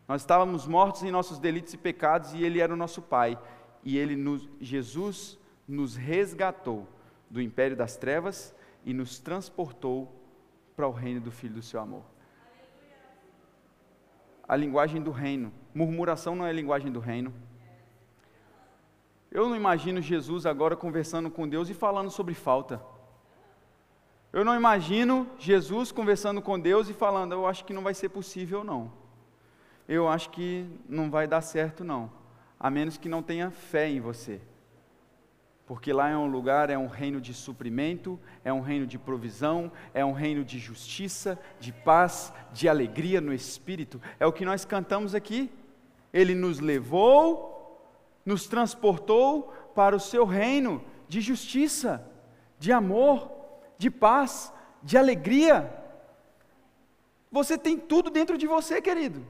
Nós 0.08 0.22
estávamos 0.22 0.66
mortos 0.66 1.02
em 1.02 1.10
nossos 1.10 1.38
delitos 1.38 1.74
e 1.74 1.76
pecados 1.76 2.32
e 2.34 2.42
ele 2.42 2.60
era 2.60 2.72
o 2.72 2.76
nosso 2.76 3.02
pai. 3.02 3.38
E 3.82 3.98
ele 3.98 4.16
nos, 4.16 4.48
Jesus 4.60 5.38
nos 5.66 5.96
resgatou 5.96 6.86
do 7.30 7.40
império 7.40 7.76
das 7.76 7.96
trevas 7.96 8.54
e 8.84 8.92
nos 8.92 9.18
transportou 9.18 10.12
para 10.76 10.86
o 10.86 10.92
reino 10.92 11.20
do 11.20 11.30
filho 11.30 11.54
do 11.54 11.62
seu 11.62 11.80
amor 11.80 12.04
a 14.52 14.56
linguagem 14.56 15.00
do 15.00 15.10
reino. 15.10 15.50
Murmuração 15.74 16.36
não 16.36 16.44
é 16.44 16.52
linguagem 16.52 16.92
do 16.92 17.00
reino. 17.00 17.32
Eu 19.30 19.48
não 19.48 19.56
imagino 19.56 20.02
Jesus 20.02 20.44
agora 20.44 20.76
conversando 20.76 21.30
com 21.30 21.48
Deus 21.48 21.70
e 21.70 21.74
falando 21.74 22.10
sobre 22.10 22.34
falta. 22.34 22.78
Eu 24.30 24.44
não 24.44 24.54
imagino 24.54 25.26
Jesus 25.38 25.90
conversando 25.90 26.42
com 26.42 26.60
Deus 26.60 26.90
e 26.90 26.92
falando, 26.92 27.32
eu 27.32 27.46
acho 27.46 27.64
que 27.64 27.72
não 27.72 27.82
vai 27.82 27.94
ser 27.94 28.10
possível 28.10 28.62
não. 28.62 28.92
Eu 29.88 30.06
acho 30.06 30.28
que 30.28 30.68
não 30.86 31.10
vai 31.10 31.26
dar 31.26 31.40
certo 31.40 31.82
não, 31.82 32.10
a 32.62 32.70
menos 32.70 32.96
que 32.96 33.10
não 33.10 33.22
tenha 33.22 33.50
fé 33.50 33.90
em 33.90 34.00
você 34.00 34.40
porque 35.72 35.90
lá 35.90 36.10
é 36.10 36.16
um 36.16 36.26
lugar, 36.26 36.68
é 36.68 36.76
um 36.76 36.86
reino 36.86 37.18
de 37.18 37.32
suprimento, 37.32 38.20
é 38.44 38.52
um 38.52 38.60
reino 38.60 38.86
de 38.86 38.98
provisão, 38.98 39.72
é 39.94 40.04
um 40.04 40.12
reino 40.12 40.44
de 40.44 40.58
justiça, 40.58 41.38
de 41.58 41.72
paz, 41.72 42.30
de 42.52 42.68
alegria 42.68 43.22
no 43.22 43.32
espírito. 43.32 43.98
É 44.20 44.26
o 44.26 44.32
que 44.34 44.44
nós 44.44 44.66
cantamos 44.66 45.14
aqui. 45.14 45.50
Ele 46.12 46.34
nos 46.34 46.58
levou, 46.60 47.80
nos 48.22 48.46
transportou 48.46 49.50
para 49.74 49.96
o 49.96 50.00
seu 50.00 50.26
reino 50.26 50.84
de 51.08 51.22
justiça, 51.22 52.06
de 52.58 52.70
amor, 52.70 53.30
de 53.78 53.90
paz, 53.90 54.52
de 54.82 54.98
alegria. 54.98 55.72
Você 57.30 57.56
tem 57.56 57.78
tudo 57.78 58.10
dentro 58.10 58.36
de 58.36 58.46
você, 58.46 58.82
querido. 58.82 59.24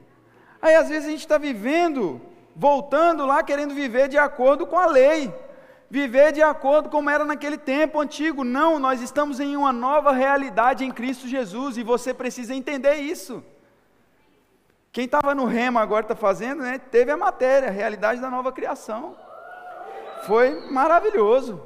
Aí 0.60 0.74
às 0.74 0.88
vezes 0.88 1.06
a 1.06 1.10
gente 1.12 1.20
está 1.20 1.38
vivendo, 1.38 2.20
voltando 2.54 3.26
lá, 3.26 3.42
querendo 3.42 3.74
viver 3.74 4.08
de 4.08 4.18
acordo 4.18 4.66
com 4.66 4.78
a 4.78 4.86
lei 4.86 5.32
viver 5.92 6.32
de 6.32 6.40
acordo 6.40 6.88
como 6.88 7.10
era 7.10 7.22
naquele 7.22 7.58
tempo 7.58 8.00
antigo. 8.00 8.44
Não, 8.44 8.78
nós 8.78 9.02
estamos 9.02 9.38
em 9.38 9.54
uma 9.58 9.74
nova 9.74 10.10
realidade 10.10 10.86
em 10.86 10.90
Cristo 10.90 11.28
Jesus 11.28 11.76
e 11.76 11.82
você 11.82 12.14
precisa 12.14 12.54
entender 12.54 12.94
isso. 12.94 13.44
Quem 14.90 15.04
estava 15.04 15.34
no 15.34 15.44
rema 15.44 15.82
agora 15.82 16.02
está 16.02 16.16
fazendo, 16.16 16.62
né? 16.62 16.78
Teve 16.78 17.10
a 17.10 17.16
matéria, 17.18 17.68
a 17.68 17.70
realidade 17.70 18.22
da 18.22 18.30
nova 18.30 18.50
criação. 18.50 19.14
Foi 20.26 20.66
maravilhoso. 20.70 21.60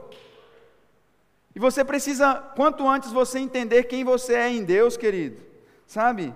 E 1.55 1.61
você 1.61 1.85
precisa, 1.85 2.35
quanto 2.57 2.89
antes 2.89 3.13
você 3.13 3.39
entender 3.39 3.85
quem 3.85 4.03
você 4.03 4.35
é 4.35 4.49
em 4.49 4.65
Deus, 4.65 4.97
querido, 4.97 5.41
sabe? 5.87 6.35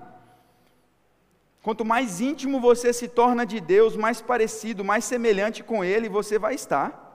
Quanto 1.63 1.85
mais 1.85 2.21
íntimo 2.21 2.61
você 2.61 2.93
se 2.93 3.07
torna 3.07 3.45
de 3.45 3.61
Deus, 3.61 3.97
mais 3.97 4.23
parecido, 4.23 4.85
mais 4.85 5.05
semelhante 5.05 5.63
com 5.63 5.85
Ele 5.85 6.09
você 6.09 6.39
vai 6.39 6.55
estar. 6.55 7.07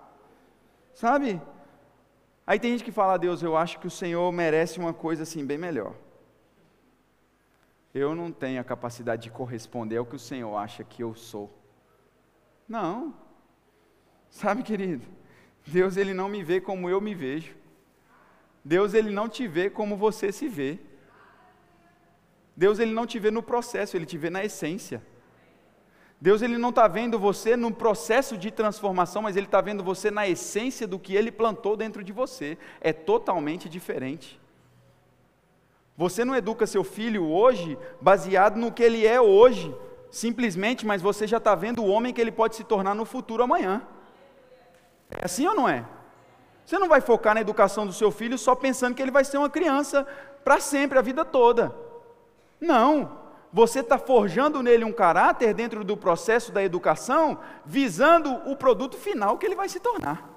Sabe? 0.94 1.42
Aí 2.46 2.60
tem 2.60 2.72
gente 2.72 2.84
que 2.84 2.92
fala, 2.92 3.18
Deus, 3.18 3.42
eu 3.42 3.58
acho 3.58 3.80
que 3.80 3.88
o 3.88 3.92
Senhor 3.92 4.32
merece 4.32 4.80
uma 4.80 4.94
coisa 4.94 5.24
assim 5.24 5.44
bem 5.44 5.58
melhor. 5.58 5.96
Eu 7.94 8.14
não 8.14 8.32
tenho 8.32 8.62
a 8.62 8.64
capacidade 8.64 9.24
de 9.24 9.32
corresponder 9.32 9.98
ao 9.98 10.06
que 10.06 10.16
o 10.16 10.20
Senhor 10.20 10.56
acha 10.56 10.84
que 10.84 11.02
eu 11.02 11.16
sou. 11.16 11.52
Não. 12.68 13.16
Sabe, 14.30 14.62
querido? 14.64 15.08
Deus 15.66 15.98
ele 15.98 16.14
não 16.14 16.30
me 16.30 16.44
vê 16.44 16.62
como 16.62 16.90
eu 16.90 17.02
me 17.02 17.16
vejo. 17.16 17.56
Deus 18.64 18.93
ele 18.93 19.10
não 19.10 19.28
te 19.28 19.48
vê 19.48 19.70
como 19.70 19.96
você 19.96 20.32
se 20.32 20.48
vê. 20.48 20.80
Deus 22.56 22.80
ele 22.80 22.93
não 22.93 23.06
te 23.06 23.20
vê 23.20 23.30
no 23.32 23.43
processo, 23.43 23.97
ele 23.97 24.06
te 24.06 24.18
vê 24.18 24.30
na 24.30 24.43
essência. 24.43 25.01
Deus 26.20 26.41
ele 26.41 26.58
não 26.58 26.70
está 26.70 26.88
vendo 26.88 27.20
você 27.20 27.58
num 27.58 27.72
processo 27.72 28.38
de 28.38 28.49
transformação, 28.49 29.22
mas 29.22 29.36
ele 29.36 29.45
está 29.45 29.60
vendo 29.60 29.84
você 29.84 30.10
na 30.10 30.28
essência 30.28 30.88
do 30.88 30.97
que 30.97 31.14
ele 31.16 31.32
plantou 31.32 31.76
dentro 31.76 32.03
de 32.03 32.14
você. 32.14 32.58
É 32.80 32.93
totalmente 32.93 33.68
diferente. 33.68 34.39
Você 35.97 36.26
não 36.26 36.36
educa 36.36 36.66
seu 36.66 36.84
filho 36.84 37.26
hoje 37.26 37.78
baseado 38.01 38.58
no 38.58 38.72
que 38.72 38.84
ele 38.84 39.06
é 39.06 39.20
hoje, 39.20 39.74
simplesmente, 40.10 40.86
mas 40.86 41.01
você 41.01 41.28
já 41.28 41.38
está 41.38 41.56
vendo 41.56 41.84
o 41.84 41.88
homem 41.88 42.14
que 42.14 42.22
ele 42.22 42.32
pode 42.32 42.56
se 42.56 42.64
tornar 42.64 42.95
no 42.95 43.06
futuro 43.06 43.43
amanhã. 43.43 43.82
É 45.10 45.26
assim 45.26 45.45
ou 45.47 45.56
não 45.56 45.68
é? 45.68 45.86
Você 46.66 46.80
não 46.80 46.89
vai 46.89 46.99
focar 46.99 47.36
na 47.36 47.41
educação 47.41 47.86
do 47.86 47.93
seu 47.93 48.10
filho 48.10 48.38
só 48.38 48.56
pensando 48.56 48.95
que 48.95 49.01
ele 49.01 49.12
vai 49.12 49.24
ser 49.24 49.38
uma 49.38 49.49
criança 49.49 50.08
para 50.43 50.60
sempre, 50.60 50.97
a 50.97 51.01
vida 51.01 51.24
toda. 51.24 51.85
Não 52.66 53.26
você 53.55 53.80
está 53.80 53.97
forjando 53.97 54.61
nele 54.61 54.84
um 54.84 54.91
caráter 54.91 55.53
dentro 55.53 55.82
do 55.82 55.95
processo 55.95 56.51
da 56.51 56.61
educação, 56.61 57.39
visando 57.66 58.30
o 58.51 58.53
produto 58.53 58.97
final 58.97 59.38
que 59.38 59.45
ele 59.45 59.55
vai 59.55 59.70
se 59.70 59.80
tornar. 59.80 60.30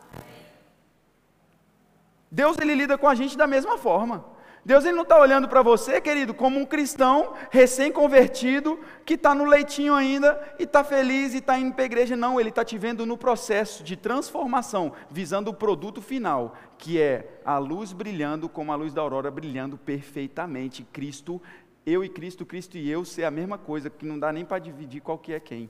Deus 2.30 2.56
ele 2.58 2.76
lida 2.76 2.96
com 2.96 3.08
a 3.08 3.16
gente 3.16 3.36
da 3.36 3.44
mesma 3.44 3.76
forma. 3.76 4.24
Deus 4.64 4.84
ele 4.84 4.94
não 4.94 5.02
está 5.02 5.18
olhando 5.18 5.48
para 5.48 5.62
você, 5.62 6.00
querido, 6.00 6.32
como 6.32 6.60
um 6.60 6.64
cristão 6.64 7.32
recém-convertido 7.50 8.78
que 9.04 9.14
está 9.14 9.34
no 9.34 9.46
leitinho 9.46 9.94
ainda 9.94 10.40
e 10.56 10.62
está 10.62 10.84
feliz 10.84 11.34
e 11.34 11.38
está 11.38 11.58
indo 11.58 11.74
para 11.74 11.82
a 11.82 11.86
igreja. 11.86 12.14
Não, 12.14 12.38
ele 12.38 12.50
está 12.50 12.64
te 12.64 12.78
vendo 12.78 13.04
no 13.04 13.18
processo 13.18 13.82
de 13.82 13.96
transformação, 13.96 14.92
visando 15.10 15.50
o 15.50 15.54
produto 15.54 16.00
final, 16.00 16.54
que 16.76 17.00
é 17.00 17.40
a 17.44 17.58
luz 17.58 17.92
brilhando 17.92 18.48
como 18.48 18.70
a 18.70 18.76
luz 18.76 18.94
da 18.94 19.00
aurora, 19.00 19.28
brilhando 19.28 19.76
perfeitamente. 19.76 20.84
Cristo, 20.92 21.42
eu 21.88 22.04
e 22.04 22.08
Cristo, 22.08 22.44
Cristo 22.44 22.76
e 22.76 22.90
eu 22.90 23.04
ser 23.04 23.24
a 23.24 23.30
mesma 23.30 23.58
coisa, 23.58 23.88
que 23.90 24.04
não 24.04 24.18
dá 24.18 24.32
nem 24.32 24.44
para 24.44 24.58
dividir 24.58 25.00
qual 25.00 25.18
que 25.18 25.32
é 25.32 25.40
quem. 25.40 25.68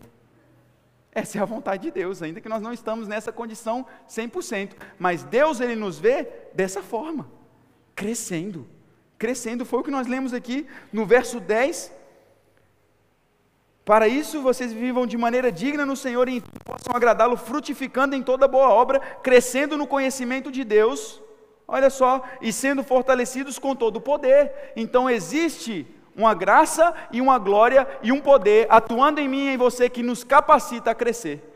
Essa 1.13 1.39
é 1.39 1.43
a 1.43 1.45
vontade 1.45 1.85
de 1.85 1.91
Deus, 1.91 2.23
ainda 2.23 2.41
que 2.41 2.49
nós 2.49 2.63
não 2.63 2.73
estamos 2.73 3.09
nessa 3.09 3.33
condição 3.33 3.87
100%, 4.09 4.73
mas 4.99 5.23
Deus 5.23 5.61
ele 5.61 5.75
nos 5.75 5.99
vê 5.99 6.29
dessa 6.55 6.83
forma, 6.83 7.29
crescendo 7.95 8.67
crescendo. 9.19 9.65
Foi 9.65 9.81
o 9.81 9.83
que 9.83 9.91
nós 9.91 10.07
lemos 10.07 10.33
aqui 10.33 10.67
no 10.93 11.05
verso 11.05 11.41
10. 11.41 11.93
Para 13.85 14.07
isso 14.07 14.41
vocês 14.41 14.73
vivam 14.73 15.07
de 15.07 15.17
maneira 15.17 15.51
digna 15.51 15.85
no 15.85 15.97
Senhor 15.97 16.29
e 16.29 16.43
possam 16.65 16.95
agradá-lo, 16.95 17.37
frutificando 17.37 18.15
em 18.15 18.23
toda 18.23 18.47
boa 18.47 18.69
obra, 18.69 19.01
crescendo 19.01 19.77
no 19.77 19.87
conhecimento 19.87 20.53
de 20.53 20.63
Deus. 20.63 21.21
Olha 21.67 21.91
só, 21.91 22.23
e 22.41 22.53
sendo 22.53 22.83
fortalecidos 22.83 23.59
com 23.59 23.75
todo 23.75 23.97
o 23.97 24.01
poder. 24.01 24.73
Então 24.77 25.11
existe 25.11 25.87
uma 26.19 26.35
graça 26.35 26.93
e 27.13 27.21
uma 27.21 27.39
glória 27.39 27.89
e 28.03 28.11
um 28.11 28.21
poder 28.21 28.67
atuando 28.69 29.21
em 29.21 29.29
mim 29.29 29.47
e 29.47 29.55
em 29.55 29.57
você 29.57 29.89
que 29.89 30.03
nos 30.03 30.25
capacita 30.25 30.91
a 30.91 30.95
crescer. 30.95 31.55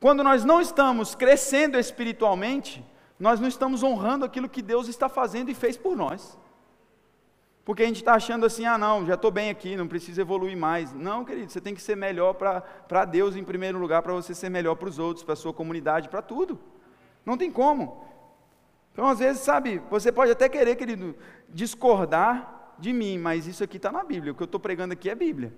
Quando 0.00 0.24
nós 0.24 0.44
não 0.44 0.60
estamos 0.60 1.14
crescendo 1.14 1.78
espiritualmente, 1.78 2.84
nós 3.20 3.38
não 3.38 3.46
estamos 3.46 3.84
honrando 3.84 4.24
aquilo 4.24 4.48
que 4.48 4.60
Deus 4.60 4.88
está 4.88 5.08
fazendo 5.08 5.48
e 5.48 5.54
fez 5.54 5.76
por 5.76 5.96
nós. 5.96 6.36
Porque 7.64 7.84
a 7.84 7.86
gente 7.86 7.98
está 7.98 8.14
achando 8.14 8.44
assim, 8.44 8.66
ah 8.66 8.76
não, 8.76 9.06
já 9.06 9.14
estou 9.14 9.30
bem 9.30 9.48
aqui, 9.48 9.76
não 9.76 9.86
preciso 9.86 10.20
evoluir 10.20 10.56
mais. 10.56 10.92
Não, 10.92 11.24
querido, 11.24 11.52
você 11.52 11.60
tem 11.60 11.72
que 11.72 11.80
ser 11.80 11.96
melhor 11.96 12.34
para 12.34 13.04
Deus 13.04 13.36
em 13.36 13.44
primeiro 13.44 13.78
lugar, 13.78 14.02
para 14.02 14.12
você 14.12 14.34
ser 14.34 14.48
melhor 14.48 14.74
para 14.74 14.88
os 14.88 14.98
outros, 14.98 15.22
para 15.22 15.34
a 15.34 15.36
sua 15.36 15.52
comunidade, 15.52 16.08
para 16.08 16.20
tudo. 16.20 16.58
Não 17.24 17.38
tem 17.38 17.52
como. 17.52 18.10
Então, 18.92 19.06
às 19.06 19.18
vezes, 19.18 19.42
sabe, 19.42 19.80
você 19.90 20.12
pode 20.12 20.30
até 20.30 20.48
querer, 20.48 20.76
querido, 20.76 21.14
discordar 21.48 22.74
de 22.78 22.92
mim, 22.92 23.18
mas 23.18 23.46
isso 23.46 23.64
aqui 23.64 23.76
está 23.76 23.90
na 23.90 24.04
Bíblia. 24.04 24.32
O 24.32 24.34
que 24.34 24.42
eu 24.42 24.46
estou 24.46 24.60
pregando 24.60 24.92
aqui 24.92 25.08
é 25.08 25.14
Bíblia. 25.14 25.52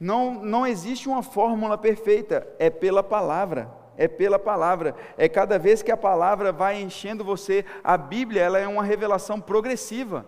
Não, 0.00 0.42
não 0.42 0.66
existe 0.66 1.08
uma 1.08 1.22
fórmula 1.22 1.76
perfeita, 1.76 2.46
é 2.58 2.70
pela 2.70 3.02
palavra 3.02 3.78
é 3.98 4.06
pela 4.06 4.38
palavra. 4.38 4.94
É 5.18 5.28
cada 5.28 5.58
vez 5.58 5.82
que 5.82 5.90
a 5.90 5.96
palavra 5.96 6.52
vai 6.52 6.80
enchendo 6.80 7.24
você, 7.24 7.64
a 7.82 7.98
Bíblia 7.98 8.42
ela 8.42 8.58
é 8.58 8.66
uma 8.66 8.84
revelação 8.84 9.40
progressiva. 9.40 10.24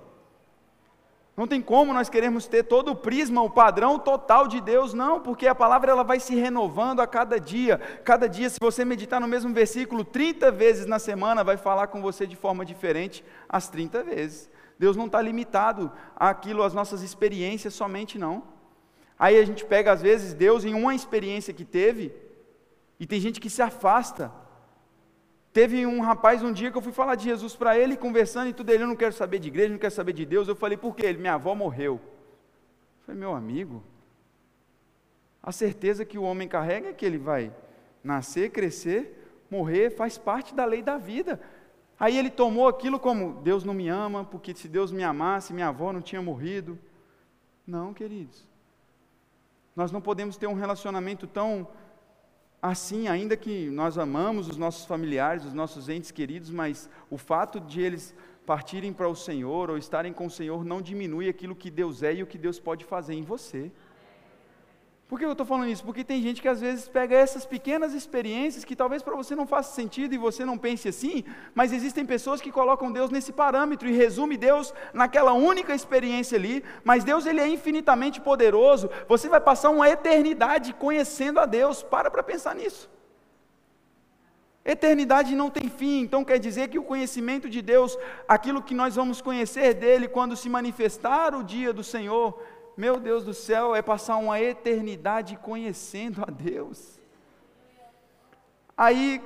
Não 1.40 1.46
tem 1.46 1.62
como 1.62 1.94
nós 1.94 2.10
queremos 2.10 2.46
ter 2.46 2.64
todo 2.64 2.90
o 2.90 2.94
prisma, 2.94 3.40
o 3.40 3.48
padrão 3.48 3.98
total 3.98 4.46
de 4.46 4.60
Deus, 4.60 4.92
não, 4.92 5.20
porque 5.20 5.46
a 5.46 5.54
palavra 5.54 5.90
ela 5.90 6.04
vai 6.04 6.20
se 6.20 6.34
renovando 6.34 7.00
a 7.00 7.06
cada 7.06 7.40
dia. 7.40 7.78
Cada 8.04 8.28
dia, 8.28 8.50
se 8.50 8.58
você 8.60 8.84
meditar 8.84 9.18
no 9.18 9.26
mesmo 9.26 9.50
versículo 9.54 10.04
30 10.04 10.52
vezes 10.52 10.84
na 10.84 10.98
semana, 10.98 11.42
vai 11.42 11.56
falar 11.56 11.86
com 11.86 12.02
você 12.02 12.26
de 12.26 12.36
forma 12.36 12.62
diferente 12.62 13.24
as 13.48 13.70
30 13.70 14.02
vezes. 14.02 14.50
Deus 14.78 14.98
não 14.98 15.06
está 15.06 15.22
limitado 15.22 15.90
àquilo, 16.14 16.62
às 16.62 16.74
nossas 16.74 17.00
experiências 17.00 17.72
somente, 17.72 18.18
não. 18.18 18.42
Aí 19.18 19.38
a 19.38 19.44
gente 19.46 19.64
pega, 19.64 19.92
às 19.92 20.02
vezes, 20.02 20.34
Deus 20.34 20.66
em 20.66 20.74
uma 20.74 20.94
experiência 20.94 21.54
que 21.54 21.64
teve, 21.64 22.14
e 22.98 23.06
tem 23.06 23.18
gente 23.18 23.40
que 23.40 23.48
se 23.48 23.62
afasta. 23.62 24.30
Teve 25.52 25.84
um 25.84 26.00
rapaz 26.00 26.42
um 26.42 26.52
dia 26.52 26.70
que 26.70 26.78
eu 26.78 26.82
fui 26.82 26.92
falar 26.92 27.16
de 27.16 27.24
Jesus 27.24 27.56
para 27.56 27.76
ele, 27.76 27.96
conversando 27.96 28.48
e 28.48 28.52
tudo, 28.52 28.70
ele, 28.70 28.84
eu 28.84 28.88
não 28.88 28.94
quero 28.94 29.12
saber 29.12 29.40
de 29.40 29.48
igreja, 29.48 29.70
não 29.70 29.78
quero 29.78 29.92
saber 29.92 30.12
de 30.12 30.24
Deus. 30.24 30.46
Eu 30.46 30.54
falei, 30.54 30.76
por 30.76 30.94
quê? 30.94 31.06
Ele, 31.06 31.18
minha 31.18 31.34
avó 31.34 31.54
morreu. 31.54 31.94
Eu 31.94 33.06
falei, 33.06 33.20
meu 33.20 33.34
amigo, 33.34 33.82
a 35.42 35.50
certeza 35.50 36.04
que 36.04 36.18
o 36.18 36.22
homem 36.22 36.46
carrega 36.46 36.90
é 36.90 36.92
que 36.92 37.04
ele 37.04 37.18
vai 37.18 37.52
nascer, 38.02 38.50
crescer, 38.50 39.42
morrer, 39.50 39.90
faz 39.90 40.16
parte 40.16 40.54
da 40.54 40.64
lei 40.64 40.82
da 40.82 40.96
vida. 40.96 41.40
Aí 41.98 42.16
ele 42.16 42.30
tomou 42.30 42.68
aquilo 42.68 43.00
como, 43.00 43.42
Deus 43.42 43.64
não 43.64 43.74
me 43.74 43.88
ama, 43.88 44.24
porque 44.24 44.54
se 44.54 44.68
Deus 44.68 44.92
me 44.92 45.02
amasse, 45.02 45.52
minha 45.52 45.68
avó 45.68 45.92
não 45.92 46.00
tinha 46.00 46.22
morrido. 46.22 46.78
Não, 47.66 47.92
queridos. 47.92 48.46
Nós 49.74 49.90
não 49.90 50.00
podemos 50.00 50.36
ter 50.36 50.46
um 50.46 50.54
relacionamento 50.54 51.26
tão 51.26 51.66
assim, 52.62 53.08
ainda 53.08 53.36
que 53.36 53.70
nós 53.70 53.96
amamos 53.96 54.48
os 54.48 54.56
nossos 54.56 54.84
familiares, 54.84 55.44
os 55.44 55.54
nossos 55.54 55.88
entes 55.88 56.10
queridos, 56.10 56.50
mas 56.50 56.88
o 57.08 57.16
fato 57.16 57.58
de 57.60 57.80
eles 57.80 58.14
partirem 58.44 58.92
para 58.92 59.08
o 59.08 59.14
Senhor 59.14 59.70
ou 59.70 59.78
estarem 59.78 60.12
com 60.12 60.26
o 60.26 60.30
Senhor 60.30 60.64
não 60.64 60.82
diminui 60.82 61.28
aquilo 61.28 61.54
que 61.54 61.70
Deus 61.70 62.02
é 62.02 62.14
e 62.14 62.22
o 62.22 62.26
que 62.26 62.38
Deus 62.38 62.58
pode 62.58 62.84
fazer 62.84 63.14
em 63.14 63.22
você. 63.22 63.70
Por 65.10 65.18
que 65.18 65.24
eu 65.24 65.32
estou 65.32 65.44
falando 65.44 65.68
isso? 65.68 65.82
Porque 65.82 66.04
tem 66.04 66.22
gente 66.22 66.40
que 66.40 66.46
às 66.46 66.60
vezes 66.60 66.88
pega 66.88 67.16
essas 67.16 67.44
pequenas 67.44 67.94
experiências 67.94 68.64
que 68.64 68.76
talvez 68.76 69.02
para 69.02 69.16
você 69.16 69.34
não 69.34 69.44
faça 69.44 69.74
sentido 69.74 70.14
e 70.14 70.16
você 70.16 70.44
não 70.44 70.56
pense 70.56 70.86
assim, 70.86 71.24
mas 71.52 71.72
existem 71.72 72.06
pessoas 72.06 72.40
que 72.40 72.52
colocam 72.52 72.92
Deus 72.92 73.10
nesse 73.10 73.32
parâmetro 73.32 73.88
e 73.88 73.92
resume 73.92 74.36
Deus 74.36 74.72
naquela 74.94 75.32
única 75.32 75.74
experiência 75.74 76.38
ali, 76.38 76.62
mas 76.84 77.02
Deus 77.02 77.26
ele 77.26 77.40
é 77.40 77.48
infinitamente 77.48 78.20
poderoso. 78.20 78.88
Você 79.08 79.28
vai 79.28 79.40
passar 79.40 79.70
uma 79.70 79.88
eternidade 79.88 80.72
conhecendo 80.74 81.40
a 81.40 81.44
Deus. 81.44 81.82
Para 81.82 82.08
para 82.08 82.22
pensar 82.22 82.54
nisso. 82.54 82.88
Eternidade 84.64 85.34
não 85.34 85.50
tem 85.50 85.68
fim, 85.68 86.02
então 86.02 86.22
quer 86.22 86.38
dizer 86.38 86.68
que 86.68 86.78
o 86.78 86.84
conhecimento 86.84 87.50
de 87.50 87.60
Deus, 87.60 87.98
aquilo 88.28 88.62
que 88.62 88.74
nós 88.74 88.94
vamos 88.94 89.20
conhecer 89.20 89.74
dele 89.74 90.06
quando 90.06 90.36
se 90.36 90.48
manifestar 90.48 91.34
o 91.34 91.42
dia 91.42 91.72
do 91.72 91.82
Senhor, 91.82 92.40
meu 92.80 92.98
Deus 92.98 93.26
do 93.26 93.34
céu, 93.34 93.76
é 93.76 93.82
passar 93.82 94.16
uma 94.16 94.40
eternidade 94.40 95.36
conhecendo 95.36 96.22
a 96.26 96.30
Deus. 96.30 96.98
Aí, 98.74 99.22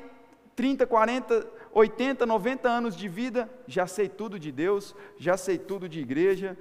30, 0.56 0.84
40, 0.88 1.46
80, 1.70 2.26
90 2.26 2.68
anos 2.68 2.96
de 2.96 3.06
vida, 3.06 3.48
já 3.68 3.86
sei 3.86 4.08
tudo 4.08 4.40
de 4.40 4.50
Deus, 4.50 4.92
já 5.16 5.36
sei 5.36 5.56
tudo 5.56 5.88
de 5.88 6.00
igreja. 6.00 6.58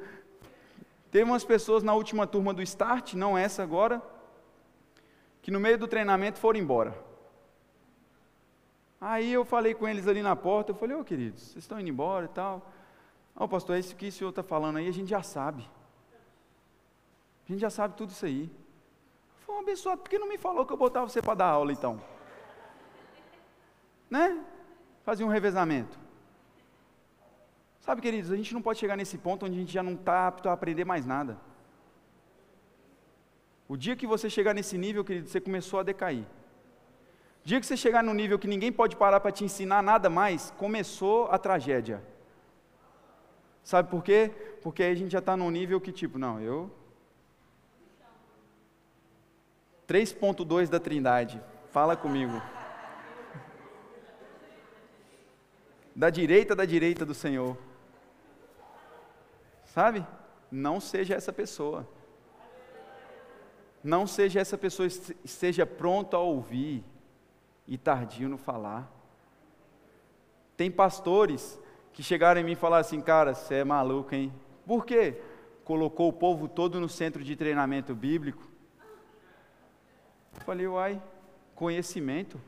Teve 1.09 1.23
umas 1.23 1.43
pessoas 1.43 1.81
na 1.81 1.95
última 1.95 2.27
turma 2.27 2.53
do 2.53 2.61
Start, 2.61 3.15
não 3.15 3.35
essa 3.35 3.63
agora, 3.63 3.99
que 5.41 5.49
no 5.49 5.59
meio 5.59 5.79
do 5.79 5.87
treinamento 5.87 6.37
foram 6.37 6.59
embora. 6.59 6.95
Aí 9.01 9.33
eu 9.33 9.43
falei 9.43 9.73
com 9.73 9.87
eles 9.87 10.07
ali 10.07 10.21
na 10.21 10.35
porta, 10.35 10.71
eu 10.71 10.75
falei, 10.75 10.95
ô 10.95 10.99
oh, 10.99 11.03
queridos, 11.03 11.41
vocês 11.41 11.63
estão 11.63 11.79
indo 11.79 11.89
embora 11.89 12.25
e 12.25 12.29
tal. 12.29 12.71
Ó, 13.35 13.45
oh, 13.45 13.47
pastor, 13.47 13.77
é 13.77 13.79
isso 13.79 13.95
que 13.95 14.09
o 14.09 14.11
senhor 14.11 14.29
está 14.29 14.43
falando 14.43 14.77
aí, 14.77 14.87
a 14.87 14.93
gente 14.93 15.09
já 15.09 15.23
sabe. 15.23 15.67
A 17.47 17.51
gente 17.51 17.61
já 17.61 17.69
sabe 17.69 17.95
tudo 17.95 18.11
isso 18.11 18.25
aí. 18.25 18.49
Foi 19.45 19.55
um 19.55 19.59
abençoado, 19.59 20.01
por 20.01 20.09
que 20.09 20.17
não 20.17 20.27
me 20.27 20.37
falou 20.37 20.65
que 20.65 20.73
eu 20.73 20.77
botava 20.77 21.07
você 21.07 21.21
para 21.21 21.35
dar 21.35 21.47
aula 21.47 21.71
então? 21.71 22.01
Né? 24.09 24.43
Fazia 25.03 25.25
um 25.25 25.29
revezamento. 25.29 25.97
Sabe, 27.81 28.01
queridos, 28.01 28.31
a 28.31 28.37
gente 28.37 28.53
não 28.53 28.61
pode 28.61 28.79
chegar 28.79 28.95
nesse 28.95 29.17
ponto 29.17 29.45
onde 29.45 29.57
a 29.57 29.59
gente 29.59 29.73
já 29.73 29.83
não 29.83 29.93
está 29.93 30.27
apto 30.27 30.47
a 30.47 30.53
aprender 30.53 30.85
mais 30.85 31.05
nada. 31.05 31.37
O 33.67 33.75
dia 33.75 33.95
que 33.95 34.07
você 34.07 34.29
chegar 34.29 34.53
nesse 34.53 34.77
nível, 34.77 35.03
querido, 35.03 35.27
você 35.27 35.41
começou 35.41 35.79
a 35.81 35.83
decair. 35.83 36.23
O 37.43 37.47
dia 37.47 37.59
que 37.59 37.65
você 37.65 37.75
chegar 37.75 38.01
no 38.01 38.13
nível 38.13 38.39
que 38.39 38.47
ninguém 38.47 38.71
pode 38.71 38.95
parar 38.95 39.19
para 39.19 39.31
te 39.31 39.43
ensinar 39.43 39.81
nada 39.83 40.09
mais, 40.09 40.51
começou 40.51 41.27
a 41.29 41.37
tragédia. 41.37 42.01
Sabe 43.63 43.89
por 43.89 44.01
quê? 44.01 44.31
Porque 44.61 44.81
aí 44.81 44.91
a 44.93 44.95
gente 44.95 45.11
já 45.11 45.19
está 45.19 45.35
num 45.35 45.51
nível 45.51 45.81
que, 45.81 45.91
tipo, 45.91 46.17
não, 46.17 46.39
eu 46.39 46.71
3.2 49.88 50.69
da 50.69 50.79
Trindade. 50.79 51.41
Fala 51.71 51.95
comigo. 51.95 52.41
Da 55.95 56.09
direita 56.09 56.55
da 56.55 56.65
direita 56.65 57.05
do 57.05 57.13
Senhor. 57.13 57.57
Sabe? 59.65 60.05
Não 60.51 60.79
seja 60.79 61.15
essa 61.15 61.34
pessoa. 61.34 61.88
Não 63.84 64.07
seja 64.07 64.39
essa 64.39 64.57
pessoa, 64.57 64.88
esteja 64.88 65.65
pronto 65.65 66.15
a 66.15 66.19
ouvir 66.19 66.84
e 67.67 67.77
tardio 67.77 68.29
no 68.29 68.38
falar. 68.38 68.89
Tem 70.55 70.71
pastores 70.71 71.59
que 71.91 72.01
chegaram 72.01 72.39
em 72.39 72.43
mim 72.43 72.51
e 72.53 72.55
falaram 72.55 72.81
assim, 72.81 73.01
cara, 73.01 73.34
você 73.34 73.55
é 73.55 73.63
maluco, 73.63 74.15
hein? 74.15 74.34
Por 74.65 74.86
quê? 74.86 75.21
Colocou 75.63 76.07
o 76.09 76.13
povo 76.13 76.47
todo 76.47 76.79
no 76.79 76.88
centro 76.88 77.23
de 77.23 77.36
treinamento 77.36 77.93
bíblico, 77.93 78.53
Falei, 80.45 80.67
uai, 80.67 81.01
conhecimento. 81.55 82.39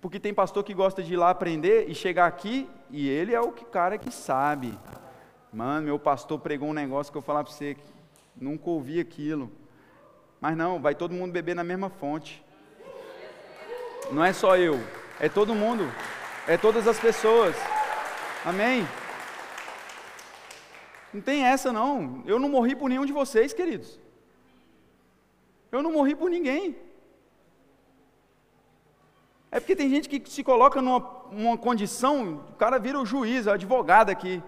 Porque 0.00 0.20
tem 0.20 0.32
pastor 0.32 0.62
que 0.62 0.72
gosta 0.72 1.02
de 1.02 1.14
ir 1.14 1.16
lá 1.16 1.30
aprender 1.30 1.90
e 1.90 1.94
chegar 1.94 2.26
aqui 2.26 2.68
e 2.90 3.08
ele 3.08 3.34
é 3.34 3.40
o 3.40 3.50
que, 3.50 3.64
cara 3.64 3.98
que 3.98 4.12
sabe. 4.12 4.78
Mano, 5.52 5.86
meu 5.86 5.98
pastor 5.98 6.38
pregou 6.38 6.68
um 6.68 6.72
negócio 6.72 7.10
que 7.10 7.18
eu 7.18 7.22
falar 7.22 7.42
para 7.42 7.52
você, 7.52 7.76
nunca 8.36 8.70
ouvi 8.70 9.00
aquilo. 9.00 9.50
Mas 10.40 10.56
não, 10.56 10.80
vai 10.80 10.94
todo 10.94 11.14
mundo 11.14 11.32
beber 11.32 11.56
na 11.56 11.64
mesma 11.64 11.88
fonte. 11.88 12.44
Não 14.12 14.24
é 14.24 14.32
só 14.32 14.56
eu, 14.56 14.78
é 15.18 15.28
todo 15.28 15.54
mundo, 15.54 15.90
é 16.46 16.56
todas 16.56 16.86
as 16.86 17.00
pessoas. 17.00 17.56
Amém? 18.44 18.86
Não 21.12 21.20
tem 21.20 21.42
essa 21.44 21.72
não. 21.72 22.22
Eu 22.26 22.38
não 22.38 22.48
morri 22.48 22.76
por 22.76 22.88
nenhum 22.88 23.04
de 23.04 23.12
vocês, 23.12 23.52
queridos. 23.52 24.05
Eu 25.76 25.82
não 25.82 25.92
morri 25.92 26.14
por 26.14 26.30
ninguém. 26.30 26.76
É 29.50 29.60
porque 29.60 29.76
tem 29.76 29.88
gente 29.88 30.08
que 30.08 30.30
se 30.30 30.42
coloca 30.42 30.82
numa 30.82 31.56
condição, 31.56 32.44
o 32.50 32.54
cara 32.54 32.78
vira 32.78 33.00
o 33.00 33.06
juiz, 33.06 33.46
o 33.46 33.50
advogado 33.50 34.10
aqui. 34.10 34.42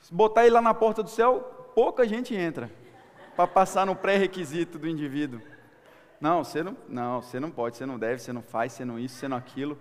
Se 0.00 0.12
botar 0.12 0.44
ele 0.44 0.54
lá 0.54 0.60
na 0.60 0.74
porta 0.74 1.02
do 1.02 1.10
céu, 1.10 1.40
pouca 1.74 2.06
gente 2.06 2.34
entra 2.34 2.70
para 3.36 3.46
passar 3.46 3.86
no 3.86 3.94
pré-requisito 3.94 4.78
do 4.78 4.88
indivíduo. 4.88 5.40
Não, 6.20 6.42
você 6.42 6.62
não, 6.62 6.76
não, 6.88 7.22
você 7.22 7.38
não 7.38 7.50
pode, 7.50 7.76
você 7.76 7.86
não 7.86 7.98
deve, 7.98 8.20
você 8.20 8.32
não 8.32 8.42
faz, 8.42 8.72
você 8.72 8.84
não 8.84 8.98
isso, 8.98 9.16
você 9.16 9.28
não 9.28 9.36
aquilo. 9.36 9.78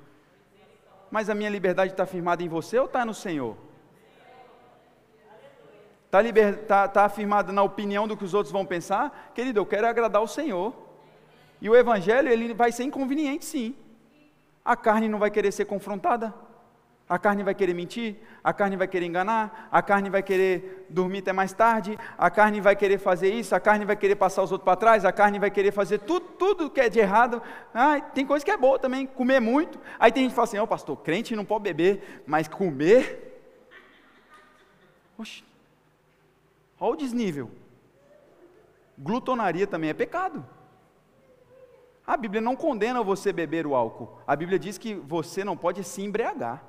Mas 1.09 1.29
a 1.29 1.35
minha 1.35 1.49
liberdade 1.49 1.91
está 1.91 2.05
firmada 2.05 2.43
em 2.43 2.47
você 2.47 2.77
ou 2.77 2.85
está 2.85 3.03
no 3.05 3.13
Senhor? 3.13 3.57
Está 6.25 6.53
tá, 6.53 6.87
tá 6.87 7.05
afirmada 7.05 7.51
na 7.51 7.63
opinião 7.63 8.07
do 8.07 8.17
que 8.17 8.23
os 8.23 8.33
outros 8.33 8.51
vão 8.51 8.65
pensar? 8.65 9.31
Querido, 9.33 9.59
eu 9.59 9.65
quero 9.65 9.87
agradar 9.87 10.21
o 10.21 10.27
Senhor. 10.27 10.73
E 11.61 11.69
o 11.69 11.75
Evangelho, 11.75 12.29
ele 12.29 12.53
vai 12.53 12.71
ser 12.71 12.83
inconveniente 12.83 13.45
sim. 13.45 13.75
A 14.63 14.75
carne 14.75 15.07
não 15.07 15.19
vai 15.19 15.31
querer 15.31 15.51
ser 15.51 15.65
confrontada. 15.65 16.33
A 17.09 17.17
carne 17.17 17.41
vai 17.41 17.55
querer 17.55 17.73
mentir, 17.73 18.17
a 18.43 18.51
carne 18.51 18.75
vai 18.75 18.85
querer 18.85 19.05
enganar, 19.05 19.69
a 19.71 19.81
carne 19.81 20.09
vai 20.09 20.21
querer 20.21 20.85
dormir 20.89 21.19
até 21.19 21.31
mais 21.31 21.53
tarde, 21.53 21.97
a 22.17 22.29
carne 22.29 22.59
vai 22.59 22.75
querer 22.75 22.97
fazer 22.97 23.33
isso, 23.33 23.55
a 23.55 23.61
carne 23.61 23.85
vai 23.85 23.95
querer 23.95 24.17
passar 24.17 24.43
os 24.43 24.51
outros 24.51 24.65
para 24.65 24.75
trás, 24.75 25.05
a 25.05 25.11
carne 25.13 25.39
vai 25.39 25.49
querer 25.49 25.71
fazer 25.71 25.99
tudo, 25.99 26.25
tudo 26.37 26.69
que 26.69 26.81
é 26.81 26.89
de 26.89 26.99
errado. 26.99 27.41
Ah, 27.73 28.01
tem 28.01 28.25
coisa 28.25 28.43
que 28.43 28.51
é 28.51 28.57
boa 28.57 28.77
também, 28.77 29.05
comer 29.05 29.39
muito. 29.39 29.79
Aí 29.97 30.11
tem 30.11 30.23
gente 30.23 30.31
que 30.31 30.35
fala 30.35 30.47
assim: 30.47 30.57
Ó, 30.57 30.63
oh, 30.63 30.67
pastor, 30.67 30.97
crente 30.97 31.33
não 31.33 31.45
pode 31.45 31.63
beber, 31.63 32.23
mas 32.27 32.49
comer. 32.49 33.39
Oxe, 35.17 35.45
olha 36.79 36.93
o 36.93 36.97
desnível. 36.97 37.51
Glutonaria 38.97 39.67
também 39.67 39.89
é 39.89 39.93
pecado. 39.93 40.45
A 42.05 42.15
Bíblia 42.15 42.41
não 42.41 42.55
condena 42.55 43.03
você 43.03 43.33
beber 43.33 43.67
o 43.67 43.75
álcool. 43.75 44.17
A 44.25 44.35
Bíblia 44.35 44.57
diz 44.57 44.77
que 44.77 44.95
você 44.95 45.43
não 45.43 45.57
pode 45.57 45.83
se 45.83 46.01
embriagar. 46.01 46.63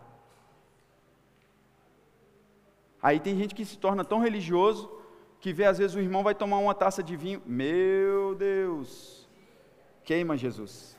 Aí 3.01 3.21
tem 3.21 3.37
gente 3.37 3.55
que 3.55 3.65
se 3.65 3.79
torna 3.79 4.05
tão 4.05 4.19
religioso 4.19 4.91
que 5.41 5.53
vê 5.53 5.65
às 5.65 5.79
vezes 5.79 5.95
o 5.95 6.01
irmão 6.01 6.25
vai 6.25 6.35
tomar 6.35 6.59
uma 6.59 6.75
taça 6.75 7.03
de 7.03 7.17
vinho. 7.17 7.41
Meu 7.47 8.35
Deus! 8.35 9.29
Queima 10.05 10.37
Jesus. 10.37 10.99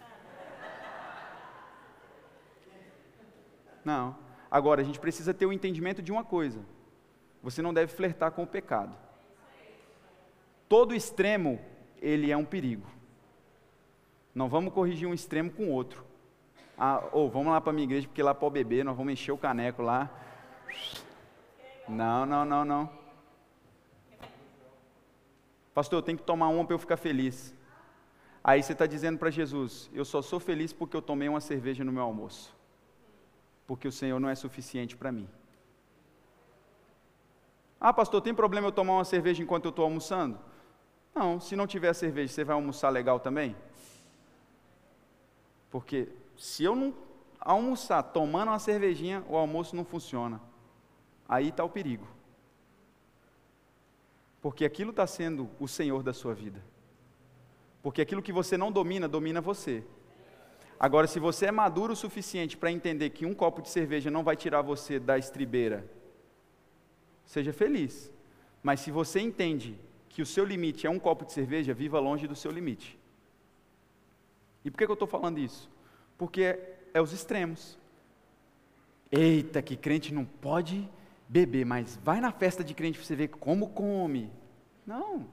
Não. 3.84 4.16
Agora, 4.50 4.82
a 4.82 4.84
gente 4.84 5.00
precisa 5.00 5.34
ter 5.34 5.46
o 5.46 5.54
entendimento 5.54 6.02
de 6.02 6.12
uma 6.12 6.24
coisa: 6.24 6.62
você 7.42 7.62
não 7.62 7.74
deve 7.74 7.92
flertar 7.92 8.32
com 8.32 8.44
o 8.44 8.48
pecado. 8.48 8.96
Todo 10.68 10.94
extremo, 10.94 11.60
ele 12.02 12.32
é 12.32 12.38
um 12.38 12.46
perigo. 12.46 12.88
Não 14.34 14.48
vamos 14.48 14.74
corrigir 14.74 15.08
um 15.08 15.14
extremo 15.14 15.52
com 15.52 15.70
outro. 15.70 16.06
Ah, 16.78 17.04
ou 17.12 17.30
vamos 17.30 17.52
lá 17.52 17.60
para 17.60 17.72
a 17.72 17.74
minha 17.74 17.84
igreja, 17.84 18.08
porque 18.08 18.24
lá 18.24 18.34
pode 18.34 18.54
beber, 18.54 18.86
nós 18.86 18.96
vamos 18.96 19.14
encher 19.14 19.32
o 19.32 19.38
caneco 19.38 19.82
lá. 19.82 20.10
Não, 21.88 22.26
não, 22.26 22.46
não, 22.46 22.64
não. 22.64 22.90
Pastor, 25.74 26.00
eu 26.00 26.04
tenho 26.04 26.18
que 26.18 26.24
tomar 26.24 26.50
uma 26.50 26.64
para 26.64 26.76
eu 26.76 26.80
ficar 26.80 26.98
feliz. 26.98 27.56
Aí 28.44 28.62
você 28.62 28.74
está 28.74 28.86
dizendo 28.86 29.18
para 29.18 29.30
Jesus: 29.30 29.90
Eu 29.94 30.06
só 30.06 30.22
sou 30.22 30.40
feliz 30.40 30.72
porque 30.72 30.96
eu 30.96 31.02
tomei 31.02 31.28
uma 31.28 31.42
cerveja 31.42 31.84
no 31.84 31.92
meu 31.92 32.04
almoço. 32.04 32.56
Porque 33.66 33.88
o 33.88 33.92
Senhor 33.92 34.20
não 34.20 34.30
é 34.30 34.36
suficiente 34.36 34.96
para 34.96 35.12
mim. 35.12 35.28
Ah, 37.80 37.94
pastor, 37.94 38.22
tem 38.22 38.34
problema 38.34 38.68
eu 38.68 38.72
tomar 38.72 38.94
uma 38.94 39.06
cerveja 39.06 39.42
enquanto 39.42 39.66
eu 39.66 39.70
estou 39.70 39.86
almoçando? 39.86 40.38
Não, 41.16 41.40
se 41.40 41.56
não 41.56 41.66
tiver 41.66 41.94
cerveja, 41.94 42.34
você 42.34 42.44
vai 42.44 42.56
almoçar 42.56 42.90
legal 42.90 43.20
também? 43.20 43.56
Porque 45.70 46.10
se 46.38 46.64
eu 46.64 46.76
não 46.76 46.94
almoçar 47.40 48.04
tomando 48.04 48.50
uma 48.50 48.60
cervejinha, 48.60 49.24
o 49.30 49.36
almoço 49.36 49.76
não 49.76 49.86
funciona 49.86 50.42
aí 51.30 51.50
está 51.50 51.64
o 51.64 51.70
perigo. 51.70 52.08
Porque 54.42 54.66
aquilo 54.66 54.90
está 54.90 55.06
sendo 55.06 55.48
o 55.60 55.68
Senhor 55.68 56.02
da 56.02 56.12
sua 56.12 56.34
vida. 56.34 56.60
Porque 57.84 58.02
aquilo 58.02 58.24
que 58.24 58.34
você 58.34 58.58
não 58.58 58.72
domina, 58.72 59.08
domina 59.08 59.40
você. 59.40 59.84
Agora, 60.80 61.06
se 61.06 61.20
você 61.20 61.46
é 61.46 61.52
maduro 61.52 61.94
o 61.94 61.96
suficiente 61.96 62.58
para 62.58 62.72
entender 62.72 63.12
que 63.12 63.26
um 63.26 63.36
copo 63.36 63.62
de 63.62 63.70
cerveja 63.70 64.10
não 64.10 64.24
vai 64.24 64.36
tirar 64.36 64.62
você 64.62 64.98
da 64.98 65.18
estribeira, 65.18 65.86
seja 67.30 67.54
feliz. 67.54 68.12
Mas 68.64 68.80
se 68.80 68.90
você 68.90 69.20
entende 69.20 69.80
que 70.10 70.20
o 70.20 70.26
seu 70.26 70.44
limite 70.44 70.88
é 70.88 70.90
um 70.90 70.98
copo 70.98 71.24
de 71.24 71.32
cerveja, 71.32 71.76
viva 71.76 72.00
longe 72.00 72.28
do 72.28 72.36
seu 72.36 72.50
limite. 72.52 72.98
E 74.66 74.72
por 74.72 74.80
que, 74.80 74.86
eu 74.86 74.94
estou 74.94 75.08
falando 75.08 75.38
isso? 75.38 75.70
Porque 76.18 76.42
é, 76.42 76.80
é 76.92 77.00
os 77.00 77.14
extremos. 77.14 77.78
Eita, 79.12 79.62
que 79.62 79.78
crente 79.78 80.12
não 80.12 80.26
pode 80.26 80.90
beber, 81.28 81.66
mas 81.68 82.00
vai 82.04 82.20
na 82.20 82.32
festa 82.32 82.64
de 82.64 82.74
crente 82.74 82.98
para 82.98 83.06
você 83.06 83.16
ver 83.16 83.28
como 83.28 83.70
come. 83.70 84.32
Não, 84.86 85.28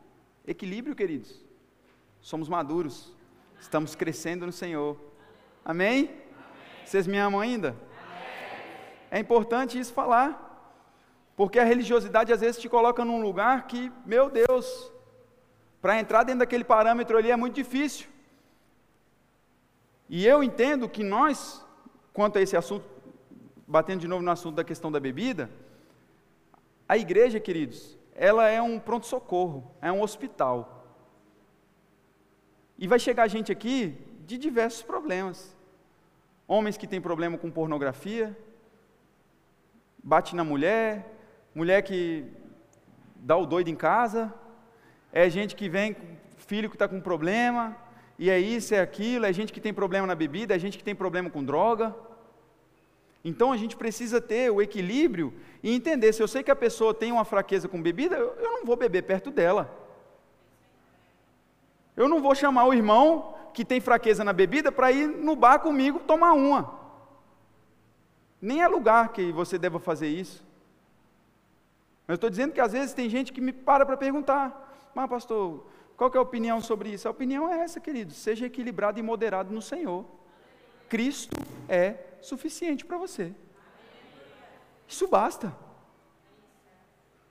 equilíbrio, 0.47 0.95
queridos. 0.95 1.43
Somos 2.21 2.47
maduros, 2.47 3.11
estamos 3.59 3.95
crescendo 3.95 4.45
no 4.45 4.53
Senhor. 4.53 4.99
Amém? 5.65 6.05
Amém. 6.05 6.19
Vocês 6.85 7.07
me 7.07 7.17
amam 7.17 7.41
ainda? 7.41 7.71
Amém. 7.71 7.79
É 9.11 9.19
importante 9.19 9.79
isso 9.79 9.95
falar, 9.95 10.46
porque 11.37 11.59
a 11.59 11.65
religiosidade 11.65 12.33
às 12.33 12.41
vezes 12.41 12.61
te 12.61 12.69
coloca 12.69 13.05
num 13.05 13.21
lugar 13.21 13.67
que, 13.67 13.93
meu 14.07 14.31
Deus, 14.31 14.91
para 15.83 16.01
entrar 16.01 16.23
dentro 16.25 16.41
daquele 16.41 16.65
parâmetro 16.65 17.19
ali 17.19 17.31
é 17.31 17.37
muito 17.37 17.55
difícil. 17.55 18.09
E 20.09 20.27
eu 20.27 20.43
entendo 20.43 20.89
que 20.89 21.05
nós, 21.05 21.65
quanto 22.13 22.39
a 22.39 22.41
esse 22.41 22.57
assunto, 22.57 22.87
batendo 23.67 24.01
de 24.01 24.09
novo 24.09 24.23
no 24.23 24.31
assunto 24.31 24.55
da 24.55 24.65
questão 24.65 24.91
da 24.91 24.99
bebida, 24.99 25.51
a 26.89 26.97
igreja, 26.97 27.39
queridos, 27.39 27.99
ela 28.15 28.49
é 28.49 28.63
um 28.63 28.79
pronto-socorro, 28.79 29.71
é 29.83 29.93
um 29.93 30.01
hospital. 30.01 30.87
E 32.79 32.87
vai 32.87 32.99
chegar 32.99 33.29
gente 33.29 33.53
aqui 33.53 33.99
de 34.25 34.39
diversos 34.39 34.83
problemas. 34.83 35.55
Homens 36.49 36.79
que 36.79 36.87
têm 36.87 37.01
problema 37.01 37.37
com 37.37 37.51
pornografia, 37.51 38.37
bate 40.03 40.37
na 40.37 40.45
mulher, 40.45 41.16
mulher 41.57 41.81
que 41.81 42.23
dá 43.17 43.35
o 43.35 43.47
doido 43.47 43.69
em 43.69 43.75
casa, 43.75 44.31
é 45.11 45.31
gente 45.31 45.57
que 45.57 45.71
vem, 45.71 45.97
filho 46.37 46.69
que 46.69 46.77
está 46.77 46.87
com 46.87 47.01
problema, 47.01 47.75
e 48.19 48.29
é 48.29 48.39
isso, 48.39 48.75
é 48.75 48.81
aquilo, 48.81 49.25
é 49.25 49.33
gente 49.33 49.55
que 49.55 49.61
tem 49.61 49.73
problema 49.73 50.07
na 50.07 50.15
bebida, 50.15 50.55
é 50.55 50.59
gente 50.59 50.77
que 50.77 50.85
tem 50.85 50.95
problema 50.95 51.31
com 51.31 51.43
droga. 51.43 51.97
Então 53.25 53.53
a 53.53 53.57
gente 53.57 53.75
precisa 53.75 54.21
ter 54.21 54.53
o 54.53 54.61
equilíbrio 54.61 55.33
e 55.63 55.75
entender: 55.75 56.13
se 56.13 56.23
eu 56.23 56.29
sei 56.29 56.43
que 56.43 56.51
a 56.51 56.57
pessoa 56.57 56.93
tem 56.93 57.11
uma 57.11 57.25
fraqueza 57.25 57.67
com 57.67 57.81
bebida, 57.81 58.17
eu, 58.17 58.35
eu 58.39 58.53
não 58.53 58.67
vou 58.67 58.77
beber 58.77 59.05
perto 59.05 59.31
dela. 59.31 59.75
Eu 61.97 62.07
não 62.07 62.21
vou 62.21 62.35
chamar 62.35 62.67
o 62.67 62.75
irmão 62.75 63.35
que 63.55 63.65
tem 63.65 63.81
fraqueza 63.81 64.23
na 64.23 64.35
bebida 64.35 64.71
para 64.71 64.93
ir 64.93 65.07
no 65.09 65.35
bar 65.35 65.61
comigo 65.61 66.01
tomar 66.01 66.35
uma. 66.35 66.79
Nem 68.43 68.63
é 68.63 68.69
lugar 68.69 69.15
que 69.15 69.33
você 69.33 69.57
deva 69.57 69.81
fazer 69.81 70.09
isso. 70.09 70.46
Mas 72.07 72.17
estou 72.17 72.31
dizendo 72.31 72.53
que 72.53 72.61
às 72.61 72.73
vezes 72.73 72.95
tem 72.95 73.09
gente 73.09 73.33
que 73.33 73.41
me 73.41 73.53
para 73.53 73.85
para 73.85 73.97
perguntar: 73.97 74.91
Mas, 74.95 75.09
pastor, 75.09 75.67
qual 75.97 76.11
é 76.15 76.19
a 76.19 76.21
opinião 76.21 76.61
sobre 76.61 76.91
isso? 76.91 77.09
A 77.09 77.11
opinião 77.11 77.53
é 77.53 77.61
essa, 77.61 77.81
querido: 77.81 78.13
seja 78.13 78.47
equilibrado 78.47 78.99
e 78.99 79.03
moderado 79.03 79.53
no 79.53 79.63
Senhor. 79.63 80.05
Cristo 80.89 81.37
é 81.69 81.97
suficiente 82.21 82.85
para 82.85 82.97
você. 82.97 83.33
Isso 84.87 85.09
basta. 85.09 85.53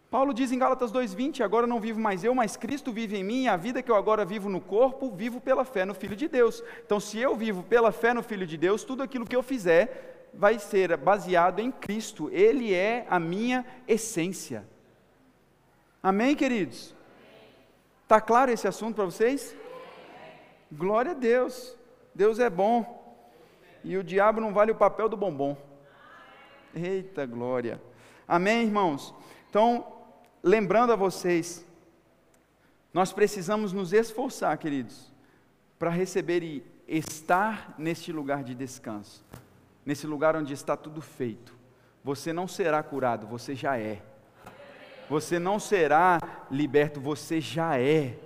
Paulo 0.10 0.34
diz 0.34 0.52
em 0.52 0.60
Gálatas 0.60 0.92
2:20, 0.92 1.44
agora 1.44 1.68
não 1.68 1.80
vivo 1.80 2.00
mais 2.00 2.24
eu, 2.24 2.34
mas 2.34 2.56
Cristo 2.56 2.92
vive 2.92 3.18
em 3.18 3.24
mim, 3.24 3.44
e 3.44 3.48
a 3.48 3.58
vida 3.58 3.82
que 3.82 3.92
eu 3.92 3.96
agora 3.96 4.24
vivo 4.24 4.50
no 4.50 4.62
corpo, 4.62 5.12
vivo 5.12 5.42
pela 5.42 5.66
fé 5.66 5.86
no 5.86 5.94
Filho 5.94 6.16
de 6.16 6.28
Deus. 6.28 6.64
Então, 6.86 7.00
se 7.00 7.20
eu 7.20 7.36
vivo 7.36 7.64
pela 7.64 7.92
fé 7.92 8.14
no 8.14 8.24
Filho 8.24 8.48
de 8.48 8.58
Deus, 8.58 8.84
tudo 8.84 9.04
aquilo 9.04 9.26
que 9.26 9.36
eu 9.36 9.44
fizer 9.44 10.15
vai 10.38 10.60
ser 10.60 10.96
baseado 10.98 11.60
em 11.60 11.72
Cristo. 11.72 12.30
Ele 12.32 12.74
é 12.74 13.06
a 13.10 13.20
minha 13.20 13.66
essência. 13.88 14.66
Amém, 16.02 16.36
queridos? 16.36 16.96
Está 18.04 18.22
claro 18.22 18.52
esse 18.52 18.68
assunto 18.68 18.96
para 18.96 19.06
vocês? 19.06 19.56
Glória 20.72 21.12
a 21.12 21.16
Deus. 21.16 21.76
Deus 22.14 22.40
é 22.40 22.50
bom. 22.50 23.04
E 23.84 23.98
o 23.98 24.04
diabo 24.04 24.40
não 24.42 24.54
vale 24.54 24.72
o 24.72 24.76
papel 24.76 25.10
do 25.10 25.18
bombom. 25.18 25.58
Eita 26.76 27.26
glória. 27.26 27.82
Amém, 28.28 28.64
irmãos? 28.64 29.14
Então, 29.50 29.86
lembrando 30.44 30.92
a 30.92 30.96
vocês, 30.96 31.66
nós 32.94 33.14
precisamos 33.14 33.72
nos 33.72 33.94
esforçar, 33.94 34.58
queridos, 34.58 35.12
para 35.78 35.90
receber 35.90 36.44
e 36.44 36.64
estar 36.88 37.76
neste 37.78 38.12
lugar 38.12 38.44
de 38.44 38.56
descanso, 38.56 39.24
nesse 39.86 40.08
lugar 40.08 40.36
onde 40.36 40.54
está 40.54 40.76
tudo 40.76 41.02
feito, 41.02 41.54
você 42.04 42.34
não 42.34 42.48
será 42.48 42.82
curado, 42.82 43.28
você 43.28 43.56
já 43.56 43.78
é. 43.78 44.02
Você 45.10 45.38
não 45.38 45.60
será 45.60 46.20
liberto, 46.50 47.00
você 47.00 47.40
já 47.40 47.80
é. 47.80 48.18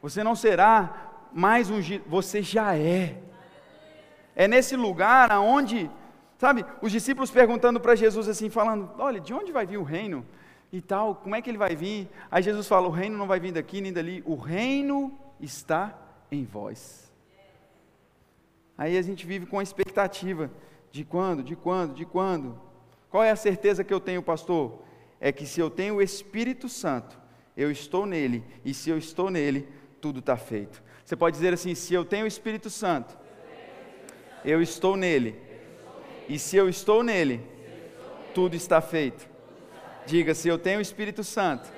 Você 0.00 0.22
não 0.22 0.36
será 0.36 1.28
mais 1.32 1.70
ungido, 1.70 2.04
você 2.08 2.42
já 2.42 2.76
é. 2.76 3.20
É 4.36 4.46
nesse 4.46 4.76
lugar 4.76 5.32
aonde, 5.32 5.90
sabe, 6.38 6.64
os 6.80 6.92
discípulos 6.92 7.30
perguntando 7.30 7.80
para 7.80 7.94
Jesus 7.94 8.28
assim, 8.28 8.48
falando: 8.48 8.90
Olha, 8.98 9.20
de 9.20 9.32
onde 9.32 9.52
vai 9.52 9.66
vir 9.66 9.78
o 9.78 9.82
reino? 9.82 10.24
E 10.72 10.80
tal, 10.80 11.14
como 11.14 11.36
é 11.36 11.42
que 11.42 11.48
ele 11.48 11.58
vai 11.58 11.76
vir? 11.76 12.08
Aí 12.30 12.42
Jesus 12.42 12.66
fala: 12.66 12.86
O 12.88 12.90
reino 12.90 13.16
não 13.16 13.26
vai 13.26 13.40
vir 13.40 13.52
daqui 13.52 13.80
nem 13.80 13.92
dali, 13.92 14.22
o 14.26 14.36
reino 14.36 15.16
está 15.40 15.96
em 16.30 16.44
vós. 16.44 17.03
Aí 18.76 18.98
a 18.98 19.02
gente 19.02 19.24
vive 19.26 19.46
com 19.46 19.58
a 19.58 19.62
expectativa 19.62 20.50
de 20.90 21.04
quando, 21.04 21.42
de 21.42 21.54
quando, 21.54 21.94
de 21.94 22.04
quando. 22.04 22.60
Qual 23.10 23.22
é 23.22 23.30
a 23.30 23.36
certeza 23.36 23.84
que 23.84 23.94
eu 23.94 24.00
tenho, 24.00 24.22
pastor? 24.22 24.82
É 25.20 25.30
que 25.30 25.46
se 25.46 25.60
eu 25.60 25.70
tenho 25.70 25.96
o 25.96 26.02
Espírito 26.02 26.68
Santo, 26.68 27.18
eu 27.56 27.70
estou 27.70 28.04
nele, 28.04 28.44
e 28.64 28.74
se 28.74 28.90
eu 28.90 28.98
estou 28.98 29.30
nele, 29.30 29.68
tudo 30.00 30.18
está 30.18 30.36
feito. 30.36 30.82
Você 31.04 31.14
pode 31.14 31.36
dizer 31.36 31.52
assim: 31.52 31.74
se 31.74 31.94
eu 31.94 32.04
tenho 32.04 32.24
o 32.24 32.28
Espírito 32.28 32.68
Santo, 32.68 33.16
eu 34.44 34.60
estou 34.60 34.96
nele, 34.96 35.36
e 36.28 36.38
se 36.38 36.56
eu 36.56 36.68
estou 36.68 37.02
nele, 37.02 37.40
tudo 38.34 38.56
está 38.56 38.80
feito. 38.80 39.28
Diga: 40.06 40.34
se 40.34 40.48
eu 40.48 40.58
tenho 40.58 40.78
o 40.78 40.82
Espírito 40.82 41.22
Santo, 41.22 41.72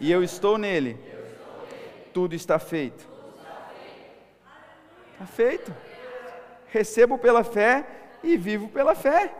e 0.00 0.10
eu 0.10 0.22
estou 0.22 0.56
nele, 0.56 0.98
tudo 2.12 2.34
está 2.34 2.58
feito. 2.58 3.06
Está 5.12 5.26
feito. 5.26 5.83
Recebo 6.74 7.16
pela 7.16 7.44
fé 7.44 7.86
e 8.20 8.36
vivo 8.36 8.66
pela 8.68 8.96
fé. 8.96 9.32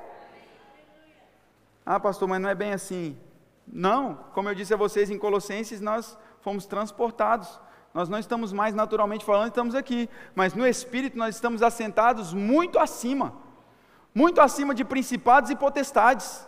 Ah, 1.84 1.98
pastor, 1.98 2.28
mas 2.28 2.40
não 2.40 2.48
é 2.48 2.54
bem 2.54 2.72
assim. 2.72 3.18
Não, 3.66 4.14
como 4.32 4.48
eu 4.48 4.54
disse 4.54 4.72
a 4.72 4.76
vocês 4.76 5.10
em 5.10 5.18
Colossenses, 5.18 5.80
nós 5.80 6.16
fomos 6.42 6.64
transportados. 6.64 7.58
Nós 7.92 8.08
não 8.08 8.20
estamos 8.20 8.52
mais 8.52 8.72
naturalmente 8.72 9.24
falando, 9.24 9.48
estamos 9.48 9.74
aqui, 9.74 10.08
mas 10.32 10.54
no 10.54 10.64
espírito 10.64 11.18
nós 11.18 11.34
estamos 11.34 11.60
assentados 11.60 12.32
muito 12.32 12.78
acima. 12.78 13.34
Muito 14.14 14.40
acima 14.40 14.72
de 14.72 14.84
principados 14.84 15.50
e 15.50 15.56
potestades. 15.56 16.46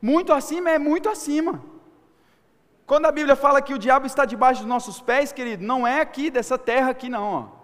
Muito 0.00 0.32
acima 0.32 0.70
é 0.70 0.78
muito 0.78 1.08
acima. 1.08 1.60
Quando 2.86 3.06
a 3.06 3.10
Bíblia 3.10 3.34
fala 3.34 3.60
que 3.60 3.74
o 3.74 3.78
diabo 3.80 4.06
está 4.06 4.24
debaixo 4.24 4.60
dos 4.60 4.68
nossos 4.68 5.00
pés, 5.00 5.32
querido, 5.32 5.64
não 5.64 5.84
é 5.84 6.00
aqui 6.00 6.30
dessa 6.30 6.56
terra 6.56 6.90
aqui 6.90 7.08
não, 7.08 7.24
ó. 7.24 7.63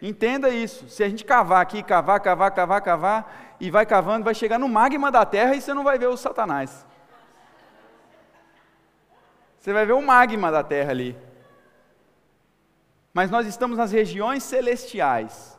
Entenda 0.00 0.50
isso. 0.50 0.88
Se 0.88 1.02
a 1.02 1.08
gente 1.08 1.24
cavar 1.24 1.62
aqui, 1.62 1.82
cavar, 1.82 2.20
cavar, 2.20 2.50
cavar, 2.50 2.80
cavar, 2.82 3.56
e 3.60 3.70
vai 3.70 3.86
cavando, 3.86 4.24
vai 4.24 4.34
chegar 4.34 4.58
no 4.58 4.68
magma 4.68 5.10
da 5.10 5.24
terra 5.24 5.54
e 5.54 5.60
você 5.60 5.72
não 5.72 5.84
vai 5.84 5.98
ver 5.98 6.08
o 6.08 6.16
Satanás. 6.16 6.86
Você 9.58 9.72
vai 9.72 9.86
ver 9.86 9.94
o 9.94 10.02
magma 10.02 10.50
da 10.50 10.62
terra 10.62 10.90
ali. 10.90 11.16
Mas 13.12 13.30
nós 13.30 13.46
estamos 13.46 13.78
nas 13.78 13.90
regiões 13.90 14.42
celestiais, 14.42 15.58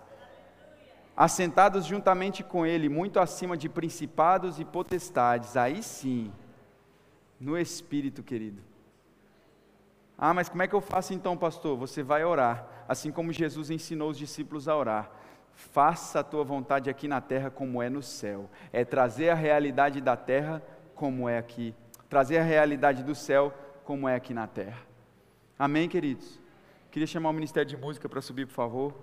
assentados 1.16 1.86
juntamente 1.86 2.44
com 2.44 2.66
Ele, 2.66 2.88
muito 2.88 3.20
acima 3.20 3.58
de 3.58 3.68
principados 3.68 4.60
e 4.60 4.66
potestades. 4.66 5.58
Aí 5.58 5.82
sim, 5.82 6.32
no 7.40 7.58
Espírito, 7.58 8.22
querido. 8.22 8.62
Ah, 10.18 10.34
mas 10.34 10.50
como 10.50 10.64
é 10.64 10.68
que 10.68 10.74
eu 10.74 10.82
faço 10.82 11.14
então, 11.14 11.38
pastor? 11.38 11.78
Você 11.78 12.02
vai 12.02 12.26
orar 12.26 12.78
assim 12.88 13.12
como 13.12 13.34
Jesus 13.34 13.70
ensinou 13.70 14.10
os 14.10 14.18
discípulos 14.18 14.68
a 14.68 14.76
orar. 14.76 15.12
Faça 15.54 16.20
a 16.20 16.24
tua 16.24 16.44
vontade 16.44 16.90
aqui 16.90 17.08
na 17.08 17.20
terra 17.20 17.50
como 17.50 17.82
é 17.82 17.90
no 17.90 18.02
céu. 18.02 18.50
É 18.72 18.86
trazer 18.86 19.30
a 19.30 19.36
realidade 19.36 20.00
da 20.00 20.16
terra 20.16 20.62
como 20.96 21.28
é 21.28 21.38
aqui. 21.38 21.76
Trazer 22.10 22.38
a 22.38 22.44
realidade 22.44 23.04
do 23.04 23.14
céu 23.14 23.54
como 23.84 24.08
é 24.08 24.16
aqui 24.16 24.34
na 24.34 24.48
terra. 24.48 24.80
Amém, 25.60 25.90
queridos? 25.90 26.40
Queria 26.92 27.08
chamar 27.08 27.32
o 27.32 27.34
Ministério 27.34 27.68
de 27.68 27.76
Música 27.76 28.08
para 28.08 28.22
subir, 28.22 28.46
por 28.46 28.54
favor. 28.54 28.94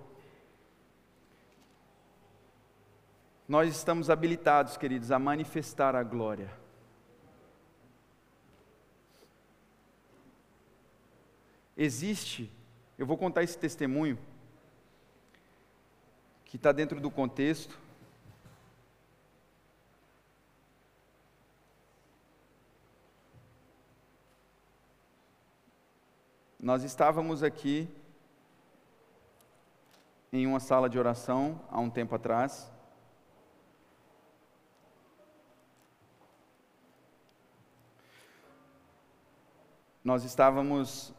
Nós 3.47 3.69
estamos 3.75 4.09
habilitados, 4.09 4.75
queridos, 4.75 5.11
a 5.11 5.19
manifestar 5.19 5.95
a 5.95 6.01
glória. 6.01 6.49
Existe 11.77 12.51
eu 12.97 13.05
vou 13.05 13.17
contar 13.17 13.43
esse 13.43 13.57
testemunho, 13.57 14.17
que 16.45 16.55
está 16.55 16.71
dentro 16.71 17.01
do 17.01 17.11
contexto. 17.11 17.77
Nós 26.57 26.83
estávamos 26.83 27.43
aqui 27.43 27.89
em 30.31 30.47
uma 30.47 30.61
sala 30.61 30.89
de 30.89 30.97
oração 30.97 31.61
há 31.69 31.79
um 31.79 31.89
tempo 31.89 32.15
atrás. 32.15 32.71
Nós 40.01 40.23
estávamos 40.23 41.13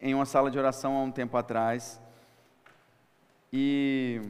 em 0.00 0.14
uma 0.14 0.24
sala 0.24 0.50
de 0.50 0.58
oração 0.58 0.96
há 0.96 1.02
um 1.02 1.12
tempo 1.12 1.36
atrás. 1.36 2.00
E 3.52 4.20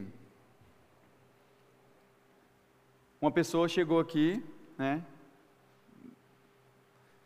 uma 3.21 3.31
pessoa 3.31 3.67
chegou 3.67 3.99
aqui, 3.99 4.43
né? 4.77 5.05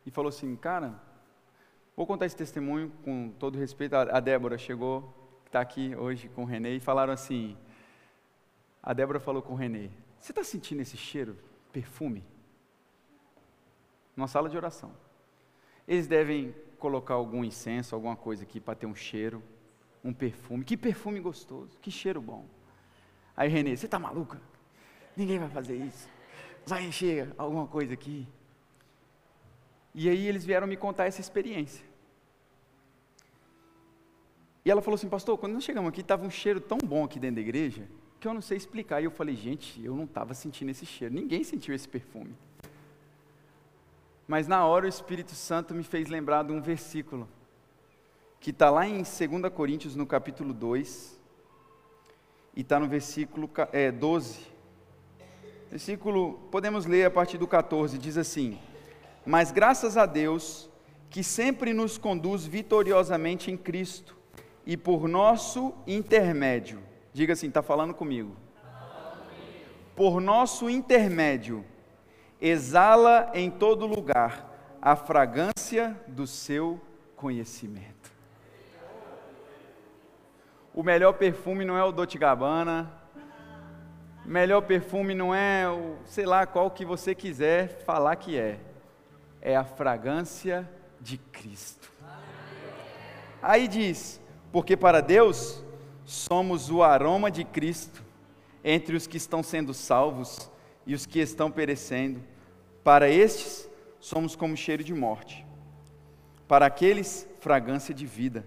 E 0.05 0.11
falou 0.11 0.29
assim, 0.29 0.55
cara, 0.55 1.01
vou 1.95 2.05
contar 2.05 2.25
esse 2.27 2.35
testemunho 2.35 2.91
com 3.03 3.31
todo 3.39 3.57
respeito. 3.57 3.95
A 3.95 4.19
Débora 4.19 4.57
chegou, 4.57 5.11
está 5.45 5.61
aqui 5.61 5.95
hoje 5.95 6.29
com 6.29 6.43
o 6.43 6.45
Renê, 6.45 6.75
e 6.75 6.79
falaram 6.79 7.13
assim: 7.13 7.57
a 8.83 8.93
Débora 8.93 9.19
falou 9.19 9.41
com 9.41 9.53
o 9.53 9.55
Renê, 9.55 9.89
você 10.19 10.31
está 10.31 10.43
sentindo 10.43 10.81
esse 10.81 10.97
cheiro, 10.97 11.37
perfume? 11.71 12.23
Numa 14.15 14.27
sala 14.27 14.49
de 14.49 14.55
oração. 14.55 14.91
Eles 15.87 16.07
devem 16.07 16.53
colocar 16.79 17.15
algum 17.15 17.43
incenso, 17.43 17.95
alguma 17.95 18.15
coisa 18.15 18.43
aqui 18.43 18.59
para 18.59 18.75
ter 18.75 18.85
um 18.85 18.95
cheiro, 18.95 19.41
um 20.03 20.13
perfume. 20.13 20.63
Que 20.63 20.77
perfume 20.77 21.19
gostoso, 21.19 21.77
que 21.81 21.91
cheiro 21.91 22.21
bom. 22.21 22.45
Aí 23.35 23.49
Renê, 23.49 23.75
você 23.75 23.85
está 23.85 23.99
maluca? 23.99 24.41
Ninguém 25.15 25.39
vai 25.39 25.49
fazer 25.49 25.75
isso. 25.75 26.07
Vai 26.65 26.85
encher 26.85 27.33
alguma 27.37 27.67
coisa 27.67 27.93
aqui. 27.93 28.27
E 29.93 30.09
aí 30.09 30.27
eles 30.27 30.45
vieram 30.45 30.67
me 30.67 30.75
contar 30.75 31.05
essa 31.05 31.21
experiência. 31.21 31.85
E 34.63 34.71
ela 34.71 34.81
falou 34.81 34.95
assim, 34.95 35.07
pastor, 35.07 35.37
quando 35.37 35.53
nós 35.53 35.63
chegamos 35.63 35.89
aqui, 35.89 36.01
estava 36.01 36.25
um 36.25 36.29
cheiro 36.29 36.59
tão 36.59 36.77
bom 36.77 37.03
aqui 37.03 37.19
dentro 37.19 37.35
da 37.35 37.41
igreja, 37.41 37.87
que 38.19 38.27
eu 38.27 38.33
não 38.33 38.41
sei 38.41 38.57
explicar. 38.57 38.99
E 38.99 39.05
eu 39.05 39.11
falei, 39.11 39.35
gente, 39.35 39.83
eu 39.83 39.95
não 39.95 40.05
estava 40.05 40.33
sentindo 40.33 40.71
esse 40.71 40.85
cheiro. 40.85 41.13
Ninguém 41.13 41.43
sentiu 41.43 41.73
esse 41.75 41.87
perfume. 41.87 42.35
Mas 44.27 44.47
na 44.47 44.65
hora 44.65 44.85
o 44.85 44.89
Espírito 44.89 45.35
Santo 45.35 45.73
me 45.73 45.83
fez 45.83 46.07
lembrar 46.09 46.43
de 46.43 46.51
um 46.51 46.59
versículo, 46.61 47.27
que 48.39 48.49
está 48.49 48.69
lá 48.69 48.87
em 48.87 49.03
2 49.03 49.53
Coríntios, 49.53 49.95
no 49.95 50.05
capítulo 50.05 50.53
2, 50.53 51.19
e 52.55 52.61
está 52.61 52.79
no 52.79 52.87
versículo 52.87 53.49
é, 53.71 53.91
12. 53.91 54.39
Versículo, 55.69 56.39
podemos 56.49 56.85
ler 56.85 57.05
a 57.05 57.11
partir 57.11 57.37
do 57.37 57.47
14, 57.47 57.97
diz 57.97 58.17
assim: 58.17 58.57
Mas 59.25 59.51
graças 59.51 59.95
a 59.95 60.05
Deus, 60.05 60.69
que 61.09 61.23
sempre 61.23 61.73
nos 61.73 61.97
conduz 61.97 62.45
vitoriosamente 62.45 63.51
em 63.51 63.57
Cristo, 63.57 64.17
e 64.65 64.75
por 64.75 65.07
nosso 65.07 65.73
intermédio, 65.85 66.81
diga 67.13 67.33
assim, 67.33 67.47
está 67.47 67.61
falando 67.61 67.93
comigo. 67.93 68.35
Por 69.95 70.19
nosso 70.19 70.69
intermédio, 70.69 71.63
exala 72.47 73.31
em 73.33 73.49
todo 73.49 73.87
lugar 73.87 74.51
a 74.79 74.95
fragrância 74.95 75.99
do 76.07 76.27
seu 76.27 76.79
conhecimento. 77.15 78.11
O 80.71 80.83
melhor 80.83 81.13
perfume 81.13 81.65
não 81.65 81.75
é 81.75 81.83
o 81.83 81.91
Dolce 81.91 82.19
Gabbana, 82.19 82.91
melhor 84.23 84.61
perfume 84.61 85.15
não 85.15 85.33
é 85.33 85.67
o, 85.67 85.97
sei 86.05 86.27
lá, 86.27 86.45
qual 86.45 86.69
que 86.69 86.85
você 86.85 87.15
quiser 87.15 87.83
falar 87.83 88.15
que 88.17 88.37
é. 88.37 88.59
É 89.41 89.55
a 89.55 89.63
fragrância 89.63 90.69
de 91.01 91.17
Cristo. 91.17 91.91
Aí 93.41 93.67
diz: 93.67 94.21
porque 94.51 94.77
para 94.77 95.01
Deus 95.01 95.63
somos 96.03 96.69
o 96.69 96.83
aroma 96.83 97.31
de 97.31 97.43
Cristo 97.43 98.03
entre 98.63 98.95
os 98.95 99.07
que 99.07 99.17
estão 99.17 99.41
sendo 99.41 99.73
salvos 99.73 100.51
e 100.85 100.93
os 100.93 101.07
que 101.07 101.19
estão 101.19 101.49
perecendo. 101.49 102.34
Para 102.85 103.09
estes, 103.09 103.67
somos 103.99 104.35
como 104.35 104.55
cheiro 104.55 104.83
de 104.83 104.93
morte, 104.93 105.43
para 106.47 106.67
aqueles, 106.67 107.27
fragrância 107.39 107.95
de 107.95 108.05
vida. 108.05 108.45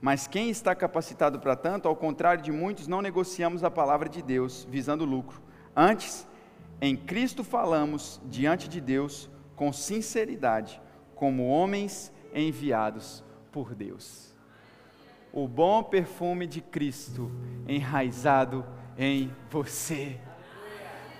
Mas 0.00 0.26
quem 0.26 0.50
está 0.50 0.74
capacitado 0.74 1.38
para 1.38 1.54
tanto, 1.54 1.86
ao 1.86 1.94
contrário 1.94 2.42
de 2.42 2.50
muitos, 2.50 2.88
não 2.88 3.00
negociamos 3.00 3.62
a 3.62 3.70
palavra 3.70 4.08
de 4.08 4.22
Deus 4.22 4.66
visando 4.68 5.04
lucro. 5.04 5.40
Antes, 5.76 6.26
em 6.80 6.96
Cristo 6.96 7.44
falamos 7.44 8.20
diante 8.24 8.68
de 8.68 8.80
Deus 8.80 9.30
com 9.54 9.72
sinceridade, 9.72 10.82
como 11.14 11.48
homens 11.48 12.12
enviados 12.34 13.22
por 13.52 13.72
Deus. 13.72 14.34
O 15.32 15.46
bom 15.46 15.84
perfume 15.84 16.44
de 16.44 16.60
Cristo 16.60 17.30
enraizado 17.68 18.66
em 18.98 19.32
você. 19.48 20.18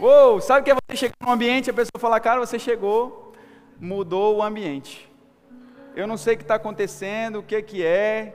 Uou, 0.00 0.40
sabe 0.40 0.62
o 0.62 0.64
que 0.64 0.70
é 0.72 0.87
chegar 0.98 1.14
num 1.24 1.32
ambiente 1.32 1.70
a 1.70 1.72
pessoa 1.72 1.98
falar, 1.98 2.20
cara, 2.20 2.40
você 2.40 2.58
chegou, 2.58 3.32
mudou 3.80 4.36
o 4.36 4.42
ambiente. 4.42 5.08
Eu 5.94 6.06
não 6.06 6.16
sei 6.16 6.34
o 6.34 6.36
que 6.36 6.42
está 6.42 6.56
acontecendo, 6.56 7.38
o 7.38 7.42
que, 7.42 7.60
que 7.62 7.84
é, 7.84 8.34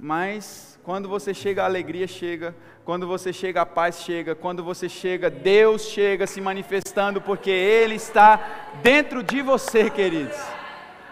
mas 0.00 0.80
quando 0.82 1.08
você 1.08 1.32
chega, 1.32 1.62
a 1.62 1.66
alegria 1.66 2.06
chega, 2.08 2.54
quando 2.84 3.06
você 3.06 3.32
chega, 3.32 3.62
a 3.62 3.66
paz 3.66 4.00
chega, 4.00 4.34
quando 4.34 4.64
você 4.64 4.88
chega, 4.88 5.30
Deus 5.30 5.82
chega 5.82 6.26
se 6.26 6.40
manifestando, 6.40 7.20
porque 7.20 7.50
Ele 7.50 7.94
está 7.94 8.40
dentro 8.82 9.22
de 9.22 9.42
você, 9.42 9.90
queridos. 9.90 10.36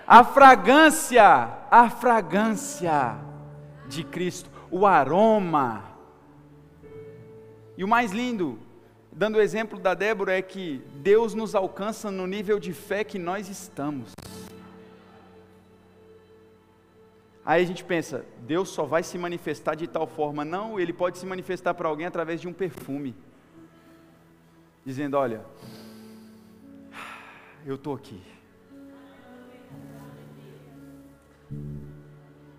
A 0.06 0.24
fragrância, 0.24 1.48
a 1.70 1.88
fragrância 1.88 3.16
de 3.86 4.02
Cristo, 4.02 4.50
o 4.70 4.86
aroma. 4.86 5.84
E 7.76 7.84
o 7.84 7.88
mais 7.88 8.10
lindo, 8.10 8.58
dando 9.20 9.36
o 9.36 9.40
exemplo 9.42 9.78
da 9.78 9.92
Débora, 9.92 10.32
é 10.32 10.40
que 10.40 10.82
Deus 10.94 11.34
nos 11.34 11.54
alcança 11.54 12.10
no 12.10 12.26
nível 12.26 12.58
de 12.58 12.72
fé 12.72 13.04
que 13.04 13.18
nós 13.18 13.50
estamos. 13.50 14.14
Aí 17.44 17.62
a 17.62 17.66
gente 17.66 17.84
pensa, 17.84 18.24
Deus 18.46 18.70
só 18.70 18.86
vai 18.86 19.02
se 19.02 19.18
manifestar 19.18 19.74
de 19.74 19.86
tal 19.86 20.06
forma. 20.06 20.42
Não, 20.42 20.80
ele 20.80 20.94
pode 20.94 21.18
se 21.18 21.26
manifestar 21.26 21.74
para 21.74 21.86
alguém 21.86 22.06
através 22.06 22.40
de 22.40 22.48
um 22.48 22.52
perfume. 22.54 23.14
Dizendo: 24.86 25.18
Olha, 25.18 25.44
eu 27.66 27.74
estou 27.74 27.94
aqui. 27.94 28.22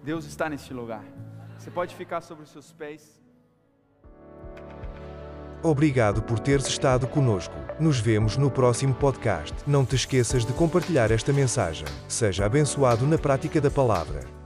Deus 0.04 0.26
está 0.26 0.48
neste 0.48 0.76
lugar. 0.76 1.04
Você 1.58 1.72
pode 1.72 1.96
ficar 1.96 2.22
sobre 2.22 2.44
os 2.44 2.52
seus 2.52 2.72
pés. 2.72 3.21
Obrigado 5.64 6.24
por 6.24 6.40
teres 6.40 6.68
estado 6.68 7.08
conosco. 7.08 7.54
Nos 7.80 8.00
vemos 8.00 8.36
no 8.36 8.50
próximo 8.50 8.96
podcast. 8.96 9.54
Não 9.68 9.86
te 9.86 9.96
esqueças 9.96 10.44
de 10.44 10.54
compartilhar 10.54 11.12
esta 11.12 11.32
mensagem. 11.32 11.86
Seja 12.08 12.46
abençoado 12.46 13.06
na 13.06 13.18
prática 13.18 13.62
da 13.62 13.70
palavra. 13.70 14.41